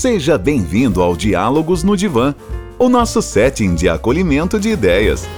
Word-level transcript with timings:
Seja 0.00 0.38
bem-vindo 0.38 1.02
ao 1.02 1.14
Diálogos 1.14 1.82
no 1.82 1.94
Divã, 1.94 2.34
o 2.78 2.88
nosso 2.88 3.20
setting 3.20 3.74
de 3.74 3.86
acolhimento 3.86 4.58
de 4.58 4.70
ideias. 4.70 5.28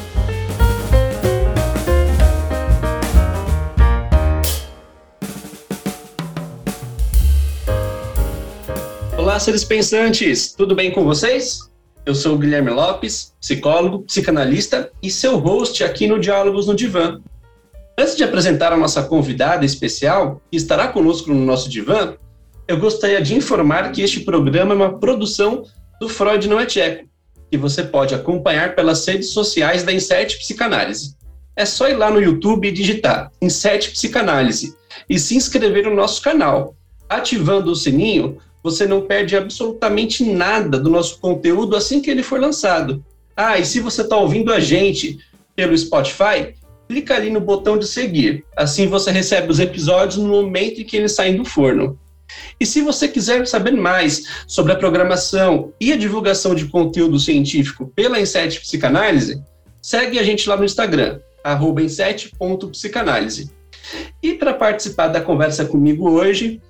Olá, 9.18 9.40
seres 9.40 9.64
pensantes, 9.64 10.52
tudo 10.52 10.76
bem 10.76 10.92
com 10.92 11.02
vocês? 11.02 11.68
Eu 12.06 12.14
sou 12.14 12.36
o 12.36 12.38
Guilherme 12.38 12.70
Lopes, 12.70 13.34
psicólogo, 13.40 14.04
psicanalista 14.04 14.92
e 15.02 15.10
seu 15.10 15.38
host 15.38 15.82
aqui 15.82 16.06
no 16.06 16.20
Diálogos 16.20 16.68
no 16.68 16.76
Divã. 16.76 17.20
Antes 17.98 18.16
de 18.16 18.22
apresentar 18.22 18.72
a 18.72 18.76
nossa 18.76 19.02
convidada 19.02 19.64
especial, 19.66 20.40
que 20.48 20.56
estará 20.56 20.86
conosco 20.86 21.32
no 21.32 21.44
nosso 21.44 21.68
divã, 21.68 22.14
eu 22.72 22.78
gostaria 22.78 23.20
de 23.20 23.34
informar 23.34 23.92
que 23.92 24.00
este 24.00 24.20
programa 24.20 24.72
é 24.72 24.76
uma 24.76 24.98
produção 24.98 25.64
do 26.00 26.08
Freud 26.08 26.48
Não 26.48 26.58
é 26.58 26.64
Tcheco, 26.64 27.04
que 27.50 27.58
você 27.58 27.82
pode 27.82 28.14
acompanhar 28.14 28.74
pelas 28.74 29.06
redes 29.06 29.28
sociais 29.28 29.82
da 29.82 29.92
Insert 29.92 30.38
Psicanálise. 30.38 31.14
É 31.54 31.66
só 31.66 31.86
ir 31.90 31.96
lá 31.96 32.10
no 32.10 32.18
YouTube 32.18 32.66
e 32.66 32.72
digitar 32.72 33.30
Insert 33.42 33.90
Psicanálise 33.92 34.74
e 35.06 35.18
se 35.18 35.36
inscrever 35.36 35.84
no 35.84 35.94
nosso 35.94 36.22
canal. 36.22 36.74
Ativando 37.10 37.70
o 37.70 37.76
sininho, 37.76 38.38
você 38.62 38.86
não 38.86 39.02
perde 39.02 39.36
absolutamente 39.36 40.24
nada 40.24 40.78
do 40.78 40.88
nosso 40.88 41.20
conteúdo 41.20 41.76
assim 41.76 42.00
que 42.00 42.10
ele 42.10 42.22
for 42.22 42.40
lançado. 42.40 43.04
Ah, 43.36 43.58
e 43.58 43.66
se 43.66 43.80
você 43.80 44.00
está 44.00 44.16
ouvindo 44.16 44.50
a 44.50 44.60
gente 44.60 45.18
pelo 45.54 45.76
Spotify, 45.76 46.54
clica 46.88 47.16
ali 47.16 47.28
no 47.28 47.40
botão 47.40 47.76
de 47.76 47.86
seguir. 47.86 48.46
Assim 48.56 48.86
você 48.86 49.10
recebe 49.10 49.52
os 49.52 49.60
episódios 49.60 50.16
no 50.16 50.28
momento 50.30 50.80
em 50.80 50.84
que 50.84 50.96
eles 50.96 51.12
saem 51.12 51.36
do 51.36 51.44
forno. 51.44 52.00
E 52.58 52.66
se 52.66 52.80
você 52.80 53.08
quiser 53.08 53.46
saber 53.46 53.72
mais 53.72 54.24
sobre 54.46 54.72
a 54.72 54.76
programação 54.76 55.72
e 55.80 55.92
a 55.92 55.96
divulgação 55.96 56.54
de 56.54 56.66
conteúdo 56.66 57.18
científico 57.18 57.92
pela 57.94 58.20
Inset 58.20 58.60
Psicanálise, 58.60 59.42
segue 59.80 60.18
a 60.18 60.22
gente 60.22 60.48
lá 60.48 60.56
no 60.56 60.64
Instagram, 60.64 61.18
inset.psicanálise. 61.80 63.50
E 64.22 64.34
para 64.34 64.54
participar 64.54 65.08
da 65.08 65.20
conversa 65.20 65.64
comigo 65.64 66.08
hoje, 66.10 66.60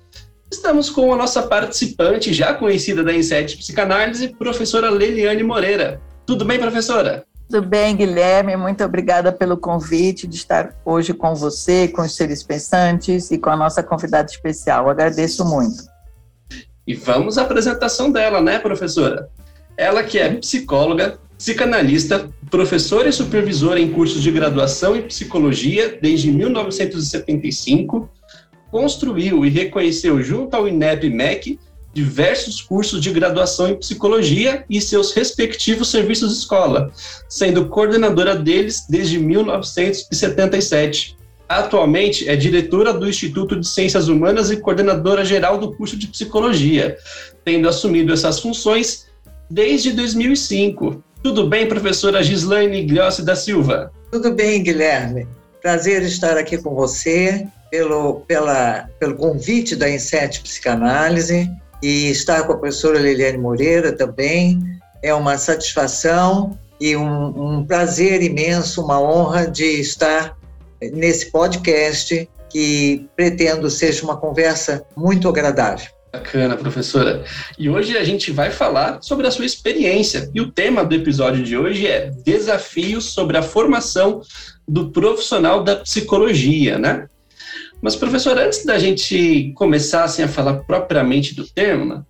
estamos 0.51 0.89
com 0.89 1.13
a 1.13 1.17
nossa 1.17 1.43
participante 1.43 2.33
já 2.33 2.53
conhecida 2.53 3.03
da 3.03 3.13
Inset 3.13 3.57
Psicanálise, 3.57 4.29
professora 4.29 4.89
Leliane 4.89 5.43
Moreira. 5.43 6.01
Tudo 6.25 6.43
bem, 6.45 6.57
professora? 6.59 7.25
Tudo 7.53 7.67
bem, 7.67 7.95
Guilherme? 7.95 8.55
Muito 8.55 8.83
obrigada 8.83 9.31
pelo 9.31 9.55
convite 9.55 10.25
de 10.25 10.37
estar 10.37 10.75
hoje 10.83 11.13
com 11.13 11.35
você, 11.35 11.87
com 11.87 12.01
os 12.01 12.15
seres 12.15 12.41
pensantes 12.41 13.29
e 13.29 13.37
com 13.37 13.51
a 13.51 13.55
nossa 13.55 13.83
convidada 13.83 14.27
especial. 14.27 14.89
Agradeço 14.89 15.45
muito. 15.45 15.83
E 16.87 16.95
vamos 16.95 17.37
à 17.37 17.43
apresentação 17.43 18.11
dela, 18.11 18.41
né, 18.41 18.57
professora? 18.57 19.29
Ela 19.77 20.01
que 20.01 20.17
é 20.17 20.33
psicóloga, 20.33 21.19
psicanalista, 21.37 22.27
professora 22.49 23.07
e 23.07 23.13
supervisora 23.13 23.79
em 23.79 23.91
cursos 23.91 24.23
de 24.23 24.31
graduação 24.31 24.95
em 24.95 25.03
psicologia 25.03 25.99
desde 26.01 26.31
1975, 26.31 28.09
construiu 28.71 29.45
e 29.45 29.49
reconheceu 29.51 30.23
junto 30.23 30.55
ao 30.55 30.67
INEP-MEC 30.67 31.59
diversos 31.93 32.61
cursos 32.61 32.99
de 32.99 33.11
graduação 33.11 33.69
em 33.69 33.75
psicologia 33.75 34.65
e 34.69 34.81
seus 34.81 35.13
respectivos 35.13 35.91
serviços 35.91 36.35
escola, 36.37 36.91
sendo 37.29 37.67
coordenadora 37.67 38.35
deles 38.35 38.85
desde 38.89 39.19
1977. 39.19 41.15
Atualmente 41.47 42.27
é 42.27 42.35
diretora 42.35 42.91
do 42.91 43.07
Instituto 43.07 43.59
de 43.59 43.67
Ciências 43.67 44.07
Humanas 44.07 44.49
e 44.49 44.57
coordenadora 44.57 45.23
geral 45.23 45.59
do 45.59 45.73
curso 45.73 45.95
de 45.95 46.07
psicologia, 46.07 46.97
tendo 47.45 47.69
assumido 47.69 48.11
essas 48.11 48.39
funções 48.39 49.05
desde 49.49 49.91
2005. 49.91 51.03
Tudo 51.21 51.47
bem, 51.47 51.67
professora 51.67 52.23
Gislaine 52.23 52.83
Gliossi 52.83 53.23
da 53.23 53.35
Silva? 53.35 53.91
Tudo 54.11 54.31
bem, 54.33 54.63
Guilherme. 54.63 55.27
Prazer 55.61 56.01
estar 56.01 56.37
aqui 56.37 56.57
com 56.57 56.73
você 56.73 57.47
pelo, 57.69 58.21
pela, 58.21 58.89
pelo 58.99 59.15
convite 59.15 59.75
da 59.75 59.89
Inset 59.89 60.41
Psicanálise 60.41 61.49
e 61.83 62.09
estar 62.09 62.43
com 62.43 62.53
a 62.53 62.57
professora 62.57 62.97
Liliane 62.97 63.37
Moreira 63.37 63.91
também 63.91 64.57
é 65.01 65.13
uma 65.13 65.37
satisfação 65.37 66.57
e 66.79 66.95
um, 66.95 67.57
um 67.57 67.65
prazer 67.65 68.23
imenso, 68.23 68.81
uma 68.81 69.01
honra 69.01 69.45
de 69.45 69.65
estar 69.81 70.37
nesse 70.81 71.29
podcast 71.29 72.29
que 72.49 73.05
pretendo 73.17 73.69
seja 73.69 74.01
uma 74.01 74.15
conversa 74.15 74.85
muito 74.95 75.27
agradável. 75.27 75.91
Bacana, 76.13 76.55
professora. 76.55 77.25
E 77.59 77.69
hoje 77.69 77.97
a 77.97 78.03
gente 78.05 78.31
vai 78.31 78.49
falar 78.49 79.01
sobre 79.01 79.27
a 79.27 79.31
sua 79.31 79.45
experiência. 79.45 80.29
E 80.33 80.39
o 80.39 80.51
tema 80.51 80.85
do 80.85 80.95
episódio 80.95 81.43
de 81.43 81.57
hoje 81.57 81.85
é 81.85 82.11
Desafios 82.23 83.11
sobre 83.11 83.35
a 83.35 83.41
formação 83.41 84.21
do 84.65 84.89
profissional 84.89 85.61
da 85.63 85.75
psicologia, 85.77 86.77
né? 86.77 87.07
Mas, 87.83 87.97
professor, 87.97 88.37
antes 88.37 88.63
da 88.63 88.79
gente 88.79 89.51
começar 89.55 90.05
assim, 90.05 90.23
a 90.23 90.27
falar 90.29 90.53
propriamente 90.59 91.35
do 91.35 91.45
tema, 91.45 92.07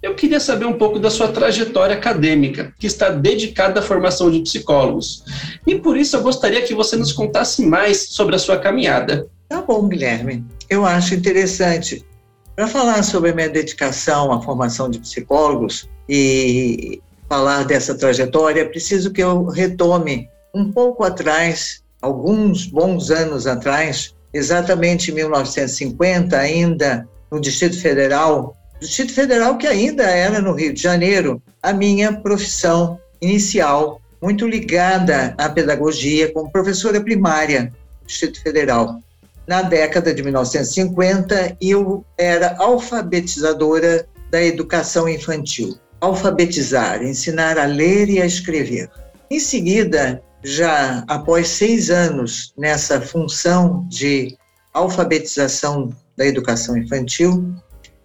eu 0.00 0.14
queria 0.14 0.38
saber 0.38 0.64
um 0.64 0.78
pouco 0.78 1.00
da 1.00 1.10
sua 1.10 1.26
trajetória 1.26 1.96
acadêmica, 1.96 2.72
que 2.78 2.86
está 2.86 3.08
dedicada 3.08 3.80
à 3.80 3.82
formação 3.82 4.30
de 4.30 4.38
psicólogos. 4.42 5.24
E 5.66 5.74
por 5.74 5.96
isso 5.96 6.16
eu 6.16 6.22
gostaria 6.22 6.62
que 6.62 6.72
você 6.72 6.94
nos 6.94 7.12
contasse 7.12 7.66
mais 7.66 8.10
sobre 8.10 8.36
a 8.36 8.38
sua 8.38 8.58
caminhada. 8.58 9.26
Tá 9.48 9.60
bom, 9.60 9.88
Guilherme. 9.88 10.44
Eu 10.70 10.86
acho 10.86 11.16
interessante. 11.16 12.06
Para 12.54 12.68
falar 12.68 13.02
sobre 13.02 13.30
a 13.30 13.34
minha 13.34 13.48
dedicação 13.48 14.30
à 14.30 14.40
formação 14.40 14.88
de 14.88 15.00
psicólogos 15.00 15.88
e 16.08 17.02
falar 17.28 17.64
dessa 17.64 17.96
trajetória, 17.96 18.60
é 18.60 18.64
preciso 18.64 19.12
que 19.12 19.22
eu 19.22 19.46
retome 19.46 20.28
um 20.54 20.70
pouco 20.70 21.02
atrás, 21.02 21.82
alguns 22.00 22.66
bons 22.66 23.10
anos 23.10 23.48
atrás, 23.48 24.14
exatamente 24.38 25.10
em 25.10 25.14
1950, 25.14 26.36
ainda 26.38 27.08
no 27.30 27.40
Distrito 27.40 27.80
Federal, 27.80 28.56
Distrito 28.80 29.12
Federal 29.12 29.58
que 29.58 29.66
ainda 29.66 30.04
era 30.04 30.40
no 30.40 30.54
Rio 30.54 30.72
de 30.72 30.80
Janeiro, 30.80 31.42
a 31.62 31.72
minha 31.72 32.12
profissão 32.12 32.98
inicial, 33.20 34.00
muito 34.22 34.46
ligada 34.46 35.34
à 35.36 35.48
pedagogia, 35.48 36.32
como 36.32 36.50
professora 36.50 37.00
primária 37.00 37.72
do 38.00 38.06
Distrito 38.06 38.40
Federal. 38.42 39.00
Na 39.46 39.62
década 39.62 40.14
de 40.14 40.22
1950, 40.22 41.56
eu 41.60 42.04
era 42.16 42.56
alfabetizadora 42.58 44.06
da 44.30 44.42
educação 44.42 45.08
infantil. 45.08 45.76
Alfabetizar, 46.00 47.02
ensinar 47.02 47.58
a 47.58 47.64
ler 47.64 48.08
e 48.08 48.20
a 48.20 48.26
escrever. 48.26 48.88
Em 49.30 49.40
seguida, 49.40 50.22
já 50.42 51.04
após 51.08 51.48
seis 51.48 51.90
anos 51.90 52.52
nessa 52.56 53.00
função 53.00 53.86
de 53.88 54.36
alfabetização 54.72 55.90
da 56.16 56.26
educação 56.26 56.76
infantil, 56.76 57.54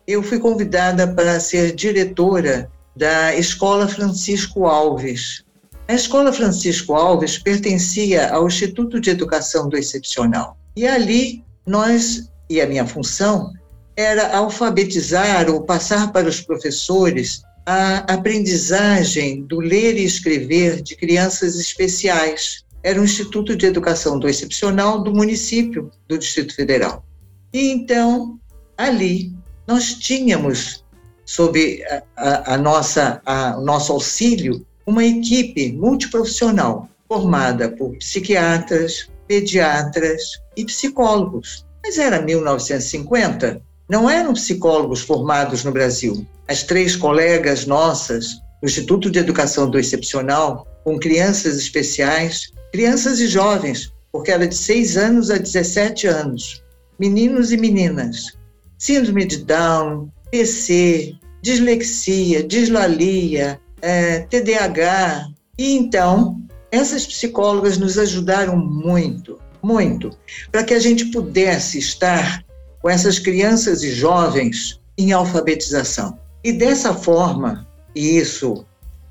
eu 0.07 0.21
fui 0.21 0.39
convidada 0.39 1.07
para 1.07 1.39
ser 1.39 1.73
diretora 1.73 2.69
da 2.95 3.35
Escola 3.35 3.87
Francisco 3.87 4.65
Alves. 4.65 5.43
A 5.87 5.93
Escola 5.93 6.31
Francisco 6.31 6.93
Alves 6.93 7.37
pertencia 7.37 8.29
ao 8.29 8.47
Instituto 8.47 8.99
de 8.99 9.09
Educação 9.09 9.67
do 9.67 9.77
Excepcional. 9.77 10.57
E 10.75 10.87
ali 10.87 11.43
nós, 11.65 12.29
e 12.49 12.61
a 12.61 12.67
minha 12.67 12.85
função, 12.85 13.51
era 13.95 14.35
alfabetizar 14.35 15.49
ou 15.49 15.63
passar 15.63 16.11
para 16.11 16.27
os 16.27 16.41
professores 16.41 17.41
a 17.65 17.99
aprendizagem 18.13 19.43
do 19.43 19.59
ler 19.59 19.97
e 19.97 20.03
escrever 20.03 20.81
de 20.81 20.95
crianças 20.95 21.55
especiais. 21.55 22.63
Era 22.81 22.99
um 22.99 23.05
Instituto 23.05 23.55
de 23.55 23.65
Educação 23.65 24.19
do 24.19 24.27
Excepcional 24.27 25.01
do 25.01 25.13
município 25.13 25.89
do 26.07 26.17
Distrito 26.17 26.55
Federal. 26.55 27.05
E 27.53 27.69
então, 27.71 28.39
ali, 28.77 29.31
nós 29.65 29.93
tínhamos, 29.93 30.83
sob 31.25 31.81
a, 31.85 32.03
a, 32.17 32.53
a 32.55 32.57
nossa, 32.57 33.21
a, 33.25 33.57
o 33.57 33.61
nosso 33.61 33.93
auxílio, 33.93 34.65
uma 34.85 35.05
equipe 35.05 35.71
multiprofissional 35.71 36.89
formada 37.07 37.69
por 37.69 37.95
psiquiatras, 37.97 39.09
pediatras 39.27 40.41
e 40.57 40.65
psicólogos. 40.65 41.65
Mas 41.81 41.97
era 41.97 42.21
1950, 42.21 43.61
não 43.87 44.09
eram 44.09 44.33
psicólogos 44.33 45.01
formados 45.01 45.63
no 45.63 45.71
Brasil. 45.71 46.25
As 46.47 46.63
três 46.63 46.95
colegas 46.95 47.65
nossas 47.65 48.41
no 48.61 48.69
Instituto 48.69 49.09
de 49.09 49.19
Educação 49.19 49.69
do 49.69 49.77
Excepcional, 49.77 50.65
com 50.83 50.97
crianças 50.97 51.57
especiais, 51.57 52.51
crianças 52.71 53.19
e 53.19 53.27
jovens, 53.27 53.93
porque 54.11 54.31
era 54.31 54.47
de 54.47 54.55
6 54.55 54.97
anos 54.97 55.29
a 55.29 55.37
17 55.37 56.07
anos, 56.07 56.63
meninos 56.99 57.51
e 57.51 57.57
meninas, 57.57 58.37
síndrome 58.77 59.25
de 59.25 59.37
Down, 59.43 60.09
PC, 60.31 61.15
dislexia, 61.41 62.41
dislalia, 62.41 63.59
é, 63.81 64.19
TDAH. 64.21 65.29
E 65.57 65.75
então, 65.75 66.41
essas 66.71 67.05
psicólogas 67.05 67.77
nos 67.77 67.97
ajudaram 67.97 68.57
muito, 68.57 69.39
muito, 69.61 70.09
para 70.51 70.63
que 70.63 70.73
a 70.73 70.79
gente 70.79 71.05
pudesse 71.05 71.77
estar 71.77 72.43
com 72.81 72.89
essas 72.89 73.19
crianças 73.19 73.83
e 73.83 73.91
jovens 73.91 74.81
em 74.97 75.11
alfabetização. 75.11 76.17
E 76.43 76.51
dessa 76.51 76.93
forma, 76.93 77.65
e 77.95 78.17
isso 78.17 78.65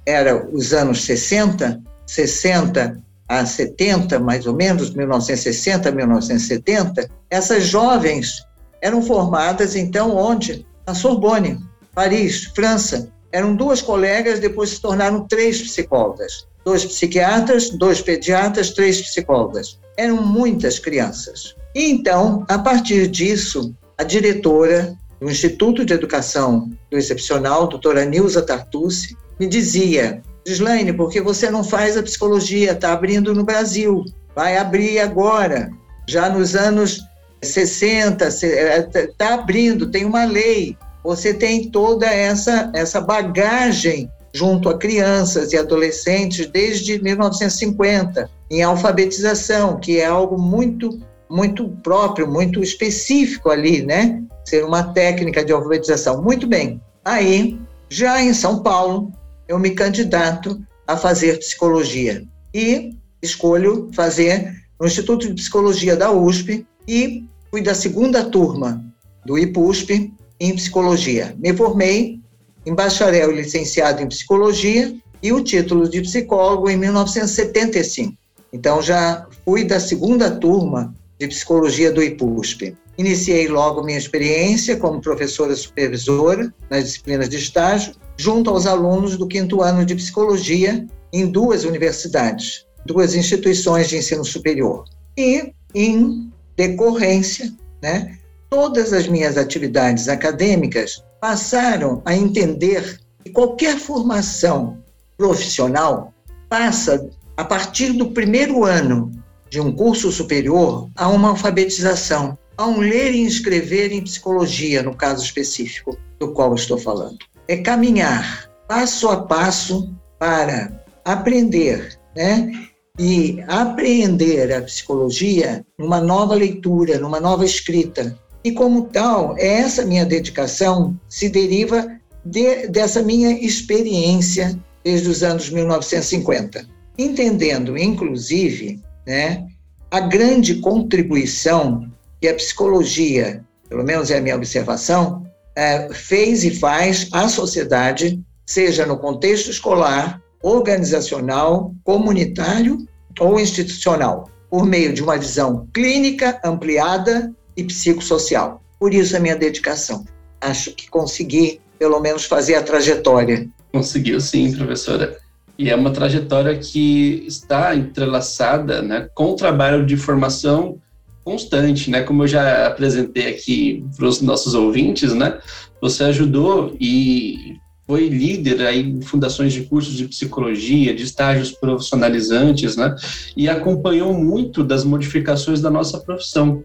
era 0.05 0.46
os 0.52 0.73
anos 0.73 1.05
60, 1.05 1.81
60 2.06 3.00
a 3.29 3.46
70, 3.46 4.19
mais 4.19 4.46
ou 4.46 4.55
menos, 4.55 4.90
1960, 4.90 5.90
1970, 5.90 7.11
essas 7.31 7.64
jovens 7.64 8.44
eram 8.82 9.00
formadas, 9.00 9.75
então, 9.75 10.14
onde? 10.14 10.67
Na 10.87 10.94
Sorbonne, 10.94 11.58
Paris, 11.94 12.44
França. 12.55 13.08
Eram 13.31 13.55
duas 13.55 13.81
colegas, 13.81 14.40
depois 14.40 14.70
se 14.70 14.81
tornaram 14.81 15.26
três 15.26 15.62
psicólogas. 15.62 16.46
Dois 16.64 16.85
psiquiatras, 16.85 17.70
dois 17.70 18.02
pediatras, 18.02 18.70
três 18.70 19.00
psicólogas. 19.00 19.78
Eram 19.96 20.23
muitas 20.23 20.78
crianças. 20.78 21.55
E 21.75 21.90
então, 21.90 22.44
a 22.49 22.58
partir 22.58 23.06
disso, 23.06 23.75
a 23.96 24.05
diretora 24.05 24.94
do 25.22 25.30
Instituto 25.30 25.84
de 25.84 25.94
Educação 25.94 26.69
do 26.90 26.98
Excepcional, 26.98 27.69
doutora 27.69 28.04
Nilza 28.04 28.42
Tartucci, 28.42 29.16
me 29.38 29.46
dizia: 29.46 30.20
Gislaine, 30.44 30.92
por 30.92 31.10
que 31.10 31.20
você 31.20 31.48
não 31.48 31.62
faz 31.62 31.96
a 31.96 32.02
psicologia? 32.02 32.72
Está 32.72 32.92
abrindo 32.92 33.32
no 33.32 33.44
Brasil, 33.44 34.04
vai 34.34 34.56
abrir 34.56 34.98
agora, 34.98 35.70
já 36.08 36.28
nos 36.28 36.56
anos 36.56 37.00
60, 37.40 38.26
está 38.26 39.34
abrindo, 39.34 39.92
tem 39.92 40.04
uma 40.04 40.24
lei. 40.24 40.76
Você 41.04 41.32
tem 41.32 41.70
toda 41.70 42.06
essa, 42.06 42.70
essa 42.75 43.00
bagagem 43.00 44.10
junto 44.34 44.68
a 44.68 44.78
crianças 44.78 45.52
e 45.52 45.56
adolescentes 45.56 46.46
desde 46.46 47.00
1950, 47.00 48.28
em 48.50 48.62
alfabetização, 48.62 49.78
que 49.78 50.00
é 50.00 50.06
algo 50.06 50.40
muito, 50.40 51.00
muito 51.32 51.67
próprio, 51.82 52.31
muito 52.31 52.62
específico 52.62 53.49
ali, 53.49 53.81
né? 53.81 54.23
Ser 54.44 54.67
uma 54.67 54.93
técnica 54.93 55.43
de 55.43 55.50
alfabetização. 55.50 56.23
Muito 56.23 56.46
bem. 56.46 56.79
Aí, 57.02 57.58
já 57.88 58.23
em 58.23 58.34
São 58.34 58.62
Paulo, 58.62 59.11
eu 59.49 59.58
me 59.58 59.70
candidato 59.70 60.62
a 60.87 60.94
fazer 60.94 61.38
psicologia 61.38 62.23
e 62.52 62.94
escolho 63.23 63.88
fazer 63.94 64.62
no 64.79 64.87
Instituto 64.87 65.26
de 65.26 65.34
Psicologia 65.34 65.96
da 65.96 66.12
USP 66.12 66.67
e 66.87 67.25
fui 67.50 67.62
da 67.62 67.75
segunda 67.75 68.25
turma 68.25 68.85
do 69.25 69.38
IPUSP 69.38 70.12
em 70.38 70.55
psicologia. 70.55 71.35
Me 71.38 71.56
formei 71.56 72.20
em 72.67 72.75
bacharel 72.75 73.32
e 73.32 73.37
licenciado 73.37 74.02
em 74.02 74.08
psicologia 74.08 74.94
e 75.23 75.32
o 75.32 75.43
título 75.43 75.88
de 75.88 76.02
psicólogo 76.02 76.69
em 76.69 76.76
1975. 76.76 78.12
Então 78.52 78.82
já 78.82 79.26
fui 79.46 79.64
da 79.64 79.81
segunda 79.81 80.31
turma 80.31 80.94
de 81.22 81.28
psicologia 81.28 81.92
do 81.92 82.02
IPUSP. 82.02 82.76
Iniciei 82.98 83.46
logo 83.46 83.84
minha 83.84 83.96
experiência 83.96 84.76
como 84.76 85.00
professora 85.00 85.54
supervisora 85.54 86.52
nas 86.69 86.84
disciplinas 86.84 87.28
de 87.28 87.36
estágio 87.36 87.94
junto 88.16 88.50
aos 88.50 88.66
alunos 88.66 89.16
do 89.16 89.28
quinto 89.28 89.62
ano 89.62 89.86
de 89.86 89.94
psicologia 89.94 90.84
em 91.12 91.26
duas 91.26 91.64
universidades, 91.64 92.66
duas 92.84 93.14
instituições 93.14 93.88
de 93.88 93.98
ensino 93.98 94.24
superior. 94.24 94.84
E, 95.16 95.52
em 95.72 96.32
decorrência, 96.56 97.52
né, 97.80 98.18
todas 98.50 98.92
as 98.92 99.06
minhas 99.06 99.38
atividades 99.38 100.08
acadêmicas 100.08 101.04
passaram 101.20 102.02
a 102.04 102.16
entender 102.16 102.98
que 103.25 103.30
qualquer 103.30 103.78
formação 103.78 104.78
profissional 105.16 106.12
passa, 106.48 107.08
a 107.36 107.44
partir 107.44 107.92
do 107.92 108.10
primeiro 108.10 108.64
ano 108.64 109.21
de 109.52 109.60
um 109.60 109.70
curso 109.70 110.10
superior, 110.10 110.88
a 110.96 111.08
uma 111.08 111.28
alfabetização, 111.28 112.37
a 112.56 112.66
um 112.66 112.81
ler 112.81 113.12
e 113.12 113.26
escrever 113.26 113.93
em 113.93 114.02
psicologia, 114.02 114.82
no 114.82 114.96
caso 114.96 115.22
específico 115.22 115.96
do 116.19 116.32
qual 116.32 116.54
estou 116.54 116.78
falando 116.78 117.19
é 117.49 117.56
caminhar 117.58 118.50
passo 118.66 119.08
a 119.08 119.22
passo 119.25 119.93
para 120.19 120.82
aprender, 121.04 121.99
né? 122.16 122.50
E 122.99 123.43
apreender 123.46 124.52
a 124.52 124.62
psicologia 124.62 125.64
numa 125.78 126.00
nova 126.00 126.34
leitura, 126.34 126.99
numa 126.99 127.20
nova 127.20 127.44
escrita. 127.44 128.19
E 128.44 128.52
como 128.52 128.84
tal, 128.84 129.37
essa 129.38 129.84
minha 129.84 130.04
dedicação 130.04 130.99
se 131.08 131.28
deriva 131.28 131.87
de, 132.25 132.69
dessa 132.69 133.02
minha 133.02 133.32
experiência 133.32 134.58
desde 134.84 135.08
os 135.08 135.22
anos 135.22 135.49
1950, 135.50 136.66
entendendo, 136.99 137.78
inclusive, 137.78 138.81
né, 139.06 139.46
a 139.90 140.00
grande 140.00 140.56
contribuição 140.56 141.90
que 142.20 142.28
a 142.28 142.34
psicologia, 142.34 143.44
pelo 143.69 143.84
menos 143.84 144.10
é 144.10 144.19
a 144.19 144.20
minha 144.20 144.37
observação, 144.37 145.26
é, 145.54 145.93
fez 145.93 146.44
e 146.44 146.50
faz 146.50 147.08
à 147.12 147.28
sociedade, 147.28 148.20
seja 148.46 148.87
no 148.87 148.99
contexto 148.99 149.50
escolar, 149.50 150.20
organizacional, 150.43 151.75
comunitário 151.84 152.78
ou 153.20 153.38
institucional, 153.38 154.31
por 154.50 154.66
meio 154.66 154.93
de 154.93 155.02
uma 155.02 155.16
visão 155.16 155.69
clínica 155.72 156.40
ampliada 156.44 157.32
e 157.56 157.64
psicossocial. 157.64 158.62
Por 158.78 158.93
isso 158.93 159.16
a 159.16 159.20
minha 159.20 159.37
dedicação. 159.37 160.04
Acho 160.40 160.75
que 160.75 160.90
consegui, 160.90 161.60
pelo 161.78 162.00
menos, 162.00 162.25
fazer 162.25 162.56
a 162.56 162.62
trajetória. 162.62 163.49
Conseguiu 163.72 164.20
sim, 164.20 164.52
professora. 164.56 165.19
E 165.62 165.70
é 165.70 165.76
uma 165.76 165.93
trajetória 165.93 166.59
que 166.59 167.25
está 167.25 167.73
entrelaçada 167.76 168.82
né, 168.82 169.09
com 169.14 169.26
o 169.26 169.37
trabalho 169.37 169.87
de 169.87 169.97
formação 169.97 170.81
constante, 171.23 171.88
né? 171.88 172.03
Como 172.03 172.25
eu 172.25 172.26
já 172.26 172.67
apresentei 172.67 173.29
aqui 173.29 173.87
para 173.97 174.06
os 174.06 174.20
nossos 174.20 174.55
ouvintes, 174.55 175.14
né? 175.14 175.38
Você 175.81 176.03
ajudou 176.03 176.76
e 176.81 177.59
foi 177.87 178.09
líder 178.09 178.67
aí 178.67 178.81
em 178.81 179.03
fundações 179.03 179.53
de 179.53 179.62
cursos 179.62 179.94
de 179.94 180.09
psicologia, 180.09 180.93
de 180.93 181.05
estágios 181.05 181.53
profissionalizantes, 181.53 182.76
né? 182.76 182.97
E 183.37 183.49
acompanhou 183.49 184.12
muito 184.12 184.64
das 184.64 184.82
modificações 184.82 185.61
da 185.61 185.70
nossa 185.70 186.00
profissão. 186.00 186.64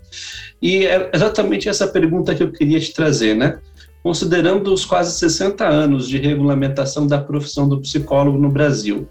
E 0.59 0.87
é 0.87 1.11
exatamente 1.13 1.69
essa 1.69 1.85
pergunta 1.87 2.33
que 2.33 2.41
eu 2.41 2.51
queria 2.51 2.79
te 2.79 2.91
trazer, 2.91 3.35
né? 3.35 3.59
Considerando 4.03 4.73
os 4.73 4.85
quase 4.85 5.17
60 5.17 5.67
anos 5.67 6.07
de 6.07 6.17
regulamentação 6.17 7.05
da 7.05 7.19
profissão 7.19 7.67
do 7.67 7.81
psicólogo 7.81 8.37
no 8.37 8.49
Brasil, 8.49 9.07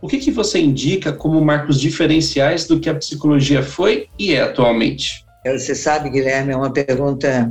o 0.00 0.08
que, 0.08 0.18
que 0.18 0.30
você 0.30 0.60
indica 0.60 1.12
como 1.12 1.40
marcos 1.40 1.80
diferenciais 1.80 2.66
do 2.66 2.78
que 2.78 2.90
a 2.90 2.94
psicologia 2.94 3.62
foi 3.62 4.08
e 4.18 4.34
é 4.34 4.42
atualmente? 4.42 5.24
Você 5.44 5.74
sabe, 5.74 6.10
Guilherme, 6.10 6.52
é 6.52 6.56
uma 6.56 6.72
pergunta 6.72 7.50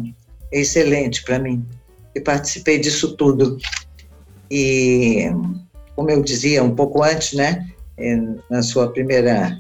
excelente 0.52 1.24
para 1.24 1.40
mim. 1.40 1.66
Eu 2.14 2.22
participei 2.24 2.80
disso 2.80 3.16
tudo. 3.16 3.58
E, 4.52 5.30
como 5.96 6.10
eu 6.12 6.22
dizia 6.22 6.64
um 6.64 6.76
pouco 6.76 7.04
antes, 7.04 7.34
né, 7.34 7.66
é, 7.98 8.22
na 8.50 8.62
sua 8.62 8.92
primeira 8.92 9.60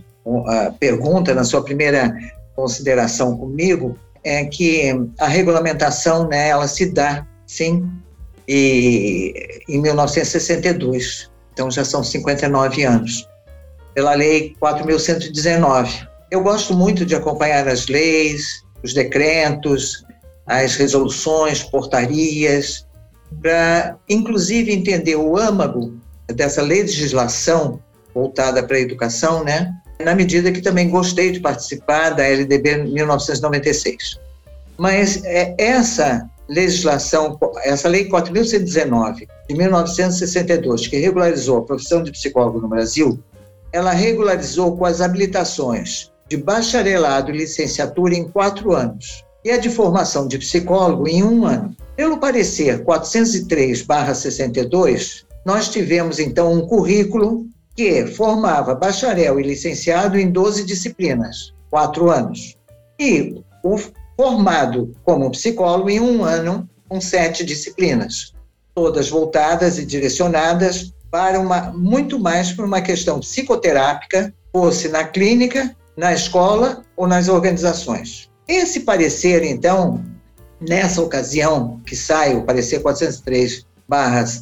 pergunta, 0.80 1.34
na 1.34 1.44
sua 1.44 1.64
primeira 1.64 2.16
consideração 2.56 3.38
comigo, 3.38 3.98
é 4.26 4.44
que 4.46 4.92
a 5.20 5.28
regulamentação, 5.28 6.28
né, 6.28 6.50
ela 6.50 6.68
se 6.68 6.88
dá, 6.88 7.26
sim, 7.48 7.90
e, 8.48 9.62
em 9.70 9.82
1962 9.82 11.34
então 11.56 11.72
já 11.72 11.86
são 11.86 12.04
59 12.04 12.84
anos, 12.84 13.26
pela 13.94 14.14
Lei 14.14 14.54
4.119. 14.62 16.06
Eu 16.30 16.44
gosto 16.44 16.74
muito 16.74 17.06
de 17.06 17.16
acompanhar 17.16 17.66
as 17.66 17.88
leis, 17.88 18.62
os 18.84 18.94
decretos, 18.94 20.04
as 20.46 20.76
resoluções, 20.76 21.64
portarias, 21.64 22.86
para 23.42 23.98
inclusive 24.10 24.74
entender 24.74 25.16
o 25.16 25.38
âmago 25.38 25.98
dessa 26.28 26.62
legislação 26.62 27.80
voltada 28.14 28.62
para 28.62 28.76
a 28.76 28.82
educação, 28.82 29.46
né? 29.46 29.74
Na 30.00 30.14
medida 30.14 30.52
que 30.52 30.62
também 30.62 30.90
gostei 30.90 31.32
de 31.32 31.40
participar 31.40 32.12
da 32.12 32.24
LDB 32.24 32.84
1996. 32.84 34.20
Mas 34.78 35.24
é, 35.24 35.56
essa 35.58 36.30
legislação, 36.48 37.40
essa 37.64 37.88
lei 37.88 38.08
4.119 38.10 39.28
de 39.48 39.56
1962, 39.56 40.88
que 40.88 40.98
regularizou 40.98 41.60
a 41.60 41.64
profissão 41.64 42.04
de 42.04 42.12
psicólogo 42.12 42.60
no 42.60 42.68
Brasil, 42.68 43.18
ela 43.72 43.92
regularizou 43.92 44.76
com 44.78 44.84
as 44.86 45.00
habilitações 45.02 46.12
de 46.30 46.38
bacharelado 46.38 47.32
e 47.32 47.38
licenciatura 47.38 48.14
em 48.16 48.28
quatro 48.28 48.74
anos 48.74 49.24
e 49.44 49.52
a 49.52 49.58
de 49.58 49.70
formação 49.70 50.28
de 50.28 50.40
psicólogo 50.40 51.08
em 51.08 51.24
um 51.24 51.46
ano. 51.46 51.76
Pelo 51.96 52.18
parecer 52.18 52.84
403/62, 52.84 55.24
nós 55.46 55.70
tivemos 55.70 56.20
então 56.20 56.52
um 56.52 56.68
currículo 56.68 57.46
que 57.76 58.08
formava 58.08 58.74
bacharel 58.74 59.40
e 59.40 59.44
licenciado 59.44 60.18
em 60.18 60.32
12 60.32 60.64
disciplinas, 60.64 61.54
quatro 61.70 62.10
anos, 62.10 62.56
e 63.00 63.44
o 63.64 63.78
formado 64.16 64.92
como 65.04 65.32
psicólogo 65.32 65.90
em 65.90 66.00
um 66.00 66.24
ano 66.24 66.70
com 66.88 67.02
sete 67.02 67.44
disciplinas, 67.44 68.34
todas 68.74 69.10
voltadas 69.10 69.78
e 69.78 69.86
direcionadas 69.86 70.94
para 71.12 71.40
uma 71.40 71.72
muito 71.72 72.20
mais 72.20 72.52
para 72.52 72.66
uma 72.66 72.82
questão 72.82 73.20
psicoterápica, 73.20 74.34
fosse 74.54 74.88
na 74.88 75.04
clínica, 75.04 75.76
na 75.98 76.14
escola 76.14 76.82
ou 76.96 77.08
nas 77.08 77.28
organizações. 77.28 78.30
Esse 78.48 78.82
parecer, 78.82 79.44
então, 79.44 80.04
nessa 80.62 81.02
ocasião 81.02 81.82
que 81.86 81.96
sai 81.96 82.36
o 82.36 82.44
parecer 82.44 82.82
403 82.82 83.66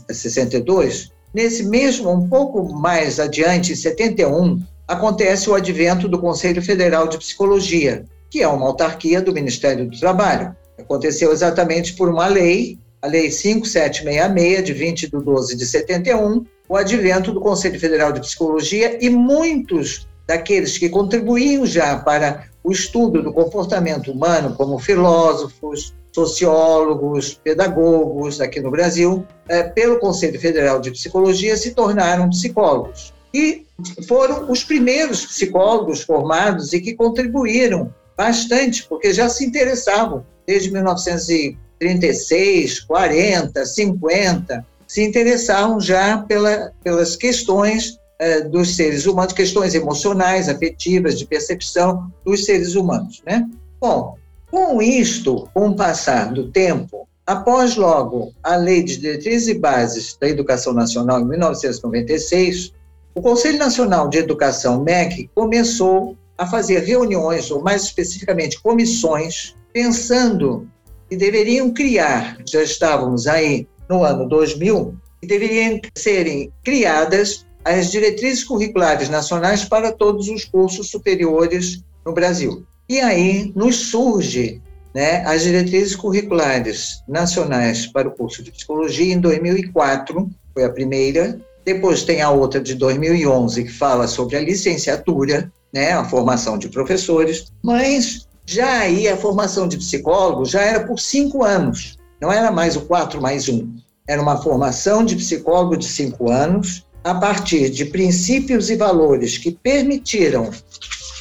62, 0.09 1.11
nesse 1.33 1.63
mesmo, 1.63 2.11
um 2.11 2.27
pouco 2.27 2.73
mais 2.73 3.19
adiante, 3.19 3.71
em 3.71 3.75
71, 3.75 4.61
acontece 4.87 5.49
o 5.49 5.55
advento 5.55 6.07
do 6.07 6.19
Conselho 6.19 6.61
Federal 6.61 7.07
de 7.07 7.17
Psicologia, 7.17 8.05
que 8.29 8.41
é 8.41 8.47
uma 8.47 8.67
autarquia 8.67 9.21
do 9.21 9.33
Ministério 9.33 9.89
do 9.89 9.99
Trabalho. 9.99 10.55
Aconteceu 10.79 11.31
exatamente 11.31 11.93
por 11.93 12.09
uma 12.09 12.27
lei, 12.27 12.77
a 13.01 13.07
Lei 13.07 13.29
5766, 13.29 14.63
de 14.63 14.73
20 14.73 15.11
de 15.11 15.23
12 15.23 15.57
de 15.57 15.65
71, 15.65 16.45
o 16.69 16.77
advento 16.77 17.31
do 17.31 17.41
Conselho 17.41 17.79
Federal 17.79 18.11
de 18.11 18.21
Psicologia 18.21 18.97
e 19.03 19.09
muitos 19.09 20.07
daqueles 20.25 20.77
que 20.77 20.89
contribuíam 20.89 21.65
já 21.65 21.97
para 21.97 22.45
o 22.63 22.71
estudo 22.71 23.21
do 23.21 23.33
comportamento 23.33 24.11
humano, 24.11 24.55
como 24.55 24.79
filósofos, 24.79 25.93
sociólogos, 26.13 27.39
pedagogos 27.43 28.39
aqui 28.39 28.61
no 28.61 28.69
Brasil, 28.69 29.25
é, 29.47 29.63
pelo 29.63 29.99
Conselho 29.99 30.39
Federal 30.39 30.79
de 30.79 30.91
Psicologia, 30.91 31.57
se 31.57 31.71
tornaram 31.71 32.29
psicólogos. 32.29 33.11
E 33.33 33.65
foram 34.07 34.51
os 34.51 34.63
primeiros 34.63 35.25
psicólogos 35.25 36.03
formados 36.03 36.71
e 36.71 36.79
que 36.79 36.93
contribuíram 36.93 37.91
bastante, 38.15 38.85
porque 38.87 39.11
já 39.11 39.27
se 39.27 39.43
interessavam 39.43 40.23
desde 40.45 40.71
1936, 40.71 42.81
40, 42.81 43.65
50, 43.65 44.65
se 44.87 45.03
interessavam 45.03 45.81
já 45.81 46.19
pela, 46.19 46.71
pelas 46.83 47.15
questões 47.15 47.97
é, 48.19 48.41
dos 48.41 48.75
seres 48.75 49.07
humanos, 49.07 49.33
questões 49.33 49.73
emocionais, 49.73 50.47
afetivas, 50.47 51.17
de 51.17 51.25
percepção 51.25 52.11
dos 52.23 52.45
seres 52.45 52.75
humanos, 52.75 53.23
né? 53.25 53.47
Bom, 53.81 54.15
com 54.53 54.79
isto, 54.83 55.49
com 55.51 55.69
o 55.69 55.75
passar 55.75 56.31
do 56.31 56.51
tempo, 56.51 57.07
após 57.25 57.75
logo 57.75 58.31
a 58.43 58.55
Lei 58.55 58.83
de 58.83 58.97
Diretrizes 58.97 59.47
e 59.47 59.55
Bases 59.55 60.15
da 60.21 60.29
Educação 60.29 60.73
Nacional 60.73 61.21
em 61.21 61.25
1996, 61.25 62.71
o 63.15 63.21
Conselho 63.23 63.57
Nacional 63.57 64.07
de 64.09 64.19
Educação, 64.19 64.83
MEC, 64.83 65.27
começou 65.33 66.15
a 66.37 66.45
fazer 66.45 66.83
reuniões, 66.83 67.49
ou 67.49 67.63
mais 67.63 67.81
especificamente 67.85 68.61
comissões, 68.61 69.55
pensando 69.73 70.69
que 71.09 71.17
deveriam 71.17 71.73
criar, 71.73 72.37
já 72.47 72.61
estávamos 72.61 73.25
aí 73.25 73.67
no 73.89 74.03
ano 74.03 74.29
2000, 74.29 74.95
que 75.19 75.27
deveriam 75.27 75.81
serem 75.97 76.53
criadas 76.63 77.43
as 77.65 77.89
diretrizes 77.89 78.43
curriculares 78.43 79.09
nacionais 79.09 79.65
para 79.65 79.91
todos 79.91 80.29
os 80.29 80.45
cursos 80.45 80.91
superiores 80.91 81.83
no 82.05 82.13
Brasil. 82.13 82.63
E 82.93 82.99
aí 82.99 83.51
nos 83.55 83.89
surge 83.89 84.61
né, 84.93 85.25
as 85.25 85.41
diretrizes 85.41 85.95
curriculares 85.95 87.01
nacionais 87.07 87.87
para 87.87 88.07
o 88.07 88.11
curso 88.11 88.43
de 88.43 88.51
psicologia 88.51 89.11
em 89.11 89.19
2004, 89.19 90.29
foi 90.53 90.63
a 90.63 90.69
primeira. 90.69 91.41
Depois 91.65 92.03
tem 92.03 92.21
a 92.21 92.29
outra 92.29 92.61
de 92.61 92.75
2011 92.75 93.63
que 93.63 93.71
fala 93.71 94.07
sobre 94.07 94.35
a 94.35 94.41
licenciatura, 94.41 95.51
né, 95.73 95.93
a 95.93 96.05
formação 96.05 96.55
de 96.55 96.69
professores. 96.69 97.51
Mas 97.63 98.27
já 98.45 98.81
aí 98.81 99.07
a 99.07 99.17
formação 99.17 99.67
de 99.67 99.77
psicólogos 99.77 100.51
já 100.51 100.61
era 100.61 100.85
por 100.85 100.99
cinco 100.99 101.43
anos, 101.43 101.97
não 102.21 102.31
era 102.31 102.51
mais 102.51 102.75
o 102.75 102.81
quatro 102.81 103.19
mais 103.19 103.49
um. 103.49 103.73
Era 104.07 104.21
uma 104.21 104.39
formação 104.39 105.03
de 105.03 105.15
psicólogo 105.15 105.77
de 105.77 105.87
cinco 105.87 106.29
anos, 106.29 106.85
a 107.03 107.15
partir 107.15 107.71
de 107.71 107.85
princípios 107.85 108.69
e 108.69 108.75
valores 108.75 109.39
que 109.39 109.51
permitiram 109.51 110.51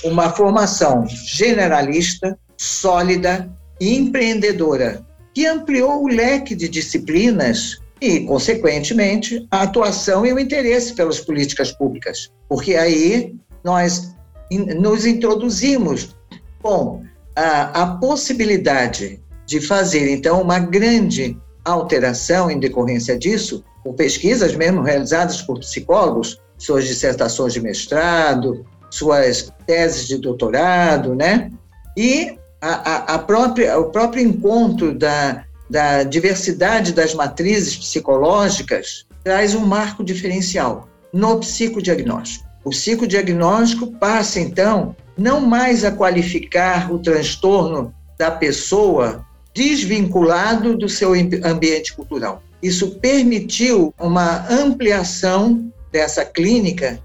uma 0.04 0.30
formação 0.30 1.06
generalista, 1.08 2.38
sólida 2.56 3.50
e 3.80 3.96
empreendedora, 3.96 5.04
que 5.34 5.46
ampliou 5.46 6.04
o 6.04 6.08
leque 6.08 6.54
de 6.54 6.68
disciplinas 6.68 7.78
e, 8.00 8.20
consequentemente, 8.20 9.46
a 9.50 9.62
atuação 9.62 10.26
e 10.26 10.32
o 10.32 10.38
interesse 10.38 10.94
pelas 10.94 11.20
políticas 11.20 11.72
públicas, 11.72 12.30
porque 12.48 12.74
aí 12.74 13.34
nós 13.64 14.14
nos 14.50 15.06
introduzimos 15.06 16.14
com 16.62 17.02
a, 17.34 17.82
a 17.82 17.86
possibilidade 17.96 19.20
de 19.46 19.60
fazer, 19.60 20.10
então, 20.10 20.42
uma 20.42 20.58
grande 20.58 21.36
alteração 21.64 22.50
em 22.50 22.58
decorrência 22.58 23.18
disso, 23.18 23.64
por 23.82 23.94
pesquisas 23.94 24.54
mesmo 24.54 24.82
realizadas 24.82 25.42
por 25.42 25.58
psicólogos, 25.58 26.40
suas 26.58 26.86
dissertações 26.86 27.52
de 27.52 27.60
mestrado, 27.60 28.64
suas 28.92 29.50
teses 29.66 30.06
de 30.06 30.18
doutorado, 30.18 31.14
né? 31.14 31.50
E 31.96 32.36
a, 32.60 33.14
a, 33.14 33.18
própria, 33.18 33.78
o 33.78 33.90
próprio 33.90 34.22
encontro 34.22 34.96
da, 34.96 35.44
da 35.68 36.02
diversidade 36.02 36.92
das 36.92 37.14
matrizes 37.14 37.74
psicológicas 37.74 39.06
traz 39.24 39.54
um 39.54 39.64
marco 39.64 40.04
diferencial 40.04 40.88
no 41.12 41.38
psicodiagnóstico. 41.40 42.46
O 42.64 42.70
psicodiagnóstico 42.70 43.86
passa, 43.92 44.38
então, 44.38 44.94
não 45.16 45.40
mais 45.40 45.84
a 45.84 45.90
qualificar 45.90 46.92
o 46.92 46.98
transtorno 46.98 47.94
da 48.18 48.30
pessoa 48.30 49.26
desvinculado 49.54 50.76
do 50.76 50.88
seu 50.88 51.12
ambiente 51.44 51.94
cultural. 51.94 52.42
Isso 52.62 52.92
permitiu 53.00 53.92
uma 53.98 54.46
ampliação 54.48 55.72
dessa 55.90 56.24
clínica 56.24 57.00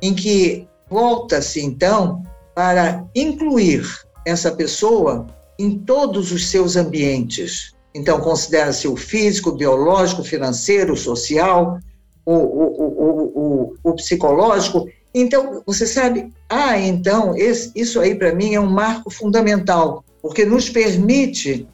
em 0.00 0.14
que 0.14 0.68
volta-se 0.90 1.64
então 1.64 2.22
para 2.54 3.04
incluir 3.14 3.86
essa 4.26 4.50
pessoa 4.50 5.26
em 5.58 5.78
todos 5.78 6.32
os 6.32 6.48
seus 6.48 6.76
ambientes. 6.76 7.74
Então, 7.94 8.20
considera-se 8.20 8.88
o 8.88 8.96
físico, 8.96 9.50
o 9.50 9.56
biológico, 9.56 10.22
o 10.22 10.24
financeiro, 10.24 10.92
o 10.92 10.96
social, 10.96 11.78
o, 12.24 12.34
o, 12.34 13.74
o, 13.82 13.92
psicológico. 13.94 14.88
Então, 15.14 15.62
você 15.66 15.86
sabe, 15.86 16.32
ah, 16.48 16.78
então, 16.78 17.36
esse, 17.36 17.72
isso 17.74 18.00
aí 18.00 18.14
para 18.14 18.34
mim 18.34 18.54
é 18.54 18.60
um 18.60 18.70
marco 18.70 19.10
fundamental, 19.10 20.04
porque 20.22 20.44
nos 20.44 20.68
permite 20.68 21.66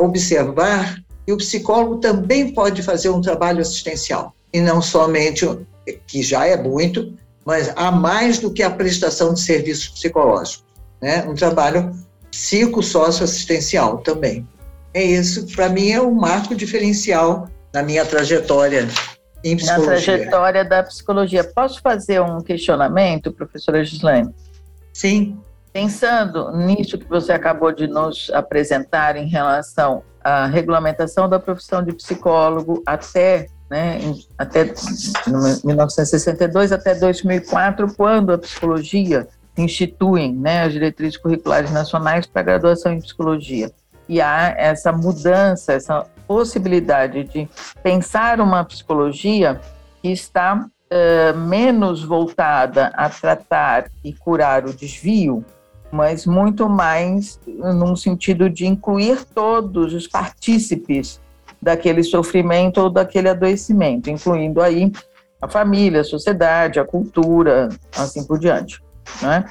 observar 0.00 1.02
que 1.26 1.32
o 1.32 1.36
psicólogo 1.36 1.96
também 1.96 2.52
pode 2.54 2.82
fazer 2.82 3.10
um 3.10 3.20
trabalho 3.20 3.60
assistencial, 3.60 4.32
e 4.52 4.60
não 4.60 4.80
somente, 4.80 5.46
que 6.06 6.22
já 6.22 6.46
é 6.46 6.56
muito, 6.56 7.12
mas 7.48 7.72
há 7.76 7.90
mais 7.90 8.38
do 8.38 8.52
que 8.52 8.62
a 8.62 8.68
prestação 8.68 9.32
de 9.32 9.40
serviços 9.40 9.88
psicológicos, 9.88 10.66
né? 11.00 11.24
Um 11.26 11.34
trabalho 11.34 11.96
psicossocioassistencial 12.30 13.96
também. 13.98 14.46
É 14.92 15.02
isso, 15.02 15.46
para 15.56 15.70
mim, 15.70 15.90
é 15.90 15.98
um 15.98 16.12
marco 16.12 16.54
diferencial 16.54 17.48
na 17.72 17.82
minha 17.82 18.04
trajetória 18.04 18.86
em 19.42 19.56
psicologia. 19.56 19.86
Na 19.86 20.02
trajetória 20.02 20.62
da 20.62 20.82
psicologia. 20.82 21.42
Posso 21.42 21.80
fazer 21.80 22.20
um 22.20 22.42
questionamento, 22.42 23.32
professora 23.32 23.82
Gislaine? 23.82 24.28
Sim. 24.92 25.38
Pensando 25.72 26.54
nisso 26.54 26.98
que 26.98 27.08
você 27.08 27.32
acabou 27.32 27.72
de 27.72 27.86
nos 27.86 28.30
apresentar 28.34 29.16
em 29.16 29.26
relação 29.26 30.02
à 30.22 30.44
regulamentação 30.44 31.26
da 31.26 31.38
profissão 31.38 31.82
de 31.82 31.94
psicólogo 31.94 32.82
até 32.84 33.46
né, 33.70 34.00
até 34.36 34.72
1962 35.64 36.72
até 36.72 36.94
2004, 36.94 37.94
quando 37.94 38.32
a 38.32 38.38
psicologia 38.38 39.28
instituem 39.56 40.34
né, 40.34 40.62
as 40.62 40.72
diretrizes 40.72 41.16
curriculares 41.16 41.70
nacionais 41.70 42.26
para 42.26 42.42
graduação 42.42 42.92
em 42.92 43.00
psicologia. 43.00 43.70
E 44.08 44.20
há 44.20 44.54
essa 44.56 44.90
mudança, 44.90 45.72
essa 45.72 46.06
possibilidade 46.26 47.24
de 47.24 47.48
pensar 47.82 48.40
uma 48.40 48.64
psicologia 48.64 49.60
que 50.00 50.08
está 50.08 50.56
uh, 50.56 51.38
menos 51.38 52.02
voltada 52.02 52.86
a 52.94 53.10
tratar 53.10 53.90
e 54.02 54.12
curar 54.12 54.64
o 54.64 54.72
desvio, 54.72 55.44
mas 55.90 56.24
muito 56.24 56.68
mais 56.68 57.38
num 57.46 57.96
sentido 57.96 58.48
de 58.48 58.66
incluir 58.66 59.24
todos 59.24 59.92
os 59.92 60.06
partícipes 60.06 61.20
daquele 61.60 62.02
sofrimento 62.02 62.80
ou 62.80 62.90
daquele 62.90 63.28
adoecimento, 63.28 64.10
incluindo 64.10 64.60
aí 64.60 64.92
a 65.40 65.48
família, 65.48 66.00
a 66.00 66.04
sociedade, 66.04 66.80
a 66.80 66.84
cultura, 66.84 67.68
assim 67.96 68.24
por 68.24 68.38
diante. 68.38 68.82
Né? 69.22 69.44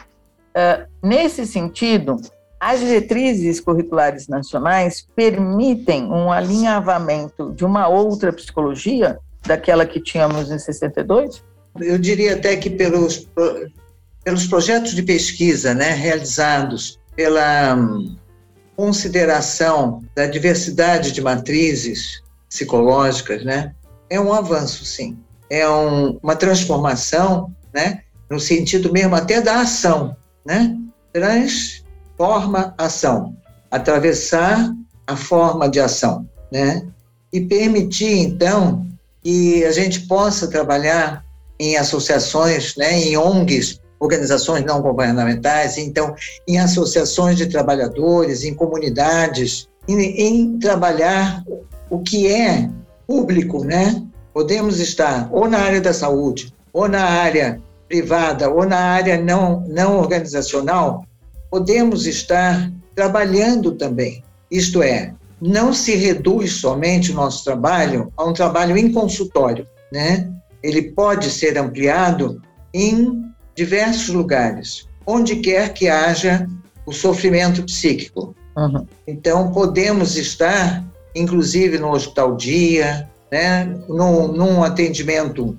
Uh, 0.50 0.88
nesse 1.08 1.46
sentido, 1.46 2.18
as 2.60 2.80
diretrizes 2.80 3.60
curriculares 3.60 4.28
nacionais 4.28 5.08
permitem 5.16 6.06
um 6.06 6.32
alinhavamento 6.32 7.54
de 7.54 7.64
uma 7.64 7.88
outra 7.88 8.34
psicologia 8.34 9.20
daquela 9.46 9.86
que 9.86 10.02
tínhamos 10.02 10.52
em 10.52 10.60
62? 10.60 11.44
Eu 11.80 11.98
diria 11.98 12.34
até 12.34 12.56
que 12.58 12.70
pelos, 12.70 13.30
pelos 14.24 14.48
projetos 14.48 14.94
de 14.94 15.04
pesquisa 15.04 15.74
né, 15.74 15.92
realizados 15.92 17.00
pela 17.16 17.78
consideração 18.78 20.02
da 20.16 20.26
diversidade 20.26 21.12
de 21.12 21.22
matrizes 21.22 22.22
psicológicas, 22.48 23.44
né, 23.44 23.74
é 24.10 24.20
um 24.20 24.32
avanço, 24.32 24.86
sim. 24.86 25.18
É 25.50 25.68
um, 25.68 26.18
uma 26.24 26.36
transformação, 26.36 27.54
né, 27.74 28.04
no 28.30 28.40
sentido 28.40 28.94
mesmo 28.94 29.16
até 29.16 29.42
da 29.42 29.62
ação, 29.62 30.16
né? 30.46 30.78
Transforma 31.12 32.74
ação, 32.78 33.36
atravessar 33.72 34.74
a 35.06 35.16
forma 35.16 35.70
de 35.70 35.80
ação, 35.80 36.28
né? 36.52 36.86
e 37.32 37.42
permitir, 37.42 38.20
então, 38.20 38.88
que 39.22 39.64
a 39.66 39.72
gente 39.72 40.02
possa 40.02 40.48
trabalhar 40.48 41.26
em 41.60 41.76
associações, 41.76 42.76
né, 42.76 43.00
em 43.00 43.18
ONGs, 43.18 43.82
organizações 44.00 44.64
não 44.64 44.82
governamentais, 44.82 45.78
então, 45.78 46.16
em 46.48 46.60
associações 46.60 47.38
de 47.38 47.48
trabalhadores, 47.48 48.44
em 48.44 48.54
comunidades, 48.54 49.68
em, 49.88 50.00
em 50.00 50.60
trabalhar 50.60 51.44
o 51.90 52.00
que 52.00 52.28
é 52.28 52.70
público, 53.08 53.64
né? 53.64 54.04
Podemos 54.34 54.80
estar 54.80 55.30
ou 55.32 55.48
na 55.48 55.60
área 55.60 55.82
da 55.82 55.94
saúde, 55.94 56.54
ou 56.72 56.88
na 56.88 57.04
área 57.04 57.62
privada, 57.88 58.50
ou 58.50 58.66
na 58.66 58.78
área 58.78 59.20
não, 59.20 59.62
não 59.68 59.98
organizacional, 59.98 61.06
podemos 61.50 62.06
estar 62.06 62.72
trabalhando 62.94 63.72
também. 63.72 64.24
Isto 64.52 64.84
é, 64.84 65.14
não 65.42 65.74
se 65.74 65.96
reduz 65.96 66.54
somente 66.54 67.12
o 67.12 67.16
nosso 67.16 67.44
trabalho 67.44 68.12
a 68.18 68.26
um 68.26 68.34
trabalho 68.34 68.78
em 68.78 68.92
consultório, 68.92 69.66
né? 69.92 70.30
Ele 70.62 70.92
pode 70.92 71.30
ser 71.30 71.58
ampliado 71.58 72.42
em 72.74 73.27
diversos 73.58 74.10
lugares, 74.10 74.88
onde 75.06 75.38
quer 75.38 75.74
que 75.74 75.90
haja 75.90 76.48
o 76.86 76.94
sofrimento 76.94 77.64
psíquico. 77.64 78.36
Uhum. 78.56 78.86
Então, 79.08 79.52
podemos 79.52 80.16
estar, 80.16 80.86
inclusive, 81.16 81.80
no 81.80 81.92
hospital 81.92 82.38
dia, 82.38 83.10
né, 83.32 83.66
num, 83.90 84.28
num 84.28 84.64
atendimento, 84.64 85.58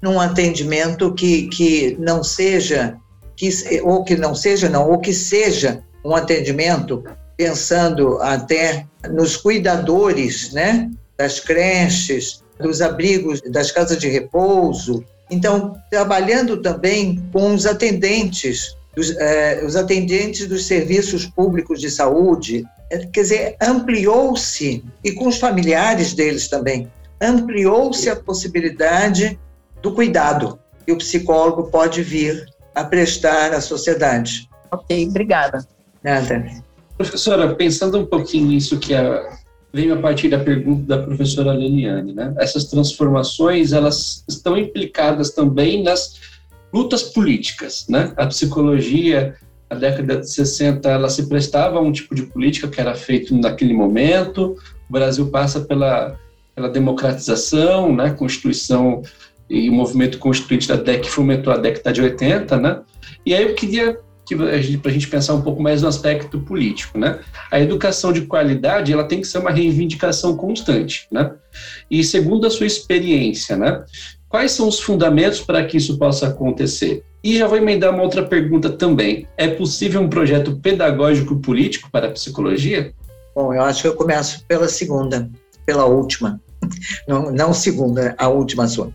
num 0.00 0.20
atendimento 0.20 1.12
que, 1.12 1.48
que 1.48 1.96
não 1.98 2.22
seja, 2.22 2.96
que, 3.36 3.50
ou 3.82 4.04
que 4.04 4.16
não 4.16 4.34
seja, 4.34 4.68
não, 4.68 4.88
ou 4.88 4.98
que 4.98 5.12
seja 5.12 5.82
um 6.04 6.14
atendimento 6.14 7.02
pensando 7.36 8.18
até 8.22 8.86
nos 9.10 9.36
cuidadores, 9.36 10.52
né, 10.52 10.88
das 11.18 11.40
creches, 11.40 12.42
dos 12.60 12.80
abrigos, 12.80 13.40
das 13.42 13.72
casas 13.72 13.98
de 13.98 14.08
repouso, 14.08 15.04
então, 15.30 15.76
trabalhando 15.90 16.56
também 16.56 17.22
com 17.32 17.54
os 17.54 17.66
atendentes, 17.66 18.76
os, 18.96 19.10
eh, 19.16 19.62
os 19.64 19.76
atendentes 19.76 20.46
dos 20.48 20.66
serviços 20.66 21.26
públicos 21.26 21.80
de 21.80 21.90
saúde, 21.90 22.64
é, 22.90 22.98
quer 23.06 23.22
dizer, 23.22 23.56
ampliou-se, 23.60 24.84
e 25.04 25.12
com 25.12 25.28
os 25.28 25.38
familiares 25.38 26.12
deles 26.12 26.48
também, 26.48 26.90
ampliou-se 27.20 28.10
a 28.10 28.16
possibilidade 28.16 29.38
do 29.80 29.92
cuidado 29.92 30.58
que 30.84 30.92
o 30.92 30.98
psicólogo 30.98 31.70
pode 31.70 32.02
vir 32.02 32.48
a 32.74 32.84
prestar 32.84 33.52
à 33.52 33.60
sociedade. 33.60 34.48
Ok, 34.70 35.08
obrigada. 35.08 35.66
Nada. 36.02 36.62
Professora, 36.96 37.54
pensando 37.54 37.98
um 37.98 38.06
pouquinho 38.06 38.48
nisso 38.48 38.78
que 38.78 38.94
a, 38.94 39.38
veio 39.72 39.94
a 39.94 39.98
partir 39.98 40.28
da 40.28 40.38
pergunta 40.38 40.82
da 40.86 41.02
professora 41.02 41.52
Leniane, 41.52 42.12
né? 42.12 42.34
Essas 42.38 42.64
transformações, 42.64 43.72
elas 43.72 44.24
estão 44.28 44.56
implicadas 44.56 45.30
também 45.30 45.82
nas 45.82 46.20
lutas 46.72 47.02
políticas, 47.02 47.86
né? 47.88 48.12
A 48.16 48.26
psicologia, 48.26 49.36
na 49.70 49.76
década 49.76 50.16
de 50.16 50.30
60, 50.30 50.88
ela 50.88 51.08
se 51.08 51.28
prestava 51.28 51.78
a 51.78 51.82
um 51.82 51.92
tipo 51.92 52.14
de 52.14 52.22
política 52.22 52.68
que 52.68 52.80
era 52.80 52.94
feito 52.94 53.36
naquele 53.36 53.72
momento. 53.72 54.56
O 54.88 54.92
Brasil 54.92 55.28
passa 55.30 55.60
pela, 55.60 56.18
pela 56.54 56.68
democratização, 56.68 57.94
né? 57.94 58.10
Constituição 58.10 59.02
e 59.48 59.68
o 59.68 59.72
movimento 59.72 60.18
constituinte 60.18 60.68
da 60.68 60.76
DEC 60.76 61.06
fomentou 61.06 61.52
a 61.52 61.56
década 61.56 61.92
de 61.92 62.00
80, 62.00 62.56
né? 62.56 62.80
E 63.26 63.34
aí 63.34 63.42
eu 63.42 63.54
queria 63.54 63.98
para 64.36 64.90
a 64.90 64.92
gente 64.92 65.08
pensar 65.08 65.34
um 65.34 65.42
pouco 65.42 65.62
mais 65.62 65.82
no 65.82 65.88
aspecto 65.88 66.40
político, 66.40 66.98
né? 66.98 67.20
A 67.50 67.60
educação 67.60 68.12
de 68.12 68.22
qualidade 68.22 68.92
ela 68.92 69.04
tem 69.04 69.20
que 69.20 69.26
ser 69.26 69.38
uma 69.38 69.50
reivindicação 69.50 70.36
constante, 70.36 71.06
né? 71.10 71.32
E 71.90 72.02
segundo 72.04 72.46
a 72.46 72.50
sua 72.50 72.66
experiência, 72.66 73.56
né? 73.56 73.84
Quais 74.28 74.52
são 74.52 74.68
os 74.68 74.78
fundamentos 74.78 75.40
para 75.40 75.64
que 75.64 75.76
isso 75.76 75.98
possa 75.98 76.28
acontecer? 76.28 77.04
E 77.22 77.36
já 77.36 77.46
vou 77.46 77.58
emendar 77.58 77.92
uma 77.92 78.02
outra 78.02 78.24
pergunta 78.24 78.70
também. 78.70 79.26
É 79.36 79.48
possível 79.48 80.00
um 80.00 80.08
projeto 80.08 80.56
pedagógico 80.56 81.36
político 81.40 81.90
para 81.90 82.06
a 82.06 82.12
psicologia? 82.12 82.94
Bom, 83.34 83.52
eu 83.52 83.62
acho 83.62 83.82
que 83.82 83.88
eu 83.88 83.94
começo 83.94 84.44
pela 84.46 84.68
segunda, 84.68 85.28
pela 85.66 85.84
última. 85.84 86.40
Não, 87.08 87.30
não 87.30 87.52
segunda, 87.52 88.14
a 88.18 88.28
última 88.28 88.68
sua. 88.68 88.92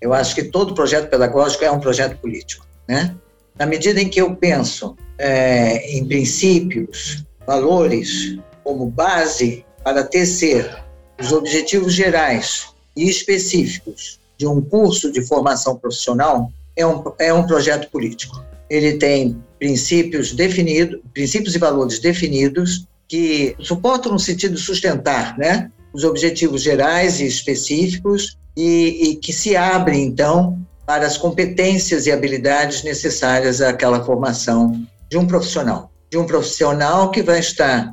Eu 0.00 0.12
acho 0.12 0.34
que 0.34 0.44
todo 0.44 0.74
projeto 0.74 1.08
pedagógico 1.08 1.64
é 1.64 1.70
um 1.70 1.80
projeto 1.80 2.18
político, 2.18 2.66
né? 2.88 3.14
Na 3.58 3.66
medida 3.66 4.00
em 4.00 4.08
que 4.08 4.20
eu 4.20 4.34
penso 4.34 4.96
é, 5.18 5.96
em 5.96 6.04
princípios, 6.04 7.24
valores 7.46 8.36
como 8.64 8.86
base 8.86 9.64
para 9.82 10.02
tecer 10.02 10.82
os 11.20 11.30
objetivos 11.30 11.92
gerais 11.92 12.66
e 12.96 13.08
específicos 13.08 14.18
de 14.36 14.46
um 14.46 14.60
curso 14.60 15.12
de 15.12 15.22
formação 15.22 15.76
profissional, 15.76 16.50
é 16.76 16.84
um, 16.84 17.04
é 17.18 17.32
um 17.32 17.46
projeto 17.46 17.88
político. 17.90 18.42
Ele 18.68 18.94
tem 18.94 19.40
princípios 19.58 20.32
definidos, 20.32 21.00
princípios 21.12 21.54
e 21.54 21.58
valores 21.58 22.00
definidos 22.00 22.86
que 23.06 23.54
suportam 23.60 24.12
no 24.12 24.18
sentido 24.18 24.54
de 24.54 24.60
sustentar, 24.60 25.38
né, 25.38 25.70
os 25.92 26.02
objetivos 26.02 26.62
gerais 26.62 27.20
e 27.20 27.26
específicos 27.26 28.36
e, 28.56 29.10
e 29.10 29.16
que 29.16 29.32
se 29.32 29.54
abrem 29.54 30.04
então 30.04 30.58
para 30.86 31.06
as 31.06 31.16
competências 31.16 32.06
e 32.06 32.12
habilidades 32.12 32.82
necessárias 32.82 33.60
àquela 33.60 34.04
formação 34.04 34.86
de 35.08 35.16
um 35.16 35.26
profissional. 35.26 35.90
De 36.10 36.18
um 36.18 36.26
profissional 36.26 37.10
que 37.10 37.22
vai 37.22 37.38
estar 37.38 37.92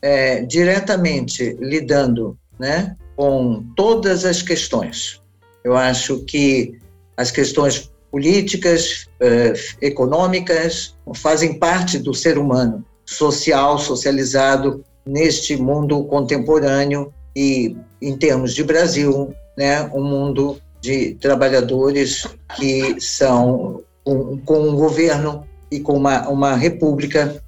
é, 0.00 0.42
diretamente 0.42 1.56
lidando 1.60 2.38
né, 2.58 2.94
com 3.16 3.64
todas 3.76 4.24
as 4.24 4.42
questões. 4.42 5.20
Eu 5.64 5.76
acho 5.76 6.20
que 6.24 6.78
as 7.16 7.30
questões 7.30 7.90
políticas, 8.10 9.06
é, 9.20 9.52
econômicas, 9.82 10.96
fazem 11.14 11.54
parte 11.54 11.98
do 11.98 12.14
ser 12.14 12.38
humano, 12.38 12.84
social, 13.04 13.78
socializado 13.78 14.82
neste 15.04 15.56
mundo 15.56 16.04
contemporâneo 16.04 17.12
e, 17.34 17.76
em 18.00 18.16
termos 18.16 18.54
de 18.54 18.62
Brasil, 18.62 19.34
né, 19.56 19.90
um 19.92 20.02
mundo 20.02 20.60
de 20.88 21.14
trabalhadores 21.16 22.26
que 22.56 22.98
são 22.98 23.82
com, 24.02 24.38
com 24.38 24.70
um 24.70 24.74
governo 24.74 25.46
e 25.70 25.80
com 25.80 25.92
uma, 25.92 26.26
uma 26.30 26.56
república 26.56 27.42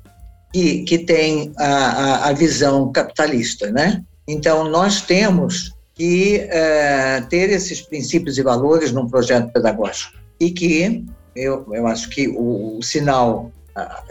que, 0.53 0.83
que 0.83 0.99
tem 0.99 1.51
a, 1.57 2.29
a, 2.29 2.33
visão 2.35 2.93
capitalista, 2.93 3.71
né? 3.71 4.03
Então, 4.29 4.69
nós 4.69 5.01
temos 5.01 5.75
que 5.95 6.41
é, 6.51 7.23
ter 7.31 7.49
esses 7.49 7.81
princípios 7.81 8.37
e 8.37 8.43
valores 8.43 8.93
num 8.93 9.09
projeto 9.09 9.51
pedagógico 9.51 10.13
e 10.39 10.51
que 10.51 11.07
eu, 11.35 11.67
eu 11.73 11.87
acho 11.87 12.11
que 12.11 12.29
o, 12.29 12.77
o 12.79 12.83
sinal 12.83 13.51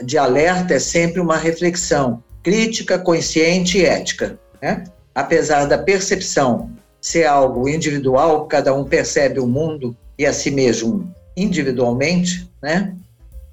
de 0.03 0.17
alerta 0.17 0.73
é 0.73 0.79
sempre 0.79 1.21
uma 1.21 1.37
reflexão 1.37 2.23
crítica, 2.41 2.97
consciente 2.97 3.77
e 3.77 3.85
ética, 3.85 4.39
né? 4.59 4.85
Apesar 5.13 5.65
da 5.65 5.77
percepção 5.77 6.71
ser 7.01 7.25
algo 7.25 7.67
individual, 7.67 8.45
cada 8.47 8.73
um 8.73 8.83
percebe 8.83 9.39
o 9.39 9.47
mundo 9.47 9.95
e 10.17 10.25
a 10.25 10.33
si 10.33 10.51
mesmo 10.51 11.13
individualmente, 11.35 12.49
né? 12.61 12.93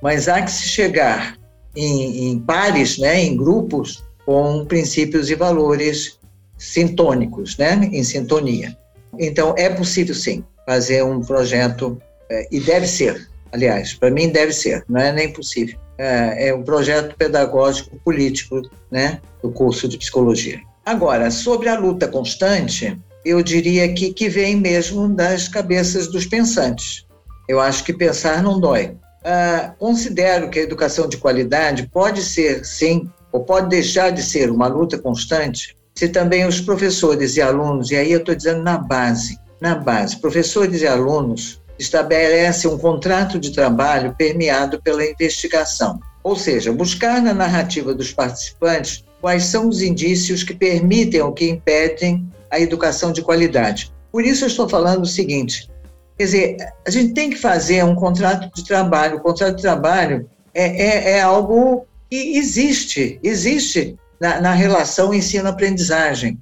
Mas 0.02 0.28
há 0.28 0.42
que 0.42 0.50
se 0.50 0.68
chegar 0.68 1.38
em, 1.74 2.30
em 2.30 2.38
pares, 2.40 2.98
né, 2.98 3.22
em 3.22 3.36
grupos, 3.36 4.04
com 4.24 4.64
princípios 4.64 5.30
e 5.30 5.34
valores 5.34 6.18
sintônicos, 6.58 7.56
né, 7.56 7.88
em 7.92 8.02
sintonia. 8.02 8.76
Então, 9.18 9.54
é 9.56 9.68
possível 9.68 10.14
sim 10.14 10.44
fazer 10.66 11.04
um 11.04 11.20
projeto, 11.20 12.00
é, 12.28 12.48
e 12.50 12.58
deve 12.60 12.86
ser, 12.86 13.28
aliás, 13.52 13.94
para 13.94 14.10
mim 14.10 14.28
deve 14.28 14.52
ser, 14.52 14.84
não 14.88 15.00
é 15.00 15.12
nem 15.12 15.32
possível. 15.32 15.78
É, 15.96 16.48
é 16.48 16.54
um 16.54 16.62
projeto 16.62 17.14
pedagógico 17.16 17.96
político, 18.04 18.62
né, 18.90 19.20
do 19.42 19.50
curso 19.50 19.86
de 19.86 19.96
psicologia. 19.96 20.60
Agora, 20.84 21.30
sobre 21.30 21.68
a 21.68 21.78
luta 21.78 22.08
constante, 22.08 22.98
eu 23.26 23.42
diria 23.42 23.92
que, 23.92 24.12
que 24.12 24.28
vem 24.28 24.54
mesmo 24.54 25.08
das 25.08 25.48
cabeças 25.48 26.06
dos 26.06 26.24
pensantes. 26.24 27.04
Eu 27.48 27.58
acho 27.58 27.82
que 27.82 27.92
pensar 27.92 28.40
não 28.40 28.60
dói. 28.60 28.96
Ah, 29.24 29.72
considero 29.80 30.48
que 30.48 30.60
a 30.60 30.62
educação 30.62 31.08
de 31.08 31.16
qualidade 31.16 31.88
pode 31.92 32.22
ser, 32.22 32.64
sim, 32.64 33.10
ou 33.32 33.42
pode 33.42 33.68
deixar 33.68 34.10
de 34.10 34.22
ser 34.22 34.48
uma 34.48 34.68
luta 34.68 34.96
constante, 34.96 35.76
se 35.92 36.08
também 36.08 36.46
os 36.46 36.60
professores 36.60 37.36
e 37.36 37.42
alunos, 37.42 37.90
e 37.90 37.96
aí 37.96 38.12
eu 38.12 38.20
estou 38.20 38.34
dizendo 38.34 38.62
na 38.62 38.78
base, 38.78 39.36
na 39.60 39.74
base, 39.74 40.20
professores 40.20 40.82
e 40.82 40.86
alunos 40.86 41.60
estabelecem 41.80 42.70
um 42.70 42.78
contrato 42.78 43.40
de 43.40 43.50
trabalho 43.50 44.14
permeado 44.16 44.80
pela 44.80 45.04
investigação. 45.04 45.98
Ou 46.22 46.36
seja, 46.36 46.72
buscar 46.72 47.20
na 47.20 47.34
narrativa 47.34 47.92
dos 47.92 48.12
participantes 48.12 49.04
quais 49.20 49.44
são 49.44 49.68
os 49.68 49.82
indícios 49.82 50.44
que 50.44 50.54
permitem 50.54 51.20
ou 51.20 51.32
que 51.32 51.48
impedem 51.48 52.30
a 52.50 52.60
educação 52.60 53.12
de 53.12 53.22
qualidade. 53.22 53.92
Por 54.12 54.24
isso 54.24 54.44
eu 54.44 54.48
estou 54.48 54.68
falando 54.68 55.02
o 55.02 55.06
seguinte, 55.06 55.70
quer 56.16 56.24
dizer, 56.24 56.56
a 56.86 56.90
gente 56.90 57.12
tem 57.12 57.30
que 57.30 57.36
fazer 57.36 57.84
um 57.84 57.94
contrato 57.94 58.50
de 58.54 58.64
trabalho. 58.64 59.18
O 59.18 59.20
contrato 59.20 59.56
de 59.56 59.62
trabalho 59.62 60.28
é, 60.54 60.64
é, 60.64 61.10
é 61.12 61.20
algo 61.20 61.86
que 62.10 62.36
existe, 62.36 63.18
existe 63.22 63.96
na, 64.20 64.40
na 64.40 64.52
relação 64.52 65.12
ensino-aprendizagem. 65.12 66.38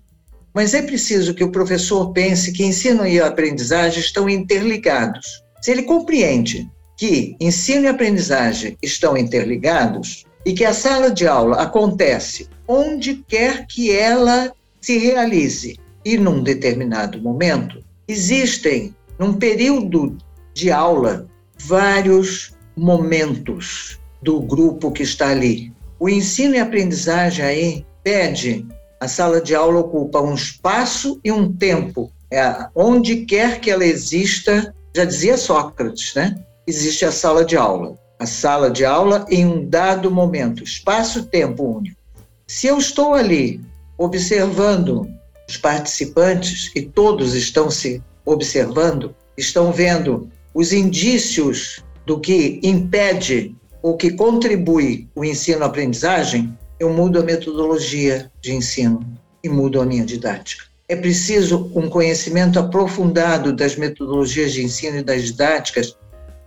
mas 0.53 0.73
é 0.73 0.83
preciso 0.83 1.35
que 1.35 1.43
o 1.43 1.51
professor 1.51 2.13
pense 2.13 2.53
que 2.53 2.65
ensino 2.65 3.05
e 3.07 3.21
aprendizagem 3.21 3.99
estão 3.99 4.29
interligados. 4.31 5.43
Se 5.61 5.73
ele 5.73 5.83
compreende 5.83 6.71
que 6.97 7.37
ensino 7.41 7.87
e 7.87 7.89
aprendizagem 7.89 8.79
estão 8.81 9.17
interligados 9.17 10.25
e 10.47 10.53
que 10.53 10.65
a 10.65 10.73
sala 10.73 11.11
de 11.11 11.27
aula 11.27 11.57
acontece 11.57 12.49
onde 12.69 13.25
quer 13.27 13.67
que 13.67 13.91
ela 13.91 14.53
se 14.81 14.99
realize 14.99 15.79
e 16.05 16.17
num 16.17 16.43
determinado 16.43 17.21
momento, 17.21 17.83
existem, 18.07 18.95
num 19.19 19.35
período 19.35 20.17
de 20.53 20.71
aula, 20.71 21.27
vários 21.59 22.55
momentos 22.77 23.99
do 24.23 24.41
grupo 24.41 24.91
que 24.91 25.03
está 25.03 25.29
ali. 25.29 25.73
O 25.99 26.09
ensino 26.09 26.55
e 26.55 26.59
aprendizagem 26.59 27.45
aí 27.45 27.87
pede, 28.03 28.67
a 29.01 29.09
sala 29.09 29.41
de 29.41 29.55
aula 29.55 29.81
ocupa 29.81 30.21
um 30.21 30.35
espaço 30.35 31.21
e 31.25 31.31
um 31.31 31.53
tempo. 31.53 32.11
É, 32.31 32.67
onde 32.75 33.25
quer 33.25 33.61
que 33.61 33.71
ela 33.71 33.85
exista, 33.85 34.75
já 34.95 35.05
dizia 35.05 35.37
Sócrates, 35.37 36.15
né? 36.15 36.37
Existe 36.67 37.05
a 37.05 37.13
sala 37.13 37.45
de 37.45 37.57
aula. 37.57 37.99
A 38.19 38.27
sala 38.27 38.71
de 38.71 38.85
aula 38.85 39.27
em 39.29 39.45
um 39.45 39.69
dado 39.69 40.11
momento, 40.11 40.65
espaço-tempo 40.65 41.63
único. 41.63 41.97
Se 42.47 42.67
eu 42.67 42.79
estou 42.79 43.15
ali 43.15 43.61
observando 43.99 45.09
os 45.49 45.57
participantes, 45.57 46.71
e 46.75 46.83
todos 46.83 47.35
estão 47.35 47.71
se 47.71 48.03
observando, 48.25 49.15
estão 49.37 49.73
vendo 49.73 50.29
os 50.55 50.73
indícios 50.73 51.83
do 52.07 52.21
que 52.21 52.61
impede 52.63 53.55
ou 53.83 53.97
que 53.97 54.13
contribui 54.13 55.09
o 55.15 55.25
ensino-aprendizagem, 55.25 56.57
eu 56.79 56.93
mudo 56.93 57.21
a 57.21 57.23
metodologia 57.23 58.31
de 58.41 58.55
ensino 58.55 59.01
e 59.43 59.49
mudo 59.49 59.81
a 59.81 59.85
minha 59.85 60.05
didática. 60.05 60.65
É 60.89 60.97
preciso 60.97 61.71
um 61.75 61.89
conhecimento 61.89 62.59
aprofundado 62.59 63.55
das 63.55 63.77
metodologias 63.77 64.53
de 64.53 64.63
ensino 64.63 64.99
e 64.99 65.03
das 65.03 65.25
didáticas, 65.25 65.97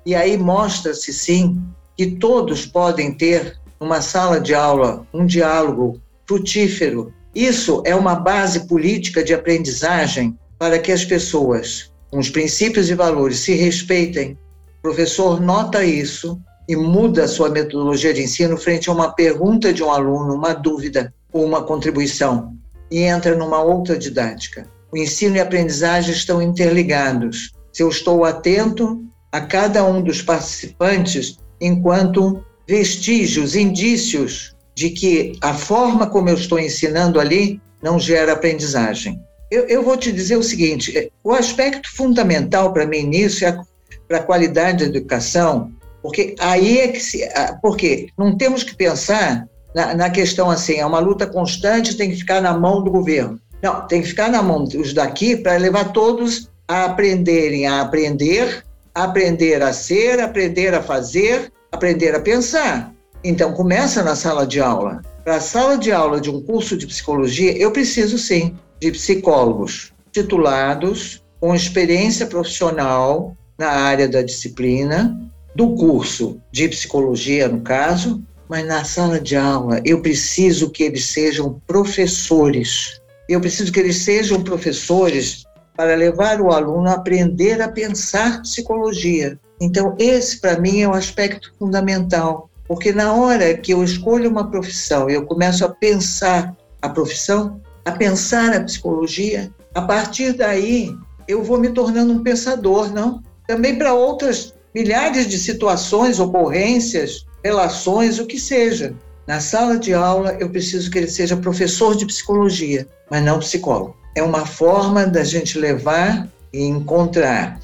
e 0.05 0.15
aí 0.15 0.37
mostra-se 0.37 1.11
sim 1.11 1.61
que 1.95 2.11
todos 2.11 2.65
podem 2.65 3.13
ter 3.13 3.59
numa 3.79 4.01
sala 4.01 4.39
de 4.39 4.53
aula 4.53 5.05
um 5.13 5.25
diálogo 5.25 5.99
frutífero. 6.25 7.13
Isso 7.37 7.83
é 7.85 7.93
uma 7.93 8.15
base 8.15 8.61
política 8.61 9.23
de 9.23 9.31
aprendizagem 9.31 10.35
para 10.57 10.79
que 10.79 10.91
as 10.91 11.05
pessoas, 11.05 11.91
com 12.09 12.17
os 12.17 12.31
princípios 12.31 12.89
e 12.89 12.95
valores, 12.95 13.41
se 13.41 13.53
respeitem. 13.53 14.35
O 14.79 14.81
professor 14.81 15.39
nota 15.39 15.85
isso 15.85 16.41
e 16.67 16.75
muda 16.75 17.25
a 17.25 17.27
sua 17.27 17.47
metodologia 17.47 18.11
de 18.11 18.23
ensino 18.23 18.57
frente 18.57 18.89
a 18.89 18.91
uma 18.91 19.11
pergunta 19.13 19.71
de 19.71 19.83
um 19.83 19.91
aluno, 19.91 20.33
uma 20.33 20.51
dúvida 20.51 21.13
ou 21.31 21.45
uma 21.45 21.61
contribuição, 21.61 22.55
e 22.89 23.01
entra 23.01 23.35
numa 23.35 23.61
outra 23.61 23.95
didática. 23.95 24.67
O 24.91 24.97
ensino 24.97 25.35
e 25.35 25.39
a 25.39 25.43
aprendizagem 25.43 26.15
estão 26.15 26.41
interligados. 26.41 27.51
Se 27.71 27.83
eu 27.83 27.89
estou 27.89 28.25
atento 28.25 29.05
a 29.31 29.41
cada 29.41 29.85
um 29.85 30.01
dos 30.01 30.23
participantes 30.23 31.37
enquanto 31.61 32.43
vestígios, 32.67 33.55
indícios 33.55 34.56
de 34.77 34.91
que 34.91 35.35
a 35.41 35.55
forma 35.55 36.05
como 36.05 36.29
eu 36.29 36.35
estou 36.35 36.59
ensinando 36.59 37.19
ali 37.19 37.59
não 37.81 37.99
gera 37.99 38.33
aprendizagem. 38.33 39.19
Eu, 39.49 39.63
eu 39.63 39.81
vou 39.81 39.97
te 39.97 40.11
dizer 40.11 40.37
o 40.37 40.43
seguinte: 40.43 40.95
é, 40.95 41.09
o 41.23 41.33
aspecto 41.33 41.89
fundamental 41.95 42.71
para 42.71 42.85
mim 42.85 43.01
nisso 43.01 43.43
é 43.43 43.59
para 44.07 44.19
a 44.19 44.23
qualidade 44.23 44.85
da 44.85 44.95
educação, 44.95 45.71
porque 46.03 46.35
aí 46.39 46.77
é 46.77 46.89
que 46.89 46.99
se. 46.99 47.27
Porque 47.59 48.09
não 48.15 48.37
temos 48.37 48.61
que 48.61 48.75
pensar 48.75 49.47
na, 49.73 49.95
na 49.95 50.09
questão 50.11 50.47
assim, 50.47 50.75
é 50.75 50.85
uma 50.85 50.99
luta 50.99 51.25
constante, 51.25 51.97
tem 51.97 52.11
que 52.11 52.17
ficar 52.17 52.39
na 52.39 52.53
mão 52.53 52.83
do 52.83 52.91
governo. 52.91 53.39
Não, 53.63 53.87
tem 53.87 54.03
que 54.03 54.09
ficar 54.09 54.29
na 54.29 54.43
mão 54.43 54.63
dos 54.63 54.93
daqui 54.93 55.35
para 55.35 55.57
levar 55.57 55.91
todos 55.91 56.51
a 56.67 56.85
aprenderem 56.85 57.65
a 57.65 57.81
aprender, 57.81 58.63
aprender 58.93 59.63
a 59.63 59.73
ser, 59.73 60.19
aprender 60.19 60.75
a 60.75 60.83
fazer, 60.83 61.51
aprender 61.71 62.13
a 62.13 62.19
pensar. 62.19 62.93
Então, 63.27 63.51
começa 63.51 64.01
na 64.01 64.15
sala 64.15 64.47
de 64.47 64.61
aula. 64.61 65.01
Para 65.25 65.35
a 65.35 65.41
sala 65.41 65.77
de 65.77 65.91
aula 65.91 66.21
de 66.21 66.29
um 66.29 66.41
curso 66.41 66.77
de 66.77 66.87
psicologia, 66.87 67.57
eu 67.57 67.71
preciso 67.71 68.17
sim 68.17 68.55
de 68.79 68.89
psicólogos 68.89 69.91
titulados, 70.13 71.21
com 71.37 71.53
experiência 71.53 72.25
profissional 72.25 73.35
na 73.59 73.67
área 73.67 74.07
da 74.07 74.21
disciplina, 74.21 75.19
do 75.53 75.75
curso 75.75 76.41
de 76.53 76.69
psicologia, 76.69 77.49
no 77.49 77.59
caso, 77.59 78.23
mas 78.47 78.65
na 78.65 78.85
sala 78.85 79.19
de 79.19 79.35
aula 79.35 79.81
eu 79.83 80.01
preciso 80.01 80.69
que 80.69 80.83
eles 80.83 81.07
sejam 81.07 81.61
professores. 81.67 83.01
Eu 83.27 83.41
preciso 83.41 83.73
que 83.73 83.79
eles 83.81 83.97
sejam 83.97 84.41
professores 84.41 85.43
para 85.75 85.95
levar 85.95 86.39
o 86.39 86.49
aluno 86.49 86.87
a 86.87 86.93
aprender 86.93 87.61
a 87.61 87.67
pensar 87.67 88.41
psicologia. 88.41 89.37
Então, 89.59 89.97
esse 89.99 90.39
para 90.39 90.57
mim 90.57 90.79
é 90.79 90.87
um 90.87 90.93
aspecto 90.93 91.53
fundamental. 91.59 92.49
Porque 92.67 92.91
na 92.91 93.13
hora 93.13 93.55
que 93.55 93.73
eu 93.73 93.83
escolho 93.83 94.29
uma 94.29 94.49
profissão 94.49 95.09
eu 95.09 95.25
começo 95.25 95.63
a 95.63 95.69
pensar 95.69 96.55
a 96.81 96.89
profissão, 96.89 97.61
a 97.85 97.91
pensar 97.91 98.53
a 98.53 98.63
psicologia, 98.63 99.51
a 99.73 99.81
partir 99.81 100.33
daí 100.33 100.95
eu 101.27 101.43
vou 101.43 101.59
me 101.59 101.69
tornando 101.69 102.13
um 102.13 102.23
pensador, 102.23 102.93
não? 102.93 103.21
Também 103.47 103.77
para 103.77 103.93
outras 103.93 104.53
milhares 104.73 105.27
de 105.27 105.37
situações, 105.37 106.19
ocorrências, 106.19 107.25
relações, 107.43 108.19
o 108.19 108.25
que 108.25 108.39
seja. 108.39 108.93
Na 109.25 109.39
sala 109.39 109.77
de 109.77 109.93
aula, 109.93 110.37
eu 110.39 110.49
preciso 110.49 110.89
que 110.89 110.97
ele 110.97 111.07
seja 111.07 111.35
professor 111.35 111.95
de 111.95 112.05
psicologia, 112.05 112.87
mas 113.09 113.23
não 113.23 113.39
psicólogo. 113.39 113.95
É 114.15 114.23
uma 114.23 114.45
forma 114.45 115.05
da 115.05 115.23
gente 115.23 115.59
levar 115.59 116.29
e 116.53 116.63
encontrar, 116.63 117.59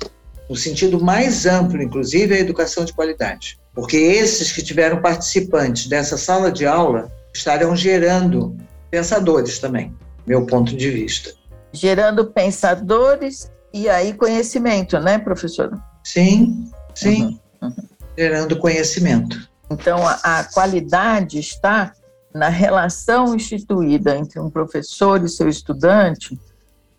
no 0.50 0.56
sentido 0.56 1.00
mais 1.04 1.46
amplo, 1.46 1.82
inclusive, 1.82 2.36
a 2.36 2.40
educação 2.40 2.86
de 2.86 2.94
qualidade 2.94 3.58
porque 3.74 3.98
esses 3.98 4.52
que 4.52 4.62
tiveram 4.62 5.02
participantes 5.02 5.88
dessa 5.88 6.18
sala 6.18 6.52
de 6.52 6.66
aula 6.66 7.12
estarão 7.34 7.76
gerando 7.76 8.56
pensadores 8.92 9.58
também, 9.58 9.94
meu 10.26 10.46
ponto 10.46 10.76
de 10.76 10.90
vista. 10.92 11.34
Gerando 11.72 12.26
pensadores 12.26 13.52
e 13.74 13.90
aí 13.90 14.14
conhecimento, 14.14 15.00
né, 15.00 15.18
professor? 15.18 15.72
Sim, 16.04 16.72
sim, 16.94 17.40
uhum, 17.62 17.70
uhum. 17.70 17.76
gerando 18.16 18.60
conhecimento. 18.60 19.50
Então, 19.72 20.08
a, 20.08 20.40
a 20.40 20.44
qualidade 20.44 21.40
está 21.40 21.94
na 22.32 22.50
relação 22.50 23.34
instituída 23.34 24.16
entre 24.16 24.40
um 24.40 24.52
professor 24.52 25.24
e 25.24 25.30
seu 25.30 25.50
estudante, 25.50 26.40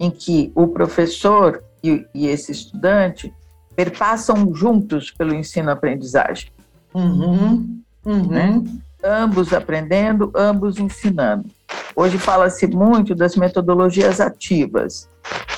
em 0.00 0.10
que 0.10 0.50
o 0.56 0.66
professor 0.66 1.62
e, 1.84 2.06
e 2.14 2.26
esse 2.26 2.50
estudante 2.50 3.32
perpassam 3.76 4.54
juntos 4.54 5.10
pelo 5.10 5.34
ensino-aprendizagem. 5.34 6.50
Uhum, 6.94 7.80
uhum. 8.06 8.26
Né? 8.28 8.64
Ambos 9.04 9.52
aprendendo, 9.52 10.32
ambos 10.34 10.78
ensinando. 10.78 11.50
Hoje 11.94 12.16
fala-se 12.16 12.66
muito 12.66 13.14
das 13.14 13.36
metodologias 13.36 14.20
ativas, 14.20 15.08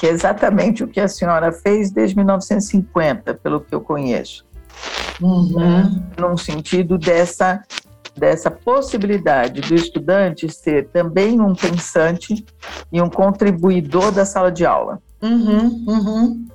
que 0.00 0.06
é 0.06 0.10
exatamente 0.10 0.82
o 0.82 0.88
que 0.88 1.00
a 1.00 1.06
senhora 1.06 1.52
fez 1.52 1.90
desde 1.90 2.16
1950, 2.16 3.34
pelo 3.34 3.60
que 3.60 3.74
eu 3.74 3.80
conheço. 3.80 4.44
Uhum. 5.20 6.02
Num 6.18 6.36
sentido 6.36 6.98
dessa, 6.98 7.62
dessa 8.16 8.50
possibilidade 8.50 9.60
do 9.60 9.74
estudante 9.74 10.52
ser 10.52 10.88
também 10.88 11.40
um 11.40 11.54
pensante 11.54 12.44
e 12.92 13.00
um 13.00 13.08
contribuidor 13.08 14.10
da 14.10 14.24
sala 14.24 14.50
de 14.50 14.66
aula. 14.66 15.00
Uhum, 15.22 15.84
uhum. 15.86 16.46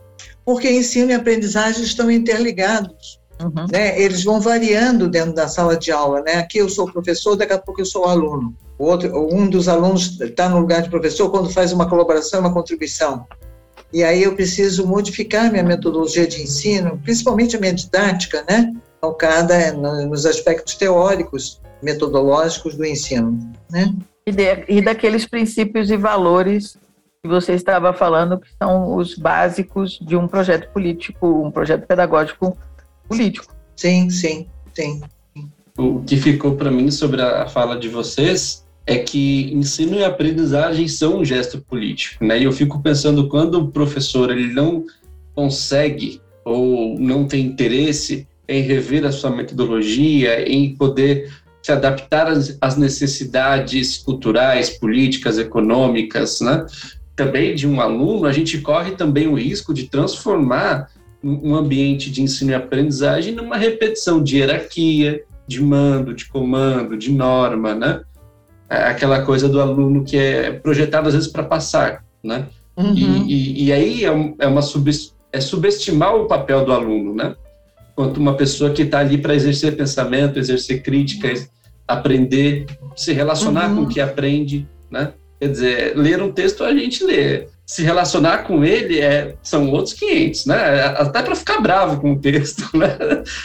Porque 0.45 0.69
ensino 0.69 1.11
e 1.11 1.13
aprendizagem 1.13 1.83
estão 1.83 2.09
interligados. 2.09 3.19
Uhum. 3.41 3.65
Né? 3.71 3.99
Eles 3.99 4.23
vão 4.23 4.39
variando 4.39 5.07
dentro 5.07 5.33
da 5.33 5.47
sala 5.47 5.77
de 5.77 5.91
aula. 5.91 6.21
Né? 6.21 6.35
Aqui 6.35 6.59
eu 6.59 6.69
sou 6.69 6.91
professor, 6.91 7.35
daqui 7.35 7.53
a 7.53 7.59
pouco 7.59 7.81
eu 7.81 7.85
sou 7.85 8.05
aluno. 8.05 8.55
O 8.77 8.85
outro, 8.85 9.11
um 9.33 9.47
dos 9.47 9.67
alunos 9.67 10.19
está 10.19 10.49
no 10.49 10.59
lugar 10.59 10.81
de 10.81 10.89
professor 10.89 11.29
quando 11.29 11.49
faz 11.49 11.71
uma 11.71 11.87
colaboração, 11.87 12.39
uma 12.39 12.53
contribuição. 12.53 13.25
E 13.93 14.03
aí 14.03 14.23
eu 14.23 14.35
preciso 14.35 14.87
modificar 14.87 15.51
minha 15.51 15.63
metodologia 15.63 16.25
de 16.25 16.41
ensino, 16.41 16.99
principalmente 17.03 17.55
a 17.55 17.59
minha 17.59 17.73
didática, 17.73 18.43
né? 18.49 18.73
focada 19.01 19.73
nos 19.73 20.25
aspectos 20.25 20.75
teóricos, 20.75 21.59
metodológicos 21.81 22.75
do 22.75 22.85
ensino. 22.85 23.37
Né? 23.69 23.93
E, 24.25 24.31
de, 24.31 24.63
e 24.67 24.81
daqueles 24.81 25.25
princípios 25.25 25.89
e 25.89 25.97
valores 25.97 26.77
que 27.23 27.27
você 27.27 27.53
estava 27.53 27.93
falando, 27.93 28.39
que 28.39 28.49
são 28.57 28.95
os 28.95 29.15
básicos 29.15 29.99
de 30.01 30.15
um 30.15 30.27
projeto 30.27 30.71
político, 30.71 31.45
um 31.45 31.51
projeto 31.51 31.85
pedagógico 31.85 32.57
político. 33.07 33.53
Sim, 33.75 34.09
sim, 34.09 34.47
sim. 34.73 35.01
O 35.77 36.01
que 36.01 36.17
ficou 36.17 36.55
para 36.55 36.71
mim 36.71 36.89
sobre 36.89 37.21
a 37.21 37.47
fala 37.47 37.77
de 37.77 37.87
vocês 37.89 38.65
é 38.87 38.97
que 38.97 39.53
ensino 39.53 39.97
e 39.97 40.03
aprendizagem 40.03 40.87
são 40.87 41.19
um 41.19 41.25
gesto 41.25 41.61
político, 41.61 42.25
né? 42.25 42.39
E 42.39 42.43
eu 42.45 42.51
fico 42.51 42.81
pensando 42.81 43.29
quando 43.29 43.59
o 43.59 43.67
professor 43.71 44.31
ele 44.31 44.51
não 44.51 44.83
consegue 45.35 46.19
ou 46.43 46.97
não 46.99 47.27
tem 47.27 47.45
interesse 47.45 48.27
em 48.47 48.63
rever 48.63 49.05
a 49.05 49.11
sua 49.11 49.29
metodologia, 49.29 50.41
em 50.49 50.75
poder 50.75 51.31
se 51.61 51.71
adaptar 51.71 52.27
às, 52.27 52.75
necessidades 52.75 53.99
culturais, 53.99 54.71
políticas, 54.71 55.37
econômicas, 55.37 56.41
né? 56.41 56.65
Também 57.15 57.55
de 57.55 57.67
um 57.67 57.81
aluno, 57.81 58.25
a 58.25 58.31
gente 58.31 58.59
corre 58.59 58.91
também 58.91 59.27
o 59.27 59.35
risco 59.35 59.73
de 59.73 59.87
transformar 59.87 60.89
um 61.23 61.53
ambiente 61.53 62.09
de 62.09 62.21
ensino 62.21 62.51
e 62.51 62.55
aprendizagem 62.55 63.33
numa 63.33 63.55
repetição 63.55 64.23
de 64.23 64.37
hierarquia, 64.37 65.23
de 65.47 65.61
mando, 65.61 66.13
de 66.13 66.25
comando, 66.25 66.97
de 66.97 67.11
norma, 67.11 67.75
né? 67.75 68.01
É 68.69 68.85
aquela 68.85 69.21
coisa 69.21 69.47
do 69.47 69.61
aluno 69.61 70.03
que 70.03 70.17
é 70.17 70.51
projetado 70.51 71.07
às 71.07 71.13
vezes 71.13 71.29
para 71.29 71.43
passar, 71.43 72.03
né? 72.23 72.47
Uhum. 72.75 72.93
E, 72.95 73.03
e, 73.03 73.65
e, 73.65 73.73
aí 73.73 74.05
é, 74.05 74.33
é 74.39 74.47
uma 74.47 74.61
sub, 74.61 74.89
é 75.31 75.41
subestimar 75.41 76.15
o 76.15 76.25
papel 76.25 76.65
do 76.65 76.71
aluno, 76.71 77.13
né? 77.13 77.35
Quanto 77.95 78.19
uma 78.19 78.33
pessoa 78.33 78.71
que 78.71 78.83
está 78.83 78.99
ali 78.99 79.17
para 79.17 79.35
exercer 79.35 79.75
pensamento, 79.75 80.39
exercer 80.39 80.81
críticas, 80.81 81.51
aprender, 81.87 82.65
se 82.95 83.13
relacionar 83.13 83.69
uhum. 83.69 83.75
com 83.75 83.81
o 83.83 83.87
que 83.87 83.99
aprende, 83.99 84.67
né? 84.89 85.13
Quer 85.41 85.49
dizer, 85.49 85.97
ler 85.97 86.21
um 86.21 86.31
texto 86.31 86.63
a 86.63 86.71
gente 86.71 87.03
lê. 87.03 87.47
Se 87.65 87.81
relacionar 87.81 88.43
com 88.43 88.63
ele 88.63 88.99
é, 88.99 89.33
são 89.41 89.71
outros 89.71 89.95
500, 89.95 90.45
né? 90.45 90.81
Até 90.97 91.23
para 91.23 91.35
ficar 91.35 91.59
bravo 91.59 91.99
com 91.99 92.13
o 92.13 92.19
texto, 92.19 92.69
né? 92.77 92.95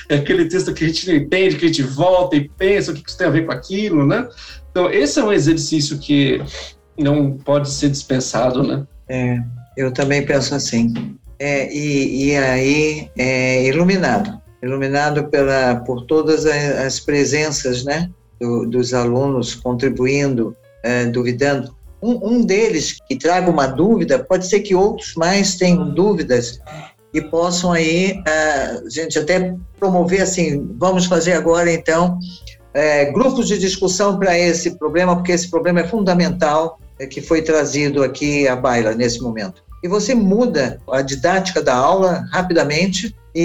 É 0.07 0.17
aquele 0.17 0.45
texto 0.45 0.75
que 0.75 0.85
a 0.85 0.89
gente 0.89 1.09
não 1.09 1.17
entende, 1.17 1.57
que 1.57 1.65
a 1.65 1.69
gente 1.69 1.83
volta 1.83 2.37
e 2.37 2.51
pensa 2.51 2.93
o 2.93 2.95
que 2.95 3.09
isso 3.09 3.17
tem 3.17 3.27
a 3.27 3.31
ver 3.31 3.47
com 3.47 3.53
aquilo, 3.53 4.07
né? 4.07 4.29
Então, 4.71 4.91
esse 4.91 5.19
é 5.19 5.25
um 5.25 5.33
exercício 5.33 5.99
que 5.99 6.39
não 6.99 7.33
pode 7.33 7.71
ser 7.71 7.89
dispensado, 7.89 8.63
né? 8.63 8.87
É, 9.09 9.39
eu 9.75 9.91
também 9.91 10.23
penso 10.23 10.55
assim. 10.55 10.93
É, 11.39 11.75
e, 11.75 12.27
e 12.27 12.37
aí, 12.37 13.11
é, 13.17 13.67
iluminado. 13.69 14.39
Iluminado 14.63 15.29
pela, 15.29 15.77
por 15.77 16.05
todas 16.05 16.45
as 16.45 17.01
presenças, 17.01 17.85
né? 17.87 18.11
Do, 18.39 18.67
dos 18.67 18.93
alunos 18.93 19.55
contribuindo, 19.55 20.55
é, 20.83 21.07
duvidando 21.07 21.75
um, 22.03 22.35
um 22.35 22.45
deles 22.45 22.99
que 23.09 23.17
traga 23.17 23.51
uma 23.51 23.67
dúvida, 23.67 24.19
pode 24.19 24.47
ser 24.47 24.61
que 24.61 24.75
outros 24.75 25.15
mais 25.15 25.57
tenham 25.57 25.91
dúvidas 25.91 26.61
e 27.13 27.21
possam 27.21 27.73
aí, 27.73 28.23
a 28.27 28.81
uh, 28.83 28.91
gente 28.91 29.19
até 29.19 29.55
promover 29.79 30.23
assim, 30.23 30.69
vamos 30.79 31.07
fazer 31.07 31.33
agora 31.33 31.73
então 31.73 32.19
é, 32.77 33.07
grupos 33.07 33.49
de 33.49 33.59
discussão 33.59 34.19
para 34.19 34.39
esse 34.39 34.73
problema, 34.73 35.17
porque 35.17 35.33
esse 35.33 35.49
problema 35.49 35.81
é 35.81 35.89
fundamental, 35.89 36.79
é, 36.99 37.07
que 37.07 37.23
foi 37.23 37.41
trazido 37.41 38.03
aqui 38.03 38.47
à 38.47 38.55
baila 38.55 38.95
nesse 38.95 39.23
momento. 39.23 39.65
E 39.83 39.89
você 39.89 40.15
muda 40.15 40.79
a 40.91 41.01
didática 41.01 41.63
da 41.63 41.75
aula 41.75 42.29
rapidamente 42.31 43.17
e, 43.35 43.41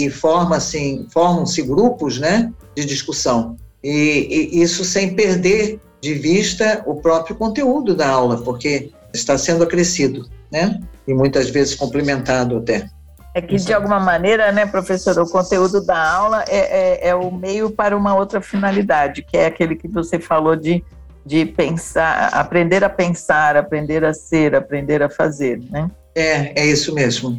e, 0.00 0.06
e 0.06 0.10
forma 0.10 0.56
assim, 0.56 1.06
formam-se 1.12 1.60
grupos, 1.60 2.18
né, 2.18 2.50
de 2.74 2.86
discussão. 2.86 3.54
E, 3.84 4.50
e, 4.54 4.62
isso 4.62 4.82
sem 4.82 5.14
perder 5.14 5.78
de 6.00 6.14
vista 6.14 6.82
o 6.86 6.96
próprio 6.96 7.36
conteúdo 7.36 7.94
da 7.94 8.08
aula, 8.08 8.38
porque 8.42 8.90
está 9.12 9.36
sendo 9.36 9.64
acrescido, 9.64 10.28
né? 10.50 10.80
E 11.06 11.14
muitas 11.14 11.50
vezes 11.50 11.74
complementado 11.74 12.58
até. 12.58 12.88
É 13.34 13.40
que, 13.40 13.56
de 13.56 13.72
alguma 13.72 14.00
maneira, 14.00 14.50
né, 14.50 14.66
professor, 14.66 15.18
o 15.18 15.28
conteúdo 15.28 15.84
da 15.84 16.12
aula 16.12 16.44
é, 16.48 16.56
é, 16.56 17.08
é, 17.08 17.14
o 17.14 17.30
meio 17.30 17.70
para 17.70 17.96
uma 17.96 18.14
outra 18.14 18.40
finalidade, 18.40 19.22
que 19.22 19.36
é 19.36 19.46
aquele 19.46 19.76
que 19.76 19.86
você 19.86 20.18
falou 20.18 20.56
de, 20.56 20.82
de 21.24 21.44
pensar, 21.46 22.30
aprender 22.32 22.82
a 22.82 22.88
pensar, 22.88 23.56
aprender 23.56 24.04
a 24.04 24.12
ser, 24.12 24.54
aprender 24.54 25.02
a 25.02 25.08
fazer, 25.08 25.60
né? 25.70 25.90
É, 26.14 26.62
é 26.62 26.66
isso 26.66 26.94
mesmo. 26.94 27.38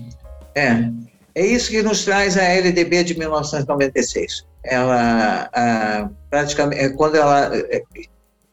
É. 0.56 0.90
É 1.36 1.46
isso 1.46 1.70
que 1.70 1.82
nos 1.82 2.06
traz 2.06 2.38
a 2.38 2.44
LDB 2.44 3.04
de 3.04 3.18
1996. 3.18 4.46
Ela, 4.64 5.50
a, 5.54 6.10
praticamente, 6.30 6.82
é 6.82 6.90
quando 6.90 7.16
ela 7.16 7.52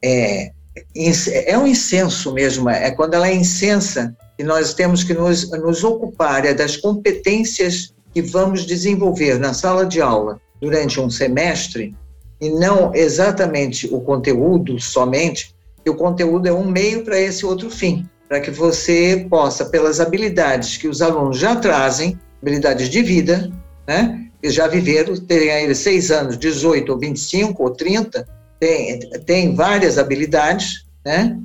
é, 0.07 1.51
é 1.53 1.59
um 1.59 1.67
incenso 1.67 2.33
mesmo, 2.33 2.69
é 2.69 2.91
quando 2.91 3.15
ela 3.15 3.29
é 3.29 3.35
incensa 3.35 4.17
e 4.39 4.45
nós 4.45 4.75
temos 4.75 5.03
que 5.03 5.15
nos, 5.15 5.51
nos 5.51 5.83
ocupar 5.83 6.45
é 6.45 6.55
das 6.55 6.77
competências 6.77 7.95
que 8.13 8.23
vamos 8.23 8.65
desenvolver 8.65 9.39
na 9.39 9.53
sala 9.53 9.85
de 9.85 10.01
aula 10.01 10.41
durante 10.61 11.01
um 11.01 11.11
semestre 11.11 11.95
e 12.41 12.51
não 12.51 12.95
exatamente 12.95 13.93
o 13.93 14.01
conteúdo 14.01 14.79
somente, 14.79 15.55
que 15.83 15.91
o 15.91 15.95
conteúdo 15.95 16.47
é 16.47 16.53
um 16.53 16.69
meio 16.69 17.05
para 17.05 17.19
esse 17.19 17.45
outro 17.47 17.71
fim, 17.71 18.07
para 18.29 18.41
que 18.41 18.51
você 18.51 19.27
possa, 19.31 19.65
pelas 19.67 20.01
habilidades 20.01 20.77
que 20.77 20.89
os 20.89 21.01
alunos 21.01 21.39
já 21.39 21.57
trazem, 21.57 22.19
habilidades 22.43 22.89
de 22.89 23.03
vida, 23.03 23.51
né, 23.87 24.27
que 24.43 24.51
já 24.51 24.67
viveram, 24.67 25.17
terem 25.17 25.51
aí 25.51 25.75
seis 25.75 26.11
anos, 26.11 26.39
18 26.39 26.93
ou 26.93 26.99
25 26.99 27.63
ou 27.63 27.71
30, 27.71 28.27
tem, 28.59 29.01
tem 29.25 29.55
várias 29.55 29.99
habilidades, 29.99 30.85
né? 31.05 31.39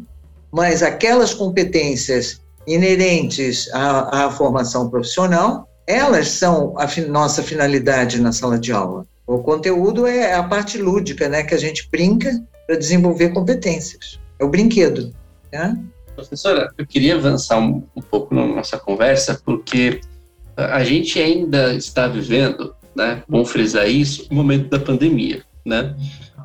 mas 0.51 0.83
aquelas 0.83 1.33
competências 1.33 2.41
inerentes 2.67 3.69
à, 3.73 4.25
à 4.25 4.31
formação 4.31 4.89
profissional, 4.89 5.67
elas 5.87 6.27
são 6.29 6.77
a 6.77 6.87
fi, 6.87 7.01
nossa 7.01 7.41
finalidade 7.41 8.21
na 8.21 8.31
sala 8.31 8.59
de 8.59 8.71
aula. 8.71 9.05
O 9.25 9.39
conteúdo 9.39 10.05
é 10.05 10.33
a 10.33 10.43
parte 10.43 10.77
lúdica, 10.77 11.29
né, 11.29 11.43
que 11.43 11.55
a 11.55 11.57
gente 11.57 11.87
brinca 11.89 12.43
para 12.67 12.75
desenvolver 12.75 13.29
competências. 13.29 14.19
É 14.39 14.43
o 14.43 14.49
brinquedo. 14.49 15.13
Né? 15.51 15.77
Professora, 16.15 16.69
eu 16.77 16.85
queria 16.85 17.15
avançar 17.15 17.57
um, 17.57 17.83
um 17.95 18.01
pouco 18.01 18.35
na 18.35 18.45
nossa 18.45 18.77
conversa, 18.77 19.41
porque 19.45 20.01
a 20.55 20.83
gente 20.83 21.19
ainda 21.19 21.73
está 21.73 22.07
vivendo, 22.07 22.75
né, 22.95 23.23
vamos 23.27 23.49
frisar 23.49 23.87
isso, 23.89 24.27
o 24.29 24.35
momento 24.35 24.69
da 24.69 24.79
pandemia, 24.79 25.43
né? 25.65 25.95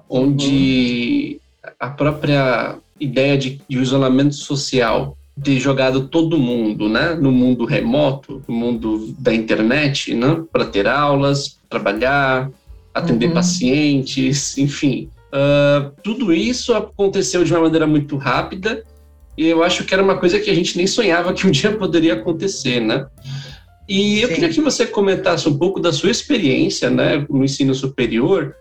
Onde 0.08 1.40
a 1.78 1.88
própria 1.88 2.76
ideia 2.98 3.36
de, 3.36 3.60
de 3.68 3.78
isolamento 3.78 4.34
social 4.34 5.16
ter 5.42 5.58
jogado 5.60 6.08
todo 6.08 6.38
mundo, 6.38 6.88
né, 6.88 7.14
no 7.14 7.30
mundo 7.30 7.66
remoto, 7.66 8.42
no 8.48 8.54
mundo 8.54 9.14
da 9.18 9.34
internet, 9.34 10.14
né, 10.14 10.42
para 10.50 10.64
ter 10.64 10.86
aulas, 10.86 11.58
trabalhar, 11.68 12.50
atender 12.94 13.26
uhum. 13.28 13.34
pacientes, 13.34 14.56
enfim, 14.56 15.10
uh, 15.28 15.90
tudo 16.02 16.32
isso 16.32 16.72
aconteceu 16.72 17.44
de 17.44 17.52
uma 17.52 17.62
maneira 17.62 17.86
muito 17.86 18.16
rápida 18.16 18.82
e 19.36 19.46
eu 19.46 19.62
acho 19.62 19.84
que 19.84 19.92
era 19.92 20.02
uma 20.02 20.16
coisa 20.16 20.40
que 20.40 20.50
a 20.50 20.54
gente 20.54 20.76
nem 20.78 20.86
sonhava 20.86 21.34
que 21.34 21.46
um 21.46 21.50
dia 21.50 21.76
poderia 21.76 22.14
acontecer, 22.14 22.80
né? 22.80 23.06
E 23.86 24.22
eu 24.22 24.28
Sim. 24.28 24.34
queria 24.34 24.48
que 24.48 24.60
você 24.60 24.86
comentasse 24.86 25.46
um 25.48 25.56
pouco 25.56 25.78
da 25.78 25.92
sua 25.92 26.10
experiência, 26.10 26.88
né, 26.88 27.24
no 27.28 27.44
ensino 27.44 27.74
superior, 27.74 28.54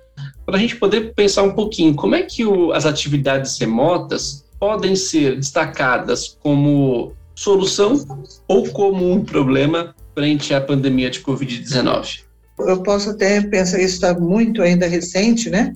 para 0.46 0.58
a 0.58 0.60
gente 0.60 0.76
poder 0.76 1.14
pensar 1.14 1.44
um 1.44 1.54
pouquinho 1.54 1.96
como 1.96 2.16
é 2.16 2.22
que 2.22 2.46
o, 2.46 2.72
as 2.72 2.86
atividades 2.86 3.58
remotas 3.58 4.46
podem 4.60 4.96
ser 4.96 5.36
destacadas 5.36 6.38
como 6.42 7.14
solução 7.34 8.06
ou 8.48 8.70
como 8.70 9.12
um 9.12 9.24
problema 9.24 9.96
frente 10.14 10.54
à 10.54 10.62
pandemia 10.62 11.10
de 11.10 11.22
Covid-19? 11.22 12.22
Eu 12.60 12.82
posso 12.82 13.10
até 13.10 13.42
pensar, 13.42 13.82
isso 13.82 13.96
está 13.96 14.14
muito 14.18 14.62
ainda 14.62 14.88
recente, 14.88 15.50
né? 15.50 15.74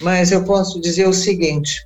Mas 0.00 0.30
eu 0.30 0.44
posso 0.44 0.80
dizer 0.80 1.08
o 1.08 1.12
seguinte: 1.12 1.84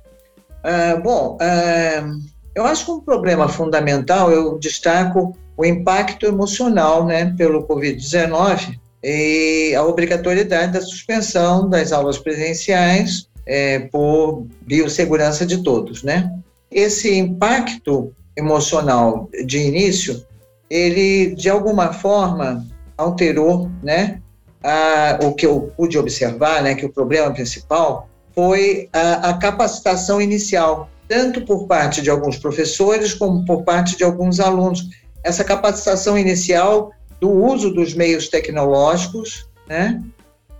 uh, 0.63 1.01
bom, 1.01 1.37
uh, 1.41 2.21
eu 2.53 2.63
acho 2.65 2.85
que 2.85 2.91
um 2.91 3.01
problema 3.01 3.49
fundamental, 3.49 4.31
eu 4.31 4.59
destaco 4.59 5.35
o 5.57 5.65
impacto 5.65 6.25
emocional, 6.25 7.05
né, 7.05 7.33
pelo 7.37 7.67
Covid-19, 7.67 8.77
e 9.07 9.75
a 9.75 9.83
obrigatoriedade 9.83 10.73
da 10.73 10.81
suspensão 10.81 11.69
das 11.69 11.91
aulas 11.91 12.17
presenciais 12.17 13.29
é, 13.45 13.77
por 13.77 14.47
biossegurança 14.61 15.45
de 15.45 15.61
todos, 15.61 16.01
né? 16.01 16.31
Esse 16.71 17.15
impacto 17.15 18.11
emocional 18.35 19.29
de 19.45 19.59
início, 19.59 20.25
ele 20.67 21.35
de 21.35 21.47
alguma 21.51 21.93
forma 21.93 22.65
alterou, 22.97 23.69
né? 23.83 24.19
A, 24.63 25.19
o 25.21 25.35
que 25.35 25.45
eu 25.45 25.71
pude 25.77 25.99
observar, 25.99 26.63
né? 26.63 26.73
Que 26.73 26.87
o 26.87 26.91
problema 26.91 27.31
principal 27.31 28.09
foi 28.33 28.89
a, 28.91 29.29
a 29.29 29.37
capacitação 29.37 30.19
inicial, 30.19 30.89
tanto 31.07 31.45
por 31.45 31.67
parte 31.67 32.01
de 32.01 32.09
alguns 32.09 32.37
professores 32.37 33.13
como 33.13 33.45
por 33.45 33.61
parte 33.61 33.95
de 33.95 34.03
alguns 34.03 34.39
alunos. 34.39 34.89
Essa 35.23 35.43
capacitação 35.43 36.17
inicial 36.17 36.91
do 37.19 37.29
uso 37.29 37.71
dos 37.71 37.93
meios 37.93 38.27
tecnológicos, 38.27 39.47
né? 39.67 40.01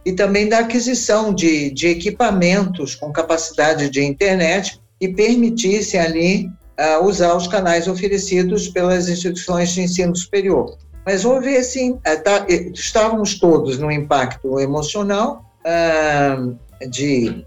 E 0.05 0.13
também 0.13 0.47
da 0.47 0.59
aquisição 0.59 1.33
de, 1.33 1.71
de 1.71 1.87
equipamentos 1.87 2.93
com 2.95 3.11
capacidade 3.11 3.89
de 3.89 4.03
internet 4.03 4.79
que 4.99 5.09
permitissem 5.09 5.99
ali 5.99 6.49
uh, 6.79 7.03
usar 7.05 7.35
os 7.35 7.47
canais 7.47 7.87
oferecidos 7.87 8.67
pelas 8.69 9.09
instituições 9.09 9.71
de 9.71 9.81
ensino 9.81 10.15
superior. 10.15 10.77
Mas 11.05 11.25
houve 11.25 11.57
assim, 11.57 11.91
uh, 11.91 12.23
tá, 12.23 12.45
estávamos 12.73 13.39
todos 13.39 13.77
no 13.77 13.91
impacto 13.91 14.59
emocional 14.59 15.43
uh, 15.65 16.55
de 16.89 17.45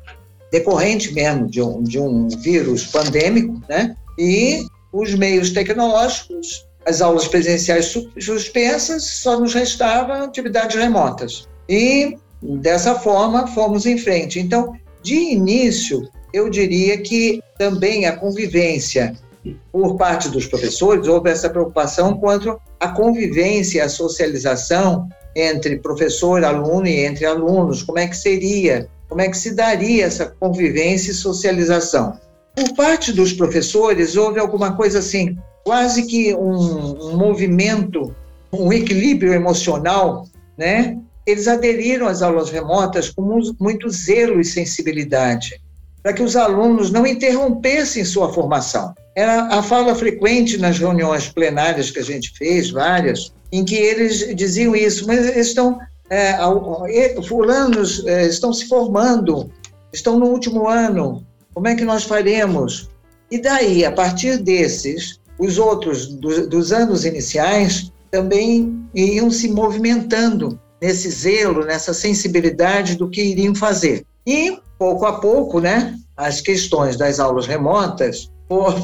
decorrente 0.50 1.12
mesmo 1.12 1.46
de 1.46 1.62
um, 1.62 1.82
de 1.82 1.98
um 1.98 2.28
vírus 2.28 2.86
pandêmico, 2.86 3.60
né? 3.68 3.96
E 4.18 4.64
os 4.92 5.14
meios 5.14 5.50
tecnológicos 5.50 6.66
as 6.88 7.02
aulas 7.02 7.28
presenciais 7.28 7.94
suspensas, 8.18 9.04
só 9.04 9.38
nos 9.38 9.52
restavam 9.54 10.22
atividades 10.22 10.76
remotas. 10.76 11.46
E 11.68 12.16
dessa 12.42 12.94
forma 12.94 13.46
fomos 13.48 13.84
em 13.84 13.98
frente. 13.98 14.40
Então, 14.40 14.74
de 15.02 15.14
início, 15.14 16.08
eu 16.32 16.48
diria 16.48 16.98
que 16.98 17.42
também 17.58 18.06
a 18.06 18.16
convivência 18.16 19.14
por 19.72 19.96
parte 19.96 20.28
dos 20.28 20.46
professores, 20.46 21.06
houve 21.06 21.30
essa 21.30 21.48
preocupação 21.48 22.18
quanto 22.18 22.60
à 22.78 22.88
convivência, 22.88 23.84
a 23.84 23.88
socialização 23.88 25.08
entre 25.34 25.78
professor, 25.78 26.44
aluno 26.44 26.86
e 26.86 27.04
entre 27.04 27.24
alunos, 27.24 27.82
como 27.82 27.98
é 27.98 28.06
que 28.06 28.16
seria, 28.16 28.88
como 29.08 29.20
é 29.20 29.28
que 29.28 29.36
se 29.36 29.54
daria 29.54 30.04
essa 30.04 30.26
convivência 30.38 31.12
e 31.12 31.14
socialização. 31.14 32.18
Por 32.54 32.74
parte 32.74 33.12
dos 33.12 33.32
professores, 33.32 34.16
houve 34.16 34.40
alguma 34.40 34.74
coisa 34.74 34.98
assim, 34.98 35.38
quase 35.68 36.06
que 36.06 36.34
um, 36.34 37.10
um 37.10 37.16
movimento, 37.18 38.14
um 38.50 38.72
equilíbrio 38.72 39.34
emocional, 39.34 40.26
né? 40.56 40.96
Eles 41.26 41.46
aderiram 41.46 42.06
às 42.06 42.22
aulas 42.22 42.48
remotas 42.48 43.10
com 43.10 43.20
muito 43.60 43.90
zelo 43.90 44.40
e 44.40 44.44
sensibilidade, 44.46 45.60
para 46.02 46.14
que 46.14 46.22
os 46.22 46.36
alunos 46.36 46.90
não 46.90 47.06
interrompessem 47.06 48.02
sua 48.02 48.32
formação. 48.32 48.94
Era 49.14 49.42
a 49.58 49.62
fala 49.62 49.94
frequente 49.94 50.56
nas 50.56 50.78
reuniões 50.78 51.28
plenárias 51.28 51.90
que 51.90 51.98
a 51.98 52.04
gente 52.04 52.32
fez, 52.38 52.70
várias, 52.70 53.30
em 53.52 53.62
que 53.62 53.74
eles 53.74 54.34
diziam 54.34 54.74
isso, 54.74 55.06
mas 55.06 55.26
eles 55.26 55.48
estão, 55.48 55.78
é, 56.08 56.38
fulanos 57.28 58.06
é, 58.06 58.26
estão 58.26 58.54
se 58.54 58.66
formando, 58.68 59.50
estão 59.92 60.18
no 60.18 60.28
último 60.28 60.66
ano, 60.66 61.26
como 61.52 61.68
é 61.68 61.74
que 61.74 61.84
nós 61.84 62.04
faremos? 62.04 62.88
E 63.30 63.38
daí, 63.38 63.84
a 63.84 63.92
partir 63.92 64.38
desses, 64.38 65.20
os 65.38 65.58
outros 65.58 66.06
do, 66.06 66.48
dos 66.48 66.72
anos 66.72 67.04
iniciais 67.04 67.92
também 68.10 68.84
iriam 68.94 69.30
se 69.30 69.48
movimentando 69.48 70.58
nesse 70.80 71.10
zelo, 71.10 71.64
nessa 71.64 71.92
sensibilidade 71.92 72.96
do 72.96 73.08
que 73.08 73.22
iriam 73.22 73.54
fazer. 73.54 74.04
E, 74.26 74.58
pouco 74.78 75.06
a 75.06 75.20
pouco, 75.20 75.60
né, 75.60 75.96
as 76.16 76.40
questões 76.40 76.96
das 76.96 77.20
aulas 77.20 77.46
remotas 77.46 78.30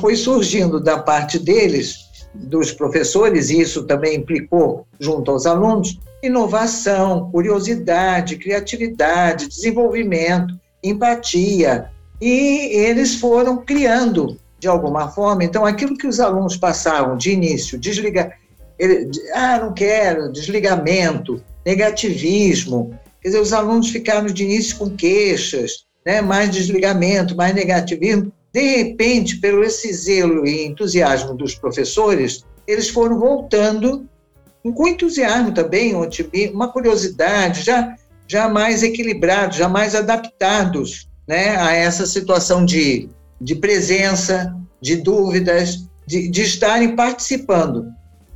foi 0.00 0.14
surgindo 0.14 0.78
da 0.78 0.98
parte 0.98 1.38
deles, 1.38 1.96
dos 2.34 2.72
professores, 2.72 3.48
e 3.50 3.60
isso 3.60 3.84
também 3.84 4.16
implicou 4.16 4.86
junto 4.98 5.30
aos 5.30 5.46
alunos, 5.46 5.98
inovação, 6.22 7.30
curiosidade, 7.30 8.36
criatividade, 8.36 9.48
desenvolvimento, 9.48 10.54
empatia, 10.82 11.90
e 12.20 12.76
eles 12.76 13.16
foram 13.16 13.58
criando 13.58 14.38
de 14.64 14.68
alguma 14.68 15.10
forma. 15.10 15.44
Então, 15.44 15.66
aquilo 15.66 15.94
que 15.94 16.06
os 16.06 16.18
alunos 16.18 16.56
passavam 16.56 17.18
de 17.18 17.30
início, 17.30 17.78
desligar, 17.78 18.38
ele, 18.78 19.10
ah, 19.34 19.58
não 19.58 19.74
quero, 19.74 20.32
desligamento, 20.32 21.42
negativismo. 21.66 22.98
Quer 23.20 23.28
dizer, 23.28 23.40
os 23.40 23.52
alunos 23.52 23.90
ficaram 23.90 24.26
de 24.26 24.42
início 24.42 24.78
com 24.78 24.88
queixas, 24.88 25.84
né, 26.04 26.22
mais 26.22 26.50
desligamento, 26.50 27.36
mais 27.36 27.54
negativismo. 27.54 28.32
De 28.54 28.76
repente, 28.76 29.36
pelo 29.36 29.62
esse 29.62 29.92
zelo 29.92 30.46
e 30.46 30.64
entusiasmo 30.64 31.34
dos 31.34 31.54
professores, 31.54 32.42
eles 32.66 32.88
foram 32.88 33.18
voltando 33.18 34.08
com 34.62 34.88
entusiasmo 34.88 35.52
também, 35.52 35.94
uma 36.54 36.68
curiosidade, 36.68 37.60
já, 37.60 37.94
já 38.26 38.48
mais 38.48 38.82
equilibrados, 38.82 39.58
já 39.58 39.68
mais 39.68 39.94
adaptados 39.94 41.06
né, 41.28 41.54
a 41.58 41.74
essa 41.74 42.06
situação 42.06 42.64
de, 42.64 43.10
de 43.44 43.54
presença, 43.54 44.56
de 44.80 44.96
dúvidas, 44.96 45.86
de, 46.06 46.28
de 46.28 46.42
estarem 46.42 46.96
participando. 46.96 47.86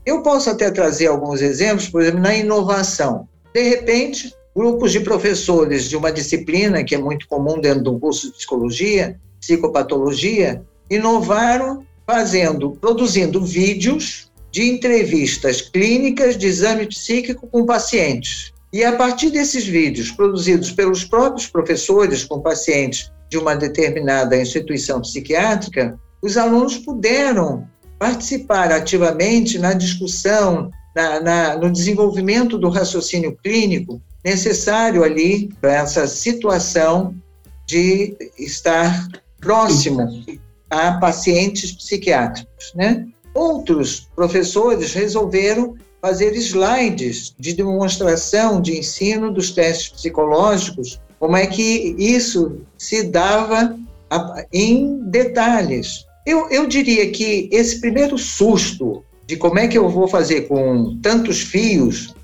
Eu 0.04 0.22
posso 0.22 0.50
até 0.50 0.70
trazer 0.70 1.06
alguns 1.06 1.40
exemplos, 1.40 1.88
por 1.88 2.02
exemplo, 2.02 2.20
na 2.20 2.34
inovação. 2.34 3.26
De 3.54 3.62
repente, 3.62 4.34
grupos 4.54 4.92
de 4.92 5.00
professores 5.00 5.88
de 5.88 5.96
uma 5.96 6.12
disciplina 6.12 6.84
que 6.84 6.94
é 6.94 6.98
muito 6.98 7.26
comum 7.26 7.58
dentro 7.58 7.84
do 7.84 7.98
curso 7.98 8.26
de 8.26 8.36
psicologia, 8.36 9.18
psicopatologia, 9.40 10.62
inovaram 10.90 11.86
fazendo, 12.06 12.72
produzindo 12.72 13.42
vídeos 13.42 14.30
de 14.50 14.62
entrevistas 14.62 15.62
clínicas 15.62 16.36
de 16.36 16.46
exame 16.46 16.86
psíquico 16.86 17.46
com 17.46 17.64
pacientes. 17.64 18.52
E 18.70 18.84
a 18.84 18.92
partir 18.92 19.30
desses 19.30 19.64
vídeos 19.64 20.10
produzidos 20.10 20.70
pelos 20.70 21.02
próprios 21.02 21.46
professores 21.46 22.24
com 22.24 22.40
pacientes 22.40 23.10
de 23.28 23.38
uma 23.38 23.54
determinada 23.54 24.36
instituição 24.36 25.00
psiquiátrica, 25.00 25.98
os 26.22 26.36
alunos 26.36 26.78
puderam 26.78 27.66
participar 27.98 28.72
ativamente 28.72 29.58
na 29.58 29.72
discussão, 29.72 30.70
na, 30.94 31.20
na, 31.20 31.56
no 31.56 31.70
desenvolvimento 31.70 32.56
do 32.58 32.68
raciocínio 32.68 33.36
clínico 33.42 34.00
necessário 34.24 35.04
ali 35.04 35.48
para 35.60 35.74
essa 35.74 36.06
situação 36.06 37.14
de 37.66 38.16
estar 38.38 39.08
próximo 39.40 40.24
a 40.70 40.92
pacientes 40.92 41.72
psiquiátricos, 41.72 42.72
né? 42.74 43.06
Outros 43.34 44.08
professores 44.16 44.92
resolveram 44.92 45.76
fazer 46.00 46.34
slides 46.36 47.34
de 47.38 47.54
demonstração 47.54 48.60
de 48.60 48.78
ensino 48.78 49.32
dos 49.32 49.50
testes 49.50 49.90
psicológicos, 49.90 51.00
como 51.18 51.36
é 51.36 51.46
que 51.46 51.94
isso 51.98 52.60
se 52.76 53.04
dava 53.04 53.76
em 54.52 55.00
detalhes. 55.10 56.06
Eu, 56.24 56.48
eu 56.50 56.66
diria 56.66 57.10
que 57.10 57.48
esse 57.52 57.80
primeiro 57.80 58.16
susto 58.16 59.04
de 59.26 59.36
como 59.36 59.58
é 59.58 59.68
que 59.68 59.76
eu 59.76 59.88
vou 59.88 60.08
fazer 60.08 60.42
com 60.42 60.98
tantos 61.02 61.42
fios 61.42 62.14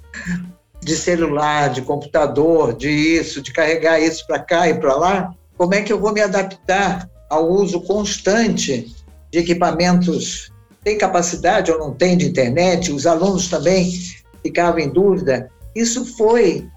de 0.83 0.97
celular, 0.97 1.71
de 1.71 1.83
computador, 1.83 2.75
de 2.75 2.89
isso, 2.89 3.43
de 3.43 3.53
carregar 3.53 4.01
isso 4.01 4.27
para 4.27 4.39
cá 4.39 4.69
e 4.69 4.75
para 4.75 4.95
lá, 4.95 5.35
como 5.57 5.75
é 5.75 5.83
que 5.83 5.93
eu 5.93 6.01
vou 6.01 6.13
me 6.13 6.21
adaptar 6.21 7.09
ao 7.29 7.51
uso 7.51 7.81
constante 7.81 8.95
de 9.31 9.39
equipamentos 9.39 10.53
tem 10.85 10.99
capacidade 10.99 11.73
ou 11.73 11.79
não 11.79 11.95
tem 11.95 12.17
de 12.17 12.27
internet, 12.27 12.93
os 12.93 13.07
alunos 13.07 13.49
também 13.49 13.91
ficavam 14.43 14.79
em 14.79 14.89
dúvida. 14.89 15.51
Isso 15.75 16.05
foi 16.17 16.69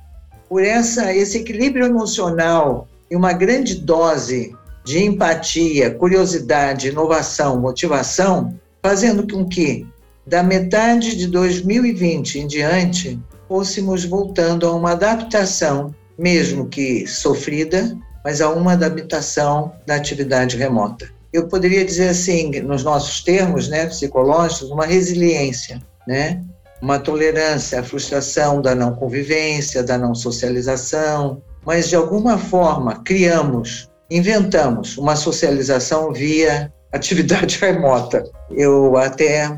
por 0.49 0.63
essa, 0.63 1.13
esse 1.13 1.37
equilíbrio 1.39 1.85
emocional 1.85 2.87
e 3.09 3.15
uma 3.15 3.33
grande 3.33 3.75
dose 3.75 4.55
de 4.85 5.03
empatia, 5.03 5.91
curiosidade, 5.91 6.89
inovação, 6.89 7.59
motivação, 7.59 8.57
fazendo 8.81 9.27
com 9.27 9.45
que, 9.45 9.85
da 10.25 10.41
metade 10.41 11.15
de 11.15 11.27
2020 11.27 12.39
em 12.39 12.47
diante, 12.47 13.19
fôssemos 13.47 14.05
voltando 14.05 14.65
a 14.67 14.73
uma 14.73 14.91
adaptação, 14.91 15.93
mesmo 16.17 16.67
que 16.67 17.05
sofrida, 17.05 17.97
mas 18.23 18.41
a 18.41 18.49
uma 18.49 18.73
adaptação 18.73 19.73
da 19.85 19.95
atividade 19.95 20.57
remota 20.57 21.17
eu 21.37 21.47
poderia 21.47 21.85
dizer 21.85 22.09
assim, 22.09 22.49
nos 22.61 22.83
nossos 22.83 23.21
termos 23.21 23.67
né, 23.67 23.85
psicológicos, 23.85 24.71
uma 24.71 24.85
resiliência, 24.85 25.79
né? 26.07 26.41
Uma 26.81 26.99
tolerância 26.99 27.79
à 27.79 27.83
frustração 27.83 28.61
da 28.61 28.75
não 28.75 28.95
convivência, 28.95 29.83
da 29.83 29.97
não 29.97 30.13
socialização, 30.13 31.41
mas 31.65 31.89
de 31.89 31.95
alguma 31.95 32.37
forma 32.37 33.01
criamos, 33.03 33.89
inventamos 34.09 34.97
uma 34.97 35.15
socialização 35.15 36.13
via 36.13 36.71
atividade 36.93 37.57
remota. 37.59 38.23
Eu 38.51 38.95
até 38.97 39.55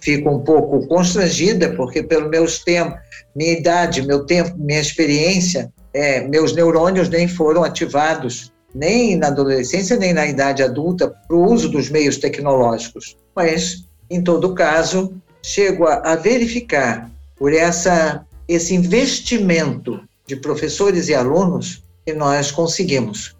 fico 0.00 0.30
um 0.30 0.40
pouco 0.40 0.86
constrangida, 0.86 1.70
porque 1.74 2.02
pelo 2.02 2.28
meus 2.28 2.62
tempos, 2.62 2.98
minha 3.34 3.52
idade, 3.52 4.06
meu 4.06 4.24
tempo, 4.24 4.54
minha 4.56 4.80
experiência, 4.80 5.72
é, 5.92 6.20
meus 6.26 6.54
neurônios 6.54 7.08
nem 7.08 7.26
foram 7.26 7.64
ativados 7.64 8.52
nem 8.74 9.16
na 9.16 9.28
adolescência, 9.28 9.96
nem 9.96 10.12
na 10.12 10.26
idade 10.26 10.62
adulta, 10.62 11.08
para 11.08 11.36
o 11.36 11.52
uso 11.52 11.68
dos 11.68 11.88
meios 11.88 12.16
tecnológicos. 12.16 13.16
Mas, 13.34 13.84
em 14.10 14.22
todo 14.22 14.54
caso, 14.54 15.14
chego 15.44 15.86
a, 15.86 15.96
a 15.96 16.16
verificar 16.16 17.10
por 17.36 17.52
essa, 17.52 18.24
esse 18.48 18.74
investimento 18.74 20.00
de 20.26 20.36
professores 20.36 21.08
e 21.08 21.14
alunos 21.14 21.84
que 22.06 22.14
nós 22.14 22.50
conseguimos, 22.50 23.36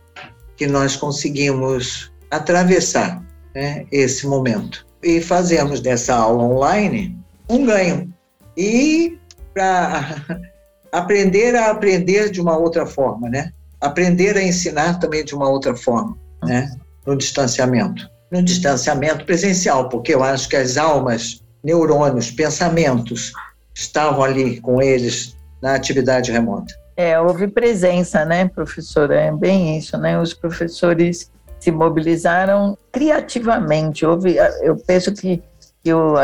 que 0.54 0.66
nós 0.66 0.96
conseguimos 0.96 2.12
atravessar 2.30 3.24
né, 3.54 3.86
esse 3.90 4.26
momento. 4.26 4.86
E 5.02 5.20
fazemos 5.22 5.80
dessa 5.80 6.14
aula 6.14 6.42
online 6.42 7.18
um 7.48 7.64
ganho. 7.64 8.12
E 8.54 9.18
para 9.54 10.16
aprender 10.92 11.56
a 11.56 11.70
aprender 11.70 12.30
de 12.30 12.40
uma 12.40 12.56
outra 12.58 12.84
forma, 12.84 13.30
né? 13.30 13.50
aprender 13.80 14.36
a 14.36 14.42
ensinar 14.42 14.98
também 14.98 15.24
de 15.24 15.34
uma 15.34 15.48
outra 15.48 15.74
forma, 15.74 16.18
né? 16.42 16.70
no 17.06 17.16
distanciamento. 17.16 18.10
No 18.30 18.42
distanciamento 18.42 19.24
presencial, 19.24 19.88
porque 19.88 20.14
eu 20.14 20.22
acho 20.22 20.48
que 20.48 20.56
as 20.56 20.76
almas, 20.76 21.43
neurônios, 21.64 22.30
pensamentos 22.30 23.32
estavam 23.74 24.22
ali 24.22 24.60
com 24.60 24.82
eles 24.82 25.36
na 25.62 25.74
atividade 25.74 26.30
remota. 26.30 26.74
É, 26.96 27.18
houve 27.18 27.48
presença, 27.48 28.24
né, 28.24 28.46
professora? 28.46 29.18
É 29.18 29.32
bem 29.32 29.78
isso, 29.78 29.96
né? 29.96 30.20
Os 30.20 30.32
professores 30.32 31.32
se 31.58 31.72
mobilizaram 31.72 32.76
criativamente. 32.92 34.06
Houve, 34.06 34.36
eu 34.60 34.76
penso 34.76 35.12
que, 35.12 35.42
que, 35.82 35.92
o, 35.92 36.14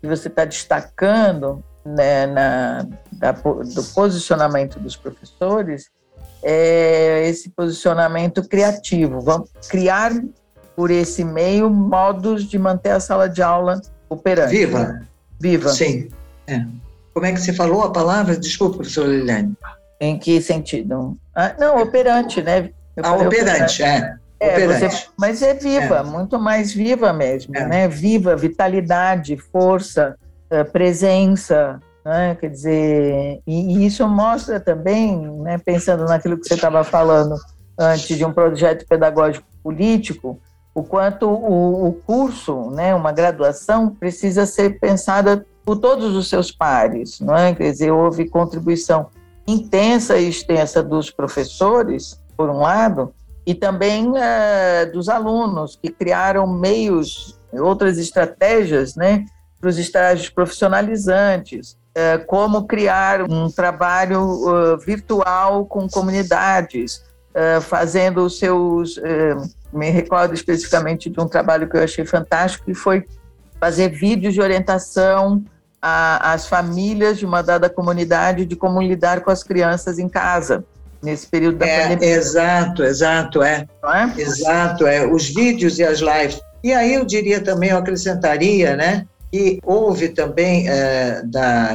que 0.00 0.08
você 0.08 0.28
está 0.28 0.44
destacando 0.44 1.62
né, 1.84 2.26
na, 2.26 2.86
da, 3.12 3.32
do 3.32 3.84
posicionamento 3.94 4.80
dos 4.80 4.96
professores 4.96 5.90
é 6.42 7.28
esse 7.28 7.50
posicionamento 7.50 8.42
criativo. 8.48 9.20
Vamos 9.20 9.50
criar 9.68 10.12
por 10.74 10.90
esse 10.90 11.24
meio 11.24 11.68
modos 11.68 12.44
de 12.44 12.58
manter 12.58 12.90
a 12.90 13.00
sala 13.00 13.28
de 13.28 13.42
aula 13.42 13.80
operante. 14.08 14.50
Viva. 14.50 15.02
Viva. 15.40 15.68
Sim. 15.70 16.08
É. 16.46 16.64
Como 17.12 17.26
é 17.26 17.32
que 17.32 17.40
você 17.40 17.52
falou 17.52 17.82
a 17.82 17.90
palavra? 17.90 18.36
Desculpa, 18.36 18.76
professora 18.76 19.08
Liliane. 19.08 19.54
Em 20.00 20.18
que 20.18 20.40
sentido? 20.40 21.16
Ah, 21.34 21.54
não, 21.58 21.82
operante, 21.82 22.42
né? 22.42 22.70
Eu 22.96 23.04
ah, 23.04 23.14
operante, 23.14 23.82
operante, 23.82 23.82
é. 23.82 24.16
É, 24.40 24.52
operante. 24.52 24.94
Você, 24.94 25.06
mas 25.18 25.42
é 25.42 25.54
viva, 25.54 25.98
é. 25.98 26.02
muito 26.02 26.38
mais 26.38 26.72
viva 26.72 27.12
mesmo, 27.12 27.56
é. 27.56 27.66
né? 27.66 27.88
Viva, 27.88 28.36
vitalidade, 28.36 29.36
força, 29.36 30.16
eh, 30.50 30.64
presença, 30.64 31.80
né? 32.04 32.36
Quer 32.40 32.50
dizer, 32.50 33.40
e, 33.46 33.76
e 33.76 33.86
isso 33.86 34.06
mostra 34.08 34.58
também, 34.58 35.20
né, 35.42 35.58
pensando 35.58 36.04
naquilo 36.04 36.38
que 36.38 36.46
você 36.46 36.54
estava 36.54 36.82
falando 36.82 37.34
antes 37.78 38.16
de 38.16 38.24
um 38.24 38.32
projeto 38.32 38.86
pedagógico 38.88 39.46
político, 39.62 40.40
o 40.78 40.82
quanto 40.84 41.28
o, 41.28 41.88
o 41.88 41.92
curso, 41.92 42.70
né, 42.70 42.94
uma 42.94 43.12
graduação, 43.12 43.90
precisa 43.90 44.46
ser 44.46 44.78
pensada 44.78 45.44
por 45.64 45.76
todos 45.76 46.14
os 46.14 46.28
seus 46.28 46.50
pares, 46.50 47.20
não 47.20 47.36
é? 47.36 47.54
Quer 47.54 47.72
dizer, 47.72 47.90
houve 47.90 48.28
contribuição 48.28 49.08
intensa 49.46 50.16
e 50.18 50.28
extensa 50.28 50.82
dos 50.82 51.10
professores, 51.10 52.20
por 52.36 52.48
um 52.48 52.58
lado, 52.58 53.12
e 53.46 53.54
também 53.54 54.12
é, 54.16 54.86
dos 54.86 55.08
alunos, 55.08 55.76
que 55.80 55.90
criaram 55.90 56.46
meios, 56.46 57.38
outras 57.52 57.98
estratégias, 57.98 58.94
né, 58.94 59.24
para 59.60 59.70
os 59.70 59.78
estágios 59.78 60.28
profissionalizantes, 60.28 61.76
é, 61.94 62.18
como 62.18 62.66
criar 62.66 63.22
um 63.28 63.50
trabalho 63.50 64.22
uh, 64.22 64.78
virtual 64.78 65.66
com 65.66 65.88
comunidades, 65.88 67.02
uh, 67.34 67.60
fazendo 67.60 68.24
os 68.24 68.38
seus. 68.38 69.00
Me 69.72 69.90
recordo 69.90 70.34
especificamente 70.34 71.10
de 71.10 71.20
um 71.20 71.28
trabalho 71.28 71.68
que 71.68 71.76
eu 71.76 71.82
achei 71.82 72.04
fantástico, 72.04 72.64
que 72.64 72.74
foi 72.74 73.04
fazer 73.60 73.88
vídeos 73.88 74.34
de 74.34 74.40
orientação 74.40 75.42
às 75.80 76.46
famílias 76.46 77.18
de 77.18 77.26
uma 77.26 77.42
dada 77.42 77.68
comunidade 77.68 78.44
de 78.44 78.56
como 78.56 78.80
lidar 78.82 79.20
com 79.20 79.30
as 79.30 79.42
crianças 79.42 79.98
em 79.98 80.08
casa 80.08 80.64
nesse 81.02 81.26
período 81.26 81.58
da 81.58 81.66
é, 81.66 81.82
pandemia. 81.82 82.08
Exato, 82.16 82.82
exato, 82.82 83.42
é. 83.42 83.66
é. 83.84 84.20
Exato, 84.20 84.86
é. 84.86 85.06
Os 85.06 85.28
vídeos 85.28 85.78
e 85.78 85.84
as 85.84 86.00
lives. 86.00 86.40
E 86.62 86.72
aí 86.72 86.94
eu 86.94 87.04
diria 87.04 87.40
também, 87.40 87.70
eu 87.70 87.78
acrescentaria, 87.78 88.76
né, 88.76 89.06
que 89.30 89.60
houve 89.64 90.08
também 90.08 90.68
é, 90.68 91.22
da, 91.24 91.74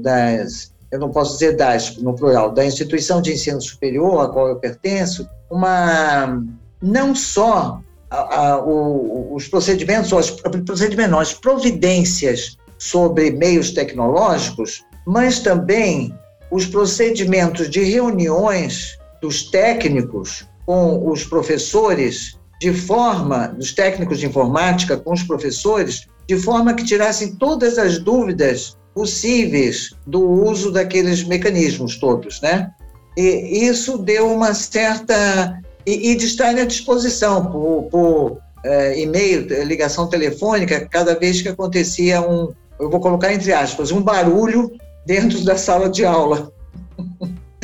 das, 0.00 0.72
eu 0.90 0.98
não 0.98 1.10
posso 1.10 1.34
dizer 1.34 1.56
das, 1.56 1.96
no 1.98 2.14
plural, 2.14 2.50
da 2.50 2.64
instituição 2.64 3.20
de 3.20 3.32
ensino 3.32 3.60
superior 3.60 4.24
a 4.24 4.28
qual 4.28 4.48
eu 4.48 4.56
pertenço, 4.56 5.28
uma, 5.50 6.42
não 6.82 7.14
só 7.14 7.80
a, 8.10 8.16
a, 8.16 8.64
o, 8.64 9.34
os 9.34 9.48
procedimentos, 9.48 10.12
os 10.12 10.30
procedimentos, 10.30 11.18
as 11.18 11.32
providências 11.34 12.56
sobre 12.78 13.30
meios 13.30 13.70
tecnológicos, 13.70 14.84
mas 15.06 15.38
também 15.38 16.14
os 16.50 16.66
procedimentos 16.66 17.70
de 17.70 17.82
reuniões 17.82 18.98
dos 19.20 19.44
técnicos 19.50 20.46
com 20.66 21.08
os 21.10 21.24
professores, 21.24 22.38
de 22.60 22.72
forma, 22.72 23.48
dos 23.48 23.72
técnicos 23.72 24.18
de 24.18 24.26
informática 24.26 24.96
com 24.96 25.12
os 25.12 25.22
professores, 25.22 26.06
de 26.28 26.36
forma 26.36 26.74
que 26.74 26.84
tirassem 26.84 27.34
todas 27.36 27.78
as 27.78 27.98
dúvidas 27.98 28.76
possíveis 28.94 29.94
do 30.06 30.20
uso 30.20 30.70
daqueles 30.70 31.24
mecanismos 31.24 31.96
todos, 31.98 32.40
né? 32.40 32.70
E 33.16 33.66
isso 33.66 33.98
deu 33.98 34.32
uma 34.32 34.54
certa 34.54 35.60
e, 35.86 36.10
e 36.10 36.14
de 36.14 36.26
estar 36.26 36.56
à 36.56 36.64
disposição 36.64 37.46
por, 37.46 37.88
por 37.90 38.38
é, 38.64 39.00
e-mail, 39.00 39.46
ligação 39.64 40.08
telefônica, 40.08 40.88
cada 40.90 41.14
vez 41.18 41.42
que 41.42 41.48
acontecia 41.48 42.20
um, 42.20 42.52
eu 42.78 42.90
vou 42.90 43.00
colocar 43.00 43.32
entre 43.32 43.52
aspas, 43.52 43.90
um 43.90 44.02
barulho 44.02 44.72
dentro 45.06 45.44
da 45.44 45.56
sala 45.56 45.88
de 45.88 46.04
aula. 46.04 46.52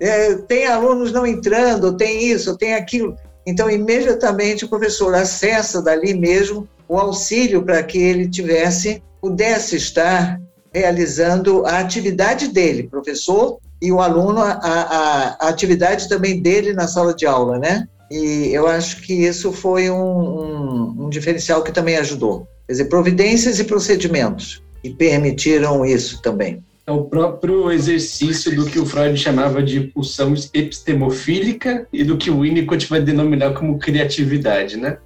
é, 0.00 0.34
tem 0.34 0.66
alunos 0.66 1.12
não 1.12 1.26
entrando, 1.26 1.96
tem 1.96 2.28
isso, 2.28 2.56
tem 2.56 2.74
aquilo. 2.74 3.16
Então, 3.46 3.70
imediatamente 3.70 4.64
o 4.64 4.68
professor 4.68 5.14
acessa 5.14 5.80
dali 5.80 6.14
mesmo 6.14 6.68
o 6.88 6.98
auxílio 6.98 7.62
para 7.62 7.82
que 7.82 7.98
ele 7.98 8.28
tivesse, 8.28 9.02
pudesse 9.20 9.76
estar 9.76 10.40
realizando 10.74 11.64
a 11.64 11.78
atividade 11.78 12.48
dele, 12.48 12.84
professor, 12.84 13.58
e 13.80 13.92
o 13.92 14.00
aluno, 14.00 14.40
a, 14.40 14.52
a, 14.52 15.36
a 15.46 15.48
atividade 15.48 16.08
também 16.08 16.40
dele 16.40 16.72
na 16.72 16.88
sala 16.88 17.14
de 17.14 17.26
aula, 17.26 17.58
né? 17.58 17.86
E 18.10 18.50
eu 18.52 18.66
acho 18.66 19.02
que 19.02 19.12
isso 19.12 19.52
foi 19.52 19.90
um, 19.90 19.96
um, 19.96 21.04
um 21.04 21.10
diferencial 21.10 21.62
que 21.62 21.72
também 21.72 21.96
ajudou. 21.96 22.48
Quer 22.66 22.72
dizer, 22.72 22.84
providências 22.86 23.58
e 23.58 23.64
procedimentos 23.64 24.62
que 24.82 24.90
permitiram 24.90 25.84
isso 25.84 26.22
também. 26.22 26.62
É 26.86 26.92
o 26.92 27.04
próprio 27.04 27.72
exercício 27.72 28.54
do 28.54 28.64
que 28.64 28.78
o 28.78 28.86
Freud 28.86 29.18
chamava 29.18 29.60
de 29.60 29.80
pulsão 29.80 30.34
epistemofílica 30.54 31.86
e 31.92 32.04
do 32.04 32.16
que 32.16 32.30
o 32.30 32.40
Winnicott 32.40 32.86
vai 32.88 33.00
denominar 33.00 33.54
como 33.54 33.78
criatividade, 33.78 34.76
né? 34.76 34.98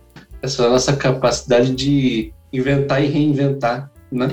Essa 0.42 0.68
nossa 0.68 0.94
capacidade 0.94 1.74
de 1.74 2.34
inventar 2.52 3.02
e 3.02 3.06
reinventar, 3.06 3.90
né? 4.12 4.30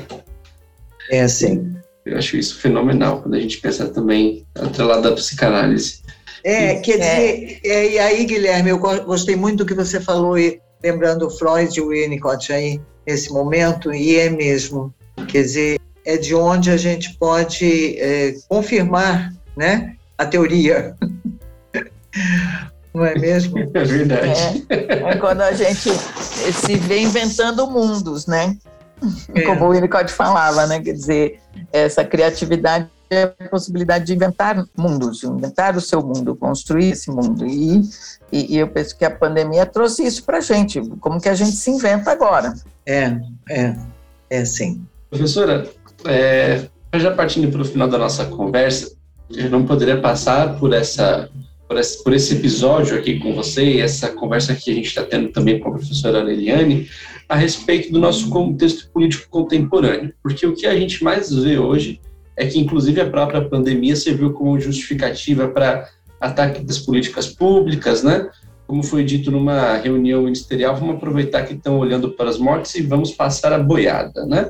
É 1.10 1.22
assim. 1.22 1.74
Eu 2.08 2.18
acho 2.18 2.38
isso 2.38 2.60
fenomenal 2.60 3.22
quando 3.22 3.36
a 3.36 3.40
gente 3.40 3.60
pensa 3.60 3.88
também 3.88 4.46
atrelado 4.56 5.02
da 5.02 5.12
psicanálise. 5.12 6.02
É, 6.44 6.76
quer 6.76 6.98
dizer, 6.98 7.60
é, 7.66 7.92
e 7.92 8.00
aí, 8.00 8.26
Guilherme, 8.26 8.70
eu 8.70 8.80
gostei 8.80 9.36
muito 9.36 9.60
do 9.60 9.66
que 9.66 9.74
você 9.74 10.00
falou, 10.00 10.38
e, 10.38 10.62
lembrando 10.82 11.30
Freud 11.30 11.78
e 11.78 11.84
Winnicott 11.84 12.54
aí, 12.54 12.80
nesse 13.06 13.32
momento, 13.32 13.94
e 13.94 14.16
é 14.16 14.30
mesmo. 14.30 14.94
Quer 15.28 15.42
dizer, 15.42 15.80
é 16.06 16.16
de 16.16 16.34
onde 16.34 16.72
a 16.72 16.78
gente 16.78 17.18
pode 17.18 18.00
é, 18.00 18.34
confirmar 18.48 19.34
né, 19.58 19.96
a 20.18 20.26
teoria. 20.26 20.96
Não 22.94 23.06
é 23.06 23.16
mesmo? 23.16 23.60
É 23.60 23.84
verdade. 23.84 24.66
É, 24.70 25.12
é 25.12 25.16
quando 25.18 25.42
a 25.42 25.52
gente 25.52 25.90
se 25.90 26.76
vê 26.78 27.02
inventando 27.02 27.70
mundos, 27.70 28.26
né? 28.26 28.58
É. 29.34 29.42
Como 29.42 29.66
o 29.66 29.72
Winnicott 29.72 30.12
falava, 30.12 30.66
né? 30.66 30.80
Quer 30.80 30.94
dizer, 30.94 31.40
essa 31.72 32.04
criatividade 32.04 32.88
é 33.10 33.24
a 33.24 33.50
possibilidade 33.50 34.06
de 34.06 34.14
inventar 34.14 34.66
mundos, 34.78 35.24
inventar 35.24 35.76
o 35.78 35.82
seu 35.82 36.02
mundo, 36.02 36.36
construir 36.36 36.92
esse 36.92 37.10
mundo. 37.10 37.46
E, 37.46 37.82
e, 38.32 38.56
e 38.56 38.58
eu 38.58 38.68
penso 38.68 38.98
que 38.98 39.06
a 39.06 39.12
pandemia 39.12 39.66
trouxe 39.66 40.06
isso 40.06 40.24
para 40.24 40.38
a 40.38 40.42
gente, 40.42 40.82
como 41.00 41.22
que 41.22 41.30
a 41.30 41.36
gente 41.36 41.54
se 41.54 41.70
inventa 41.70 42.12
agora. 42.12 42.54
É, 42.86 43.18
é, 43.50 43.76
é 44.30 44.46
sim. 44.46 44.86
Professora, 45.10 45.70
é, 46.06 46.68
já 46.96 47.12
partindo 47.12 47.52
para 47.52 47.62
o 47.62 47.66
final 47.66 47.88
da 47.88 47.98
nossa 47.98 48.26
conversa, 48.26 48.92
eu 49.30 49.50
não 49.50 49.66
poderia 49.66 50.00
passar 50.02 50.58
por 50.58 50.74
essa 50.74 51.30
por 51.68 51.78
esse, 51.78 52.02
por 52.02 52.14
esse 52.14 52.34
episódio 52.34 52.98
aqui 52.98 53.20
com 53.20 53.36
você 53.36 53.64
e 53.64 53.82
essa 53.82 54.08
conversa 54.08 54.56
que 54.56 54.72
a 54.72 54.74
gente 54.74 54.88
está 54.88 55.04
tendo 55.04 55.30
também 55.34 55.60
com 55.60 55.68
a 55.68 55.74
professora 55.74 56.24
Leliane 56.24 56.90
a 57.30 57.36
respeito 57.36 57.92
do 57.92 58.00
nosso 58.00 58.30
contexto 58.30 58.90
político 58.92 59.30
contemporâneo, 59.30 60.14
porque 60.24 60.46
o 60.46 60.56
que 60.56 60.66
a 60.66 60.76
gente 60.76 61.04
mais 61.04 61.34
vê 61.34 61.58
hoje 61.58 62.00
é 62.36 62.46
que, 62.46 62.60
inclusive, 62.60 63.02
a 63.02 63.10
própria 63.10 63.42
pandemia 63.42 63.96
serviu 63.96 64.32
como 64.32 64.60
justificativa 64.60 65.48
para 65.48 65.90
ataque 66.22 66.64
das 66.64 66.80
políticas 66.80 67.28
públicas, 67.28 68.04
né? 68.04 68.30
Como 68.66 68.84
foi 68.84 69.04
dito 69.04 69.32
numa 69.32 69.78
reunião 69.78 70.24
ministerial, 70.24 70.76
vamos 70.76 70.96
aproveitar 70.96 71.44
que 71.44 71.54
estão 71.54 71.80
olhando 71.80 72.12
para 72.12 72.30
as 72.30 72.38
mortes 72.38 72.76
e 72.76 72.82
vamos 72.82 73.12
passar 73.12 73.54
a 73.54 73.60
boiada, 73.60 74.26
né? 74.26 74.50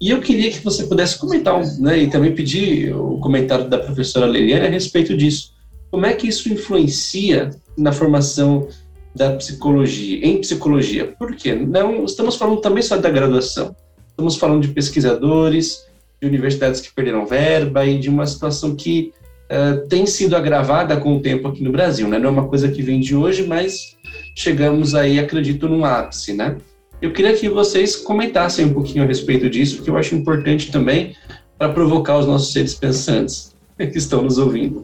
E 0.00 0.10
eu 0.10 0.20
queria 0.20 0.50
que 0.50 0.62
você 0.62 0.84
pudesse 0.84 1.18
comentar, 1.18 1.58
né, 1.78 1.98
e 1.98 2.10
também 2.10 2.34
pedir 2.34 2.94
o 2.94 3.18
comentário 3.18 3.68
da 3.68 3.78
professora 3.78 4.26
Leliane 4.26 4.66
a 4.66 4.70
respeito 4.70 5.16
disso. 5.16 5.54
Como 5.90 6.04
é 6.04 6.12
que 6.12 6.28
isso 6.28 6.52
influencia 6.52 7.50
na 7.78 7.92
formação 7.92 8.68
da 9.16 9.32
psicologia, 9.32 10.24
em 10.26 10.40
psicologia? 10.40 11.06
Por 11.18 11.34
quê? 11.34 11.54
Não 11.54 12.04
estamos 12.04 12.36
falando 12.36 12.60
também 12.60 12.82
só 12.82 12.96
da 12.96 13.10
graduação. 13.10 13.74
Estamos 14.08 14.36
falando 14.36 14.62
de 14.62 14.68
pesquisadores, 14.68 15.86
de 16.20 16.28
universidades 16.28 16.80
que 16.80 16.92
perderam 16.94 17.26
verba 17.26 17.84
e 17.84 17.98
de 17.98 18.08
uma 18.08 18.26
situação 18.26 18.74
que 18.74 19.12
uh, 19.50 19.86
tem 19.88 20.06
sido 20.06 20.36
agravada 20.36 20.96
com 20.96 21.16
o 21.16 21.20
tempo 21.20 21.48
aqui 21.48 21.62
no 21.62 21.72
Brasil. 21.72 22.08
Né? 22.08 22.18
Não 22.18 22.28
é 22.28 22.32
uma 22.32 22.48
coisa 22.48 22.70
que 22.70 22.82
vem 22.82 23.00
de 23.00 23.14
hoje, 23.14 23.46
mas 23.46 23.96
chegamos 24.34 24.94
aí, 24.94 25.18
acredito, 25.18 25.68
num 25.68 25.84
ápice, 25.84 26.32
né? 26.32 26.56
Eu 27.00 27.12
queria 27.12 27.34
que 27.36 27.48
vocês 27.48 27.94
comentassem 27.94 28.64
um 28.64 28.72
pouquinho 28.72 29.04
a 29.04 29.06
respeito 29.06 29.50
disso, 29.50 29.76
porque 29.76 29.90
eu 29.90 29.98
acho 29.98 30.14
importante 30.14 30.72
também 30.72 31.14
para 31.58 31.70
provocar 31.70 32.18
os 32.18 32.26
nossos 32.26 32.52
seres 32.52 32.74
pensantes 32.74 33.54
que 33.76 33.98
estão 33.98 34.22
nos 34.22 34.38
ouvindo. 34.38 34.82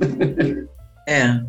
É, 1.08 1.40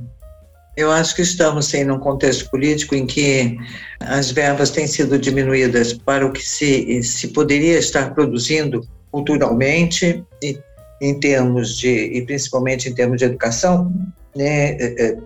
eu 0.76 0.92
acho 0.92 1.16
que 1.16 1.22
estamos 1.22 1.68
sim 1.68 1.84
num 1.84 2.00
contexto 2.00 2.50
político 2.50 2.96
em 2.96 3.06
que 3.06 3.58
as 4.00 4.32
verbas 4.32 4.72
têm 4.72 4.88
sido 4.88 5.18
diminuídas 5.20 5.94
para 5.94 6.26
o 6.26 6.32
que 6.32 6.44
se, 6.44 7.02
se 7.04 7.28
poderia 7.30 7.78
estar 7.78 8.14
produzindo 8.14 8.88
culturalmente 9.12 10.24
e 10.42 10.60
em 11.02 11.20
termos 11.20 11.78
de 11.78 11.90
e 11.90 12.26
principalmente 12.26 12.90
em 12.90 12.94
termos 12.94 13.18
de 13.18 13.26
educação, 13.26 13.94
né? 14.36 14.72
É, 14.80 15.06
é, 15.06 15.18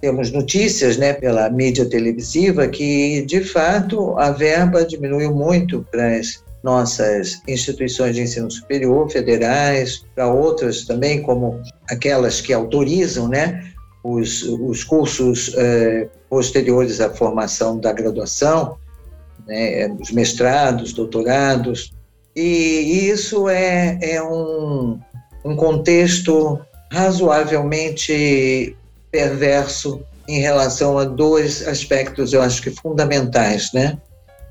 temos 0.00 0.30
notícias 0.30 0.96
né, 0.96 1.12
pela 1.12 1.50
mídia 1.50 1.84
televisiva 1.84 2.68
que, 2.68 3.22
de 3.22 3.42
fato, 3.42 4.16
a 4.16 4.30
verba 4.30 4.84
diminuiu 4.84 5.34
muito 5.34 5.84
para 5.90 6.16
as 6.16 6.42
nossas 6.62 7.40
instituições 7.48 8.14
de 8.14 8.22
ensino 8.22 8.48
superior, 8.48 9.10
federais, 9.10 10.04
para 10.14 10.32
outras 10.32 10.84
também, 10.84 11.20
como 11.22 11.60
aquelas 11.90 12.40
que 12.40 12.52
autorizam 12.52 13.26
né, 13.26 13.72
os, 14.02 14.42
os 14.42 14.84
cursos 14.84 15.52
eh, 15.56 16.08
posteriores 16.28 17.00
à 17.00 17.10
formação 17.10 17.78
da 17.78 17.92
graduação, 17.92 18.76
né, 19.46 19.88
os 20.00 20.10
mestrados, 20.10 20.92
doutorados, 20.92 21.92
e 22.34 23.08
isso 23.10 23.48
é, 23.48 23.98
é 24.00 24.22
um, 24.22 24.98
um 25.44 25.56
contexto 25.56 26.60
razoavelmente 26.90 28.76
perverso 29.10 30.00
em 30.28 30.40
relação 30.40 30.98
a 30.98 31.04
dois 31.04 31.66
aspectos, 31.66 32.32
eu 32.32 32.42
acho 32.42 32.62
que 32.62 32.70
fundamentais, 32.70 33.72
né? 33.72 33.98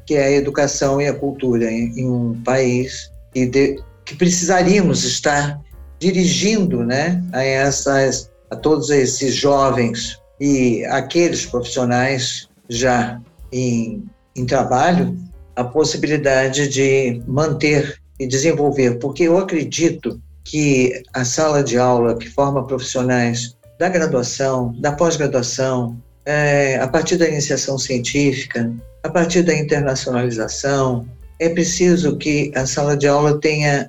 Que 0.05 0.15
é 0.15 0.23
a 0.25 0.31
educação 0.31 0.99
e 0.99 1.07
a 1.07 1.13
cultura 1.13 1.71
em, 1.71 1.99
em 1.99 2.09
um 2.09 2.41
país 2.43 3.11
que, 3.31 3.45
de, 3.45 3.79
que 4.03 4.15
precisaríamos 4.15 5.03
estar 5.03 5.61
dirigindo, 5.99 6.83
né, 6.83 7.23
a 7.31 7.43
essas, 7.43 8.29
a 8.49 8.55
todos 8.55 8.89
esses 8.89 9.35
jovens 9.35 10.19
e 10.39 10.85
aqueles 10.85 11.45
profissionais 11.45 12.47
já 12.69 13.19
em, 13.51 14.03
em 14.35 14.45
trabalho, 14.45 15.17
a 15.55 15.63
possibilidade 15.63 16.67
de 16.67 17.21
manter 17.27 17.99
e 18.19 18.27
desenvolver, 18.27 18.99
porque 18.99 19.23
eu 19.23 19.37
acredito 19.37 20.21
que 20.43 21.03
a 21.13 21.25
sala 21.25 21.63
de 21.63 21.77
aula 21.77 22.17
que 22.17 22.29
forma 22.29 22.65
profissionais 22.65 23.55
da 23.79 23.89
graduação, 23.89 24.73
da 24.79 24.91
pós-graduação, 24.91 26.01
é, 26.25 26.77
a 26.77 26.87
partir 26.87 27.17
da 27.17 27.27
iniciação 27.27 27.77
científica, 27.77 28.71
a 29.03 29.09
partir 29.09 29.43
da 29.43 29.55
internacionalização, 29.55 31.07
é 31.39 31.49
preciso 31.49 32.17
que 32.17 32.51
a 32.55 32.65
sala 32.65 32.97
de 32.97 33.07
aula 33.07 33.39
tenha, 33.39 33.87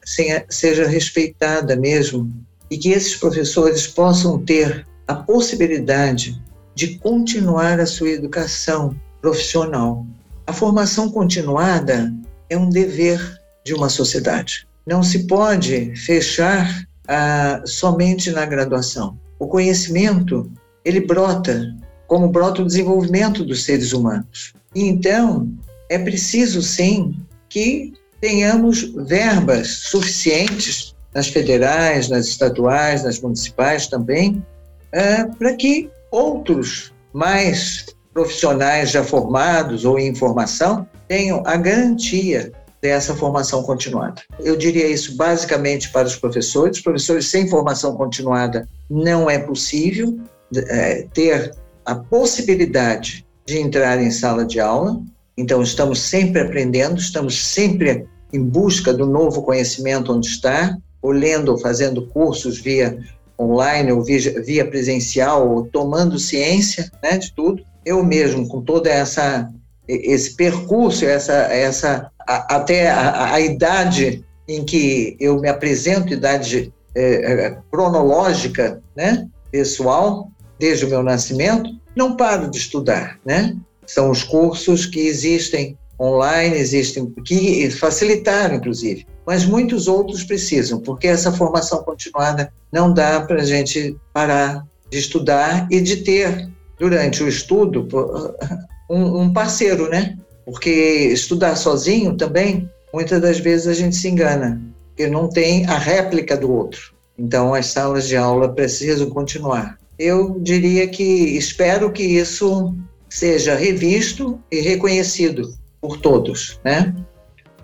seja 0.49 0.87
respeitada 0.87 1.77
mesmo 1.77 2.31
e 2.71 2.77
que 2.77 2.91
esses 2.91 3.17
professores 3.17 3.87
possam 3.87 4.39
ter 4.39 4.87
a 5.07 5.15
possibilidade 5.15 6.41
de 6.75 6.99
continuar 6.99 7.81
a 7.81 7.87
sua 7.87 8.11
educação 8.11 8.95
profissional. 9.21 10.07
A 10.47 10.53
formação 10.53 11.11
continuada 11.11 12.13
é 12.49 12.57
um 12.57 12.69
dever 12.69 13.21
de 13.65 13.75
uma 13.75 13.89
sociedade. 13.89 14.67
Não 14.87 15.03
se 15.03 15.27
pode 15.27 15.95
fechar 15.97 16.87
ah, 17.07 17.63
somente 17.65 18.31
na 18.31 18.47
graduação. 18.47 19.19
O 19.39 19.47
conhecimento, 19.47 20.51
ele 20.85 21.01
brota 21.01 21.75
como 22.07 22.29
brota 22.29 22.63
o 22.63 22.67
desenvolvimento 22.67 23.45
dos 23.45 23.65
seres 23.65 23.93
humanos. 23.93 24.55
E 24.75 24.85
então, 24.85 25.53
é 25.91 25.99
preciso 25.99 26.63
sim 26.63 27.15
que 27.49 27.93
tenhamos 28.21 28.83
verbas 29.07 29.69
suficientes 29.69 30.95
nas 31.15 31.29
federais, 31.29 32.09
nas 32.09 32.27
estaduais, 32.27 33.03
nas 33.03 33.21
municipais 33.21 33.87
também, 33.87 34.45
é, 34.93 35.25
para 35.25 35.55
que 35.55 35.91
outros 36.11 36.93
mais 37.13 37.87
profissionais 38.13 38.91
já 38.91 39.05
formados 39.05 39.85
ou 39.85 39.99
em 39.99 40.15
formação 40.15 40.87
tenham 41.07 41.43
a 41.47 41.57
garantia 41.57 42.53
dessa 42.81 43.15
formação 43.15 43.63
continuada. 43.63 44.23
Eu 44.41 44.57
diria 44.57 44.87
isso 44.87 45.17
basicamente 45.17 45.91
para 45.91 46.07
os 46.07 46.17
professores. 46.17 46.81
Professores 46.81 47.27
sem 47.27 47.49
formação 47.49 47.97
continuada 47.97 48.69
não 48.89 49.29
é 49.29 49.39
possível 49.39 50.19
é, 50.55 51.07
ter 51.13 51.55
a 51.85 51.95
possibilidade 51.95 53.27
de 53.47 53.59
entrar 53.59 54.01
em 54.01 54.11
sala 54.11 54.45
de 54.45 54.61
aula. 54.61 55.01
Então, 55.37 55.63
estamos 55.63 56.01
sempre 56.01 56.41
aprendendo, 56.41 56.99
estamos 56.99 57.53
sempre 57.53 58.07
em 58.33 58.43
busca 58.43 58.93
do 58.93 59.07
novo 59.07 59.43
conhecimento 59.43 60.13
onde 60.13 60.27
está, 60.27 60.77
ou 61.01 61.11
lendo 61.11 61.51
ou 61.51 61.59
fazendo 61.59 62.07
cursos 62.07 62.59
via 62.59 62.99
online 63.39 63.93
ou 63.93 64.03
via, 64.03 64.43
via 64.43 64.67
presencial, 64.67 65.49
ou 65.49 65.67
tomando 65.67 66.19
ciência 66.19 66.91
né, 67.03 67.19
de 67.19 67.33
tudo. 67.33 67.63
Eu 67.85 68.05
mesmo, 68.05 68.49
com 68.49 68.61
toda 68.61 68.91
essa 68.91 69.51
esse 69.89 70.37
percurso, 70.37 71.07
essa, 71.07 71.33
essa 71.33 72.11
a, 72.27 72.57
até 72.57 72.91
a, 72.91 73.33
a, 73.33 73.41
idade 73.41 74.23
em 74.47 74.63
que 74.63 75.17
eu 75.19 75.41
me 75.41 75.49
apresento, 75.49 76.13
idade 76.13 76.73
é, 76.95 77.03
é, 77.03 77.59
cronológica, 77.71 78.83
né, 78.95 79.27
pessoal, 79.51 80.31
desde 80.59 80.85
o 80.85 80.91
meu 80.91 81.03
nascimento, 81.03 81.71
não 81.97 82.17
paro 82.17 82.51
de 82.51 82.59
estudar, 82.59 83.19
né? 83.25 83.57
São 83.87 84.11
os 84.11 84.23
cursos 84.23 84.85
que 84.85 85.01
existem 85.01 85.79
online, 86.01 86.57
existem 86.57 87.11
que 87.25 87.71
facilitaram, 87.71 88.57
inclusive, 88.57 89.07
mas 89.27 89.45
muitos 89.45 89.89
outros 89.89 90.23
precisam, 90.23 90.81
porque 90.81 91.09
essa 91.09 91.33
formação 91.33 91.83
continuada 91.83 92.53
não 92.73 92.93
dá 92.93 93.21
para 93.21 93.43
a 93.43 93.45
gente 93.45 93.97
parar 94.13 94.65
de 94.89 94.99
estudar 94.99 95.67
e 95.71 95.81
de 95.81 95.99
ter 95.99 96.49
durante 96.79 97.23
o 97.23 97.29
estudo 97.29 97.89
um, 98.89 99.23
um 99.23 99.33
parceiro, 99.33 99.91
né? 99.91 100.17
Porque 100.45 100.71
estudar 101.13 101.57
sozinho 101.57 102.17
também, 102.17 102.71
muitas 102.95 103.21
das 103.21 103.39
vezes 103.39 103.67
a 103.67 103.75
gente 103.75 103.97
se 103.97 104.09
engana, 104.09 104.63
porque 104.89 105.07
não 105.09 105.29
tem 105.29 105.67
a 105.67 105.77
réplica 105.77 106.37
do 106.37 106.51
outro. 106.51 106.95
Então, 107.19 107.53
as 107.53 107.67
salas 107.67 108.07
de 108.07 108.17
aula 108.17 108.49
precisam 108.49 109.11
continuar. 109.11 109.77
Eu 109.99 110.39
diria 110.39 110.87
que 110.87 111.03
espero 111.03 111.93
que 111.93 112.05
isso 112.05 112.75
seja 113.11 113.57
revisto 113.57 114.41
e 114.51 114.61
reconhecido 114.61 115.53
por 115.89 115.97
todos, 115.97 116.61
né? 116.63 116.95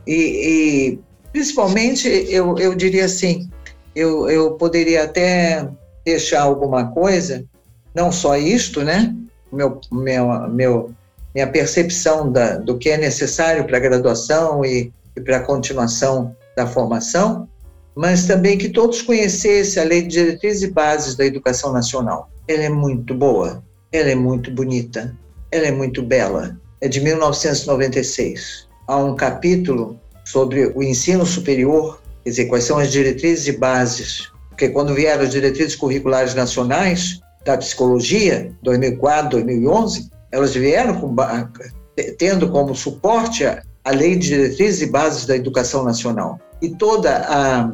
E, 0.07 0.15
e 0.15 0.99
principalmente, 1.31 2.09
eu, 2.09 2.57
eu 2.59 2.75
diria 2.75 3.05
assim, 3.05 3.51
eu, 3.95 4.31
eu 4.31 4.53
poderia 4.53 5.05
até 5.05 5.69
deixar 6.05 6.41
alguma 6.41 6.87
coisa, 6.87 7.45
não 7.95 8.11
só 8.11 8.37
isto, 8.37 8.83
né? 8.83 9.15
Meu, 9.53 9.79
meu, 9.93 10.49
meu 10.49 10.95
minha 11.35 11.47
percepção 11.47 12.33
da, 12.33 12.57
do 12.57 12.79
que 12.79 12.89
é 12.89 12.97
necessário 12.97 13.65
para 13.67 13.77
a 13.77 13.81
graduação 13.81 14.65
e, 14.65 14.91
e 15.15 15.21
para 15.21 15.39
a 15.39 15.41
continuação 15.41 16.35
da 16.57 16.67
formação, 16.67 17.47
mas 17.95 18.27
também 18.27 18.57
que 18.57 18.71
todos 18.71 19.03
conhecessem 19.03 19.83
a 19.83 19.87
Lei 19.87 20.03
de 20.03 20.09
Diretrizes 20.09 20.63
e 20.63 20.71
Bases 20.71 21.15
da 21.15 21.27
Educação 21.27 21.73
Nacional. 21.73 22.31
Ela 22.49 22.63
é 22.63 22.69
muito 22.71 23.15
boa, 23.15 23.63
ela 23.93 24.11
é 24.11 24.15
muito 24.15 24.51
bonita, 24.51 25.15
ela 25.51 25.67
é 25.67 25.73
muito 25.73 26.03
bela. 26.03 26.57
É 26.85 26.89
de 26.89 27.01
1996. 27.01 28.69
Há 28.87 28.99
um 28.99 29.17
capítulo 29.17 29.99
sobre 30.23 30.67
o 30.67 30.83
ensino 30.83 31.25
superior, 31.25 31.99
quer 32.23 32.29
dizer, 32.29 32.45
quais 32.45 32.65
são 32.65 32.77
as 32.77 32.93
diretrizes 32.93 33.47
e 33.47 33.53
bases. 33.53 34.31
Porque 34.51 34.69
quando 34.69 34.93
vieram 34.93 35.23
as 35.23 35.31
diretrizes 35.31 35.77
curriculares 35.77 36.35
nacionais 36.35 37.21
da 37.43 37.57
psicologia, 37.57 38.53
2004, 38.63 39.31
2011, 39.31 40.11
elas 40.31 40.55
vieram 40.55 41.01
com, 41.01 41.17
tendo 42.19 42.51
como 42.51 42.75
suporte 42.75 43.47
a, 43.47 43.63
Lei 43.91 44.17
de 44.17 44.29
Diretrizes 44.29 44.83
e 44.83 44.87
Bases 44.91 45.25
da 45.25 45.37
Educação 45.37 45.85
Nacional. 45.85 46.39
E 46.61 46.69
toda 46.69 47.17
a, 47.17 47.73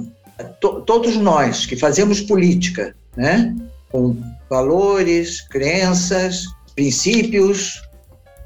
to, 0.60 0.82
todos 0.82 1.16
nós 1.16 1.66
que 1.66 1.74
fazemos 1.74 2.20
política, 2.20 2.94
né, 3.16 3.56
com 3.90 4.16
valores, 4.48 5.40
crenças, 5.48 6.44
princípios, 6.76 7.82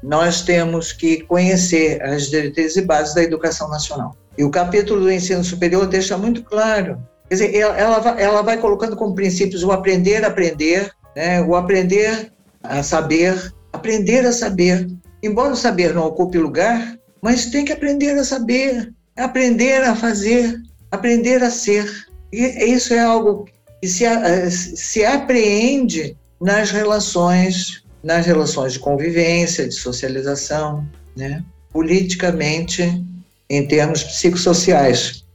nós 0.05 0.41
temos 0.43 0.93
que 0.93 1.21
conhecer 1.23 2.01
as 2.03 2.29
diretrizes 2.29 2.77
e 2.77 2.81
bases 2.81 3.15
da 3.15 3.23
educação 3.23 3.67
nacional. 3.69 4.15
E 4.37 4.43
o 4.43 4.51
capítulo 4.51 5.01
do 5.01 5.11
ensino 5.11 5.43
superior 5.43 5.87
deixa 5.87 6.15
muito 6.17 6.43
claro. 6.43 6.99
Quer 7.27 7.35
dizer, 7.35 7.55
ela, 7.55 8.19
ela, 8.19 8.41
vai, 8.43 8.57
colocando 8.57 8.95
como 8.95 9.15
princípios 9.15 9.63
o 9.63 9.71
aprender 9.71 10.23
a 10.23 10.27
aprender, 10.27 10.91
né, 11.15 11.41
o 11.41 11.55
aprender 11.55 12.31
a 12.61 12.83
saber, 12.83 13.51
aprender 13.73 14.25
a 14.25 14.31
saber. 14.31 14.87
Embora 15.23 15.53
o 15.53 15.57
saber 15.57 15.93
não 15.93 16.05
ocupe 16.05 16.37
lugar, 16.37 16.99
mas 17.19 17.47
tem 17.47 17.65
que 17.65 17.73
aprender 17.73 18.11
a 18.11 18.23
saber, 18.23 18.93
aprender 19.17 19.81
a 19.83 19.95
fazer, 19.95 20.61
aprender 20.91 21.41
a 21.41 21.49
ser. 21.49 21.89
E 22.31 22.43
isso 22.65 22.93
é 22.93 22.99
algo 22.99 23.45
que 23.81 23.87
se, 23.87 24.05
se 24.51 25.03
apreende 25.03 26.15
nas 26.39 26.69
relações, 26.69 27.83
nas 28.05 28.27
relações 28.27 28.73
de 28.73 28.79
convivência, 28.79 29.67
de 29.67 29.73
socialização, 29.73 30.87
né? 31.17 31.43
politicamente, 31.73 33.03
em 33.49 33.67
termos 33.67 34.03
psicossociais. 34.03 35.25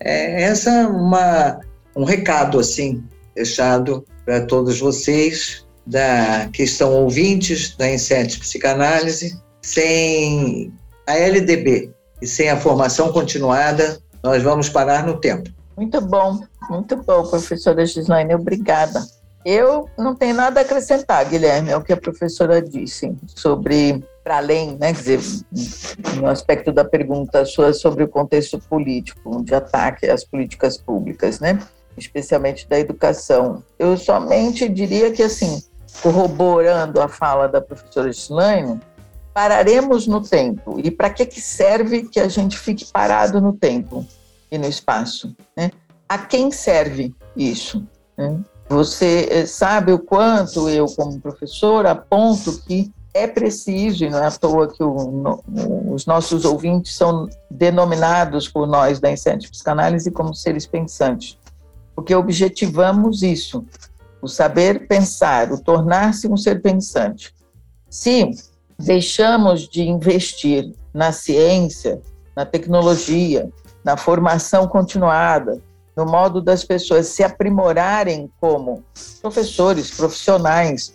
É, 0.00 0.44
essa 0.44 0.70
é 0.70 0.86
uma, 0.86 1.60
um 1.94 2.04
recado 2.04 2.58
assim 2.58 3.04
deixado 3.34 4.02
para 4.24 4.46
todos 4.46 4.80
vocês 4.80 5.66
da 5.86 6.48
que 6.54 6.62
estão 6.62 6.90
ouvintes 6.94 7.76
da 7.76 7.92
Inset 7.92 8.40
Psicanálise, 8.40 9.38
sem 9.60 10.72
a 11.06 11.16
LDB 11.16 11.92
e 12.22 12.26
sem 12.26 12.48
a 12.48 12.56
formação 12.56 13.12
continuada, 13.12 13.98
nós 14.22 14.42
vamos 14.42 14.70
parar 14.70 15.06
no 15.06 15.20
tempo. 15.20 15.50
Muito 15.76 16.00
bom, 16.00 16.40
muito 16.70 16.96
bom, 16.96 17.26
professora 17.28 17.84
Gislaine, 17.84 18.34
obrigada. 18.34 19.04
Eu 19.48 19.88
não 19.96 20.12
tenho 20.16 20.34
nada 20.34 20.58
a 20.58 20.64
acrescentar, 20.64 21.24
Guilherme, 21.24 21.70
é 21.70 21.76
o 21.76 21.80
que 21.80 21.92
a 21.92 21.96
professora 21.96 22.60
disse 22.60 23.16
sobre, 23.28 24.04
para 24.24 24.38
além, 24.38 24.76
né, 24.76 24.92
quer 24.92 25.18
dizer, 25.18 25.20
no 26.16 26.26
aspecto 26.26 26.72
da 26.72 26.84
pergunta 26.84 27.44
sua 27.44 27.72
sobre 27.72 28.02
o 28.02 28.08
contexto 28.08 28.58
político, 28.58 29.44
de 29.44 29.54
ataque 29.54 30.10
às 30.10 30.24
políticas 30.24 30.76
públicas, 30.76 31.38
né, 31.38 31.60
especialmente 31.96 32.68
da 32.68 32.76
educação. 32.76 33.62
Eu 33.78 33.96
somente 33.96 34.68
diria 34.68 35.12
que, 35.12 35.22
assim, 35.22 35.62
corroborando 36.02 37.00
a 37.00 37.06
fala 37.06 37.46
da 37.46 37.60
professora 37.60 38.10
Slaine, 38.10 38.80
pararemos 39.32 40.08
no 40.08 40.20
tempo. 40.20 40.80
E 40.82 40.90
para 40.90 41.08
que, 41.08 41.24
que 41.24 41.40
serve 41.40 42.08
que 42.08 42.18
a 42.18 42.26
gente 42.26 42.58
fique 42.58 42.84
parado 42.92 43.40
no 43.40 43.52
tempo 43.52 44.04
e 44.50 44.58
no 44.58 44.66
espaço? 44.66 45.36
Né? 45.56 45.70
A 46.08 46.18
quem 46.18 46.50
serve 46.50 47.14
isso? 47.36 47.86
Né? 48.18 48.40
Você 48.68 49.28
eh, 49.30 49.46
sabe 49.46 49.92
o 49.92 49.98
quanto 49.98 50.68
eu, 50.68 50.86
como 50.86 51.20
professor, 51.20 51.86
aponto 51.86 52.60
que 52.62 52.92
é 53.14 53.26
preciso, 53.26 54.04
e 54.04 54.10
não 54.10 54.18
é 54.18 54.26
à 54.26 54.30
toa 54.30 54.68
que 54.68 54.82
o, 54.82 55.10
no, 55.10 55.44
os 55.94 56.04
nossos 56.04 56.44
ouvintes 56.44 56.94
são 56.94 57.28
denominados 57.50 58.48
por 58.48 58.66
nós 58.66 59.00
da 59.00 59.10
Incente 59.10 59.48
Psicanálise 59.48 60.10
como 60.10 60.34
seres 60.34 60.66
pensantes, 60.66 61.38
porque 61.94 62.14
objetivamos 62.14 63.22
isso, 63.22 63.64
o 64.20 64.28
saber 64.28 64.86
pensar, 64.86 65.50
o 65.52 65.58
tornar-se 65.58 66.28
um 66.28 66.36
ser 66.36 66.60
pensante. 66.60 67.32
Se 67.88 68.30
deixamos 68.78 69.66
de 69.66 69.82
investir 69.82 70.74
na 70.92 71.12
ciência, 71.12 72.02
na 72.34 72.44
tecnologia, 72.44 73.48
na 73.82 73.96
formação 73.96 74.68
continuada, 74.68 75.62
no 75.96 76.04
modo 76.04 76.42
das 76.42 76.62
pessoas 76.62 77.08
se 77.08 77.24
aprimorarem 77.24 78.30
como 78.38 78.84
professores, 79.22 79.90
profissionais, 79.90 80.94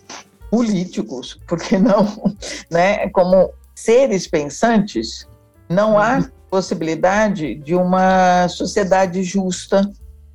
políticos, 0.50 1.38
porque 1.48 1.76
não, 1.76 2.06
né, 2.70 3.08
como 3.08 3.50
seres 3.74 4.28
pensantes, 4.28 5.26
não 5.68 5.98
há 5.98 6.28
possibilidade 6.48 7.54
de 7.56 7.74
uma 7.74 8.46
sociedade 8.48 9.22
justa, 9.24 9.90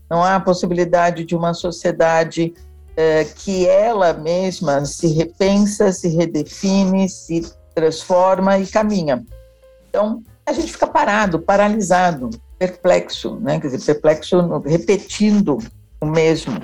não 0.09 0.23
há 0.23 0.39
possibilidade 0.39 1.23
de 1.23 1.35
uma 1.35 1.53
sociedade 1.53 2.53
eh, 2.97 3.25
que 3.35 3.67
ela 3.67 4.13
mesma 4.13 4.83
se 4.85 5.07
repensa, 5.13 5.91
se 5.91 6.09
redefine, 6.09 7.07
se 7.07 7.45
transforma 7.75 8.57
e 8.57 8.65
caminha. 8.65 9.23
Então, 9.87 10.23
a 10.45 10.51
gente 10.51 10.71
fica 10.71 10.87
parado, 10.87 11.39
paralisado 11.39 12.29
perplexo, 12.57 13.35
né? 13.35 13.59
Quer 13.59 13.67
dizer, 13.67 13.93
perplexo 13.93 14.59
repetindo 14.65 15.57
o 16.01 16.05
mesmo. 16.05 16.59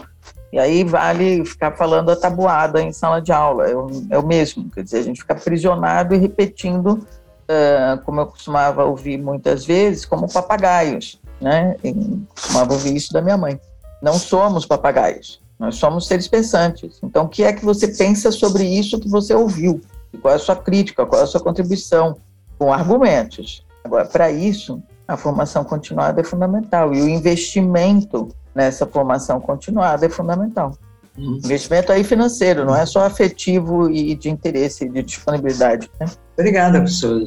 E 0.52 0.60
aí 0.60 0.84
vale 0.84 1.44
ficar 1.46 1.72
falando 1.72 2.12
a 2.12 2.16
tabuada 2.16 2.80
em 2.82 2.92
sala 2.92 3.20
de 3.20 3.32
aula, 3.32 3.68
é 3.68 3.76
o, 3.76 3.90
é 4.12 4.20
o 4.20 4.26
mesmo. 4.26 4.70
Quer 4.70 4.84
dizer, 4.84 5.00
a 5.00 5.04
gente 5.04 5.22
fica 5.22 5.34
aprisionado 5.34 6.14
e 6.14 6.18
repetindo, 6.20 6.90
uh, 6.90 8.00
como 8.06 8.22
eu 8.22 8.28
costumava 8.28 8.84
ouvir 8.84 9.18
muitas 9.18 9.66
vezes, 9.66 10.06
como 10.06 10.32
papagaios, 10.32 11.20
né? 11.42 11.76
Eu 11.84 12.22
costumava 12.36 12.74
ouvir 12.74 12.96
isso 12.96 13.12
da 13.12 13.22
minha 13.22 13.38
mãe. 13.38 13.60
Não 14.00 14.14
somos 14.14 14.66
papagaios, 14.66 15.42
nós 15.58 15.76
somos 15.76 16.06
seres 16.06 16.28
pensantes. 16.28 17.00
Então, 17.02 17.26
o 17.26 17.30
que 17.30 17.44
é 17.44 17.52
que 17.52 17.66
você 17.66 17.88
pensa 17.88 18.32
sobre 18.32 18.64
isso 18.64 19.00
que 19.00 19.10
você 19.10 19.34
ouviu? 19.34 19.82
E 20.14 20.20
qual 20.20 20.34
é 20.34 20.38
a 20.38 20.40
sua 20.40 20.56
crítica, 20.56 21.04
qual 21.04 21.22
é 21.22 21.24
a 21.24 21.28
sua 21.28 21.42
contribuição? 21.42 22.18
Com 22.60 22.72
argumentos. 22.72 23.66
Agora, 23.84 24.06
para 24.06 24.30
isso, 24.30 24.84
a 25.08 25.18
formação 25.18 25.64
continuada 25.64 26.22
é 26.22 26.24
fundamental 26.24 26.94
e 26.94 27.02
o 27.02 27.10
investimento 27.10 28.30
nessa 28.56 28.86
formação 28.86 29.40
continuada 29.40 30.06
é 30.06 30.10
fundamental. 30.10 30.78
Uhum. 31.18 31.40
Investimento 31.44 31.92
aí 31.92 32.04
financeiro, 32.04 32.66
não 32.66 32.76
é 32.76 32.86
só 32.86 33.06
afetivo 33.06 33.90
e 33.90 34.16
de 34.16 34.30
interesse, 34.30 34.90
de 34.90 35.04
disponibilidade. 35.04 35.90
Né? 36.00 36.08
Obrigada, 36.38 36.80
professora. 36.80 37.26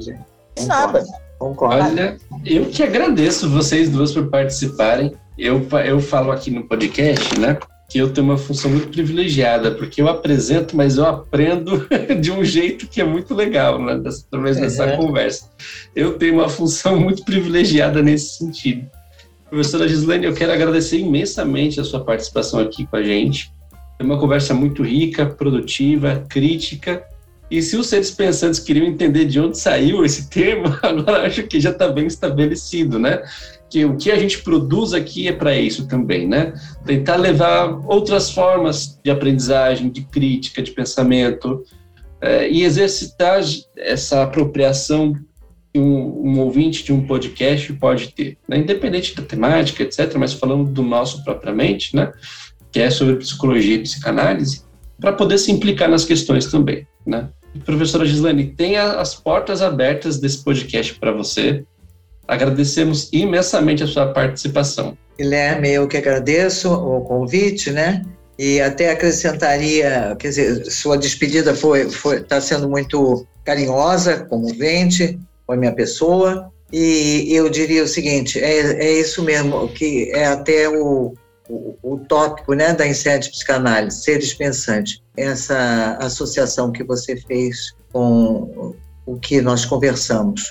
Nada. 0.67 1.05
Concordo. 1.39 1.85
Olha, 1.85 2.17
eu 2.45 2.67
que 2.67 2.83
agradeço 2.83 3.49
vocês 3.51 3.91
duas 3.91 4.13
por 4.13 4.29
participarem. 4.29 5.15
Eu, 5.37 5.67
eu 5.85 6.01
falo 6.01 6.33
aqui 6.33 6.51
no 6.51 6.65
podcast, 6.65 7.39
né? 7.39 7.59
Que 7.89 7.99
eu 7.99 8.13
tenho 8.13 8.27
uma 8.27 8.37
função 8.37 8.71
muito 8.71 8.89
privilegiada, 8.89 9.71
porque 9.71 10.03
eu 10.03 10.09
apresento, 10.09 10.77
mas 10.77 10.97
eu 10.97 11.07
aprendo 11.07 11.87
de 12.21 12.33
um 12.33 12.45
jeito 12.45 12.89
que 12.89 13.01
é 13.01 13.05
muito 13.05 13.35
legal, 13.35 13.81
né, 13.81 14.01
através 14.29 14.59
dessa 14.59 14.87
uhum. 14.87 14.97
conversa. 14.97 15.51
Eu 15.95 16.19
tenho 16.19 16.35
uma 16.35 16.49
função 16.49 16.99
muito 17.01 17.25
privilegiada 17.25 18.03
nesse 18.03 18.39
sentido. 18.39 18.87
Professora 19.49 19.87
Gislaine, 19.87 20.27
eu 20.27 20.35
quero 20.35 20.53
agradecer 20.53 20.99
imensamente 20.99 21.81
a 21.81 21.85
sua 21.85 22.01
participação 22.01 22.59
aqui 22.59 22.85
com 22.85 22.97
a 22.97 23.03
gente. 23.03 23.53
É 23.99 24.03
uma 24.03 24.19
conversa 24.19 24.53
muito 24.53 24.83
rica, 24.83 25.25
produtiva, 25.25 26.25
crítica. 26.29 27.05
E 27.49 27.63
se 27.63 27.77
os 27.77 27.87
seres 27.87 28.11
pensantes 28.11 28.59
queriam 28.59 28.85
entender 28.85 29.25
de 29.25 29.39
onde 29.39 29.57
saiu 29.57 30.05
esse 30.05 30.29
termo, 30.29 30.77
agora 30.83 31.25
acho 31.25 31.45
que 31.45 31.61
já 31.61 31.71
está 31.71 31.87
bem 31.89 32.07
estabelecido, 32.09 32.99
né? 32.99 33.23
Que 33.71 33.85
o 33.85 33.97
que 33.97 34.11
a 34.11 34.19
gente 34.19 34.43
produz 34.43 34.93
aqui 34.93 35.29
é 35.29 35.33
para 35.33 35.57
isso 35.57 35.87
também, 35.87 36.27
né? 36.27 36.55
Tentar 36.85 37.17
levar 37.17 37.81
outras 37.87 38.31
formas 38.31 38.99
de 39.03 39.11
aprendizagem, 39.11 39.91
de 39.91 40.03
crítica, 40.03 40.63
de 40.63 40.71
pensamento 40.71 41.65
é, 42.21 42.49
e 42.49 42.63
exercitar 42.63 43.41
essa 43.77 44.23
apropriação 44.23 45.15
que 45.73 45.81
um, 45.81 46.29
um, 46.29 46.41
ouvinte 46.41 46.85
de 46.85 46.93
um 46.93 47.07
podcast 47.07 47.73
pode 47.75 48.09
ter, 48.09 48.39
né? 48.49 48.59
independente 48.59 49.15
da 49.15 49.23
temática, 49.23 49.83
etc. 49.83 50.15
Mas 50.17 50.33
falando 50.33 50.71
do 50.71 50.83
nosso 50.83 51.25
propriamente, 51.25 51.95
né? 51.95 52.13
Que 52.71 52.81
é 52.81 52.91
sobre 52.91 53.17
psicologia 53.17 53.77
e 53.77 53.83
psicanálise, 53.83 54.63
para 55.01 55.13
poder 55.13 55.39
se 55.39 55.51
implicar 55.51 55.89
nas 55.89 56.05
questões 56.05 56.47
também, 56.47 56.87
né? 57.05 57.29
Professora 57.65 58.05
Gislane, 58.05 58.53
tenha 58.53 58.93
as 58.93 59.15
portas 59.15 59.63
abertas 59.63 60.19
desse 60.19 60.45
podcast 60.45 60.95
para 60.95 61.11
você 61.11 61.65
Agradecemos 62.29 63.09
imensamente 63.13 63.83
a 63.83 63.87
sua 63.87 64.13
participação. 64.13 64.97
Guilherme, 65.19 65.71
eu 65.71 65.89
que 65.89 65.97
agradeço 65.97 66.73
o 66.73 67.01
convite, 67.03 67.71
né? 67.71 68.03
E 68.39 68.61
até 68.61 68.91
acrescentaria, 68.91 70.15
quer 70.19 70.29
dizer, 70.29 70.71
sua 70.71 70.99
despedida 70.99 71.55
foi 71.55 71.89
foi 71.89 72.19
está 72.19 72.41
sendo 72.41 72.69
muito 72.69 73.27
carinhosa, 73.45 74.25
comovente 74.25 75.19
com 75.47 75.55
a 75.55 75.57
minha 75.57 75.73
pessoa. 75.73 76.53
E 76.73 77.29
eu 77.31 77.49
diria 77.49 77.85
o 77.85 77.89
seguinte, 77.89 78.41
é, 78.41 78.85
é 78.85 78.93
isso 78.93 79.23
mesmo, 79.23 79.69
que 79.69 80.11
é 80.13 80.27
até 80.27 80.69
o, 80.69 81.15
o, 81.49 81.77
o 81.83 81.99
tópico 81.99 82.55
né, 82.55 82.75
da 82.75 82.87
Incete 82.87 83.31
Psicanálise, 83.31 84.03
ser 84.03 84.19
dispensante. 84.19 85.01
Essa 85.17 85.97
associação 86.01 86.73
que 86.73 86.83
você 86.83 87.17
fez 87.17 87.73
com 87.93 88.75
o 89.07 89.17
que 89.17 89.41
nós 89.41 89.65
conversamos. 89.65 90.43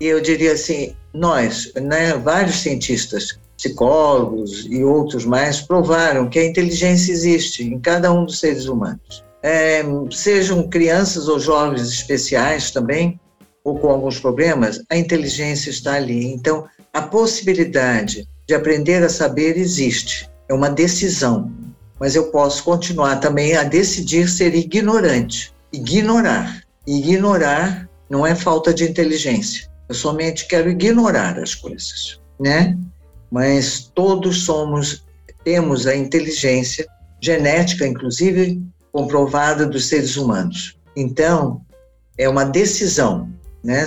E 0.00 0.06
eu 0.06 0.20
diria 0.20 0.52
assim, 0.52 0.94
nós, 1.12 1.72
né, 1.74 2.14
vários 2.14 2.60
cientistas, 2.60 3.38
psicólogos 3.56 4.66
e 4.70 4.82
outros 4.82 5.26
mais, 5.26 5.60
provaram 5.60 6.28
que 6.28 6.38
a 6.38 6.46
inteligência 6.46 7.12
existe 7.12 7.62
em 7.62 7.78
cada 7.78 8.10
um 8.10 8.24
dos 8.24 8.40
seres 8.40 8.66
humanos. 8.66 9.22
É, 9.42 9.82
sejam 10.10 10.68
crianças 10.68 11.28
ou 11.28 11.38
jovens 11.38 11.88
especiais 11.88 12.70
também, 12.70 13.20
ou 13.62 13.78
com 13.78 13.90
alguns 13.90 14.18
problemas, 14.18 14.82
a 14.88 14.96
inteligência 14.96 15.68
está 15.68 15.94
ali. 15.94 16.32
Então, 16.32 16.64
a 16.92 17.02
possibilidade 17.02 18.26
de 18.48 18.54
aprender 18.54 19.02
a 19.02 19.08
saber 19.08 19.56
existe. 19.56 20.28
É 20.48 20.54
uma 20.54 20.70
decisão. 20.70 21.52
Mas 22.00 22.14
eu 22.14 22.30
posso 22.30 22.64
continuar 22.64 23.16
também 23.16 23.54
a 23.56 23.62
decidir 23.62 24.28
ser 24.28 24.54
ignorante. 24.54 25.52
Ignorar. 25.72 26.64
Ignorar 26.86 27.88
não 28.08 28.26
é 28.26 28.34
falta 28.34 28.72
de 28.72 28.84
inteligência. 28.84 29.69
Eu 29.90 29.94
somente 29.94 30.46
quero 30.46 30.70
ignorar 30.70 31.36
as 31.36 31.52
coisas, 31.52 32.20
né? 32.38 32.78
Mas 33.28 33.90
todos 33.92 34.44
somos, 34.44 35.04
temos 35.42 35.84
a 35.84 35.96
inteligência 35.96 36.86
genética, 37.20 37.84
inclusive 37.84 38.62
comprovada 38.92 39.66
dos 39.66 39.88
seres 39.88 40.16
humanos. 40.16 40.78
Então, 40.94 41.60
é 42.16 42.28
uma 42.28 42.44
decisão, 42.44 43.28
né? 43.64 43.84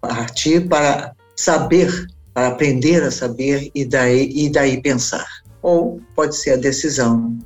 Partir 0.00 0.66
para 0.68 1.14
saber, 1.36 2.06
para 2.32 2.48
aprender 2.48 3.02
a 3.02 3.10
saber 3.10 3.70
e 3.74 3.84
daí, 3.84 4.32
e 4.34 4.48
daí 4.48 4.80
pensar. 4.80 5.28
Ou 5.60 6.00
pode 6.16 6.34
ser 6.34 6.52
a 6.52 6.56
decisão 6.56 7.38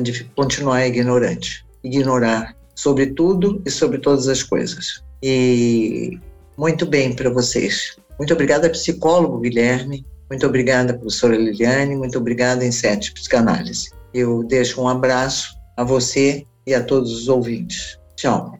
de 0.00 0.24
continuar 0.34 0.86
ignorante, 0.86 1.62
ignorar 1.84 2.56
sobre 2.74 3.08
tudo 3.08 3.60
e 3.66 3.70
sobre 3.70 3.98
todas 3.98 4.28
as 4.28 4.42
coisas. 4.42 5.04
E 5.22 6.18
muito 6.60 6.84
bem 6.84 7.14
para 7.14 7.30
vocês. 7.30 7.96
Muito 8.18 8.34
obrigada, 8.34 8.68
psicólogo 8.68 9.40
Guilherme. 9.40 10.04
Muito 10.28 10.46
obrigada, 10.46 10.92
professora 10.92 11.34
Liliane. 11.34 11.96
Muito 11.96 12.18
obrigada, 12.18 12.62
Insete 12.66 13.14
Psicanálise. 13.14 13.90
Eu 14.12 14.44
deixo 14.44 14.82
um 14.82 14.86
abraço 14.86 15.54
a 15.74 15.82
você 15.82 16.44
e 16.66 16.74
a 16.74 16.84
todos 16.84 17.12
os 17.12 17.28
ouvintes. 17.28 17.98
Tchau. 18.14 18.58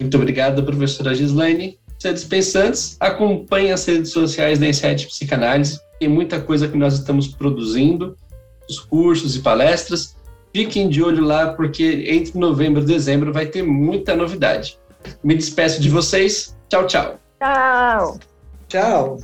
Muito 0.00 0.16
obrigado, 0.16 0.64
professora 0.64 1.14
Gislaine. 1.14 1.78
Seres 1.98 2.24
pensantes, 2.24 2.96
acompanhe 2.98 3.70
as 3.70 3.84
redes 3.84 4.12
sociais 4.12 4.58
da 4.58 4.66
Insete 4.66 5.06
Psicanálise. 5.06 5.78
Tem 6.00 6.08
muita 6.08 6.40
coisa 6.40 6.66
que 6.66 6.78
nós 6.78 6.94
estamos 6.94 7.28
produzindo, 7.28 8.16
os 8.68 8.80
cursos 8.80 9.36
e 9.36 9.40
palestras. 9.40 10.16
Fiquem 10.54 10.88
de 10.88 11.02
olho 11.02 11.22
lá, 11.22 11.52
porque 11.52 12.06
entre 12.08 12.38
novembro 12.38 12.82
e 12.82 12.86
dezembro 12.86 13.30
vai 13.30 13.44
ter 13.44 13.62
muita 13.62 14.16
novidade. 14.16 14.78
Me 15.22 15.34
despeço 15.34 15.82
de 15.82 15.90
vocês. 15.90 16.56
Tchau, 16.70 16.86
tchau. 16.86 17.21
Tchau. 17.42 18.20
Tchau. 18.68 19.18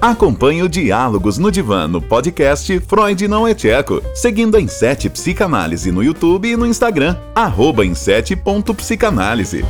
Acompanhe 0.00 0.64
o 0.64 0.68
Diálogos 0.68 1.38
no 1.38 1.52
Divã 1.52 1.86
no 1.86 2.02
podcast 2.02 2.80
Freud 2.80 3.28
Não 3.28 3.46
é 3.46 3.54
Tcheco, 3.54 4.02
seguindo 4.12 4.56
a 4.56 4.60
Insete 4.60 5.08
Psicanálise 5.08 5.92
no 5.92 6.02
YouTube 6.02 6.48
e 6.50 6.56
no 6.56 6.66
Instagram, 6.66 7.16
arroba 7.32 7.86
em 7.86 7.92
7.psicanálise. 7.92 9.64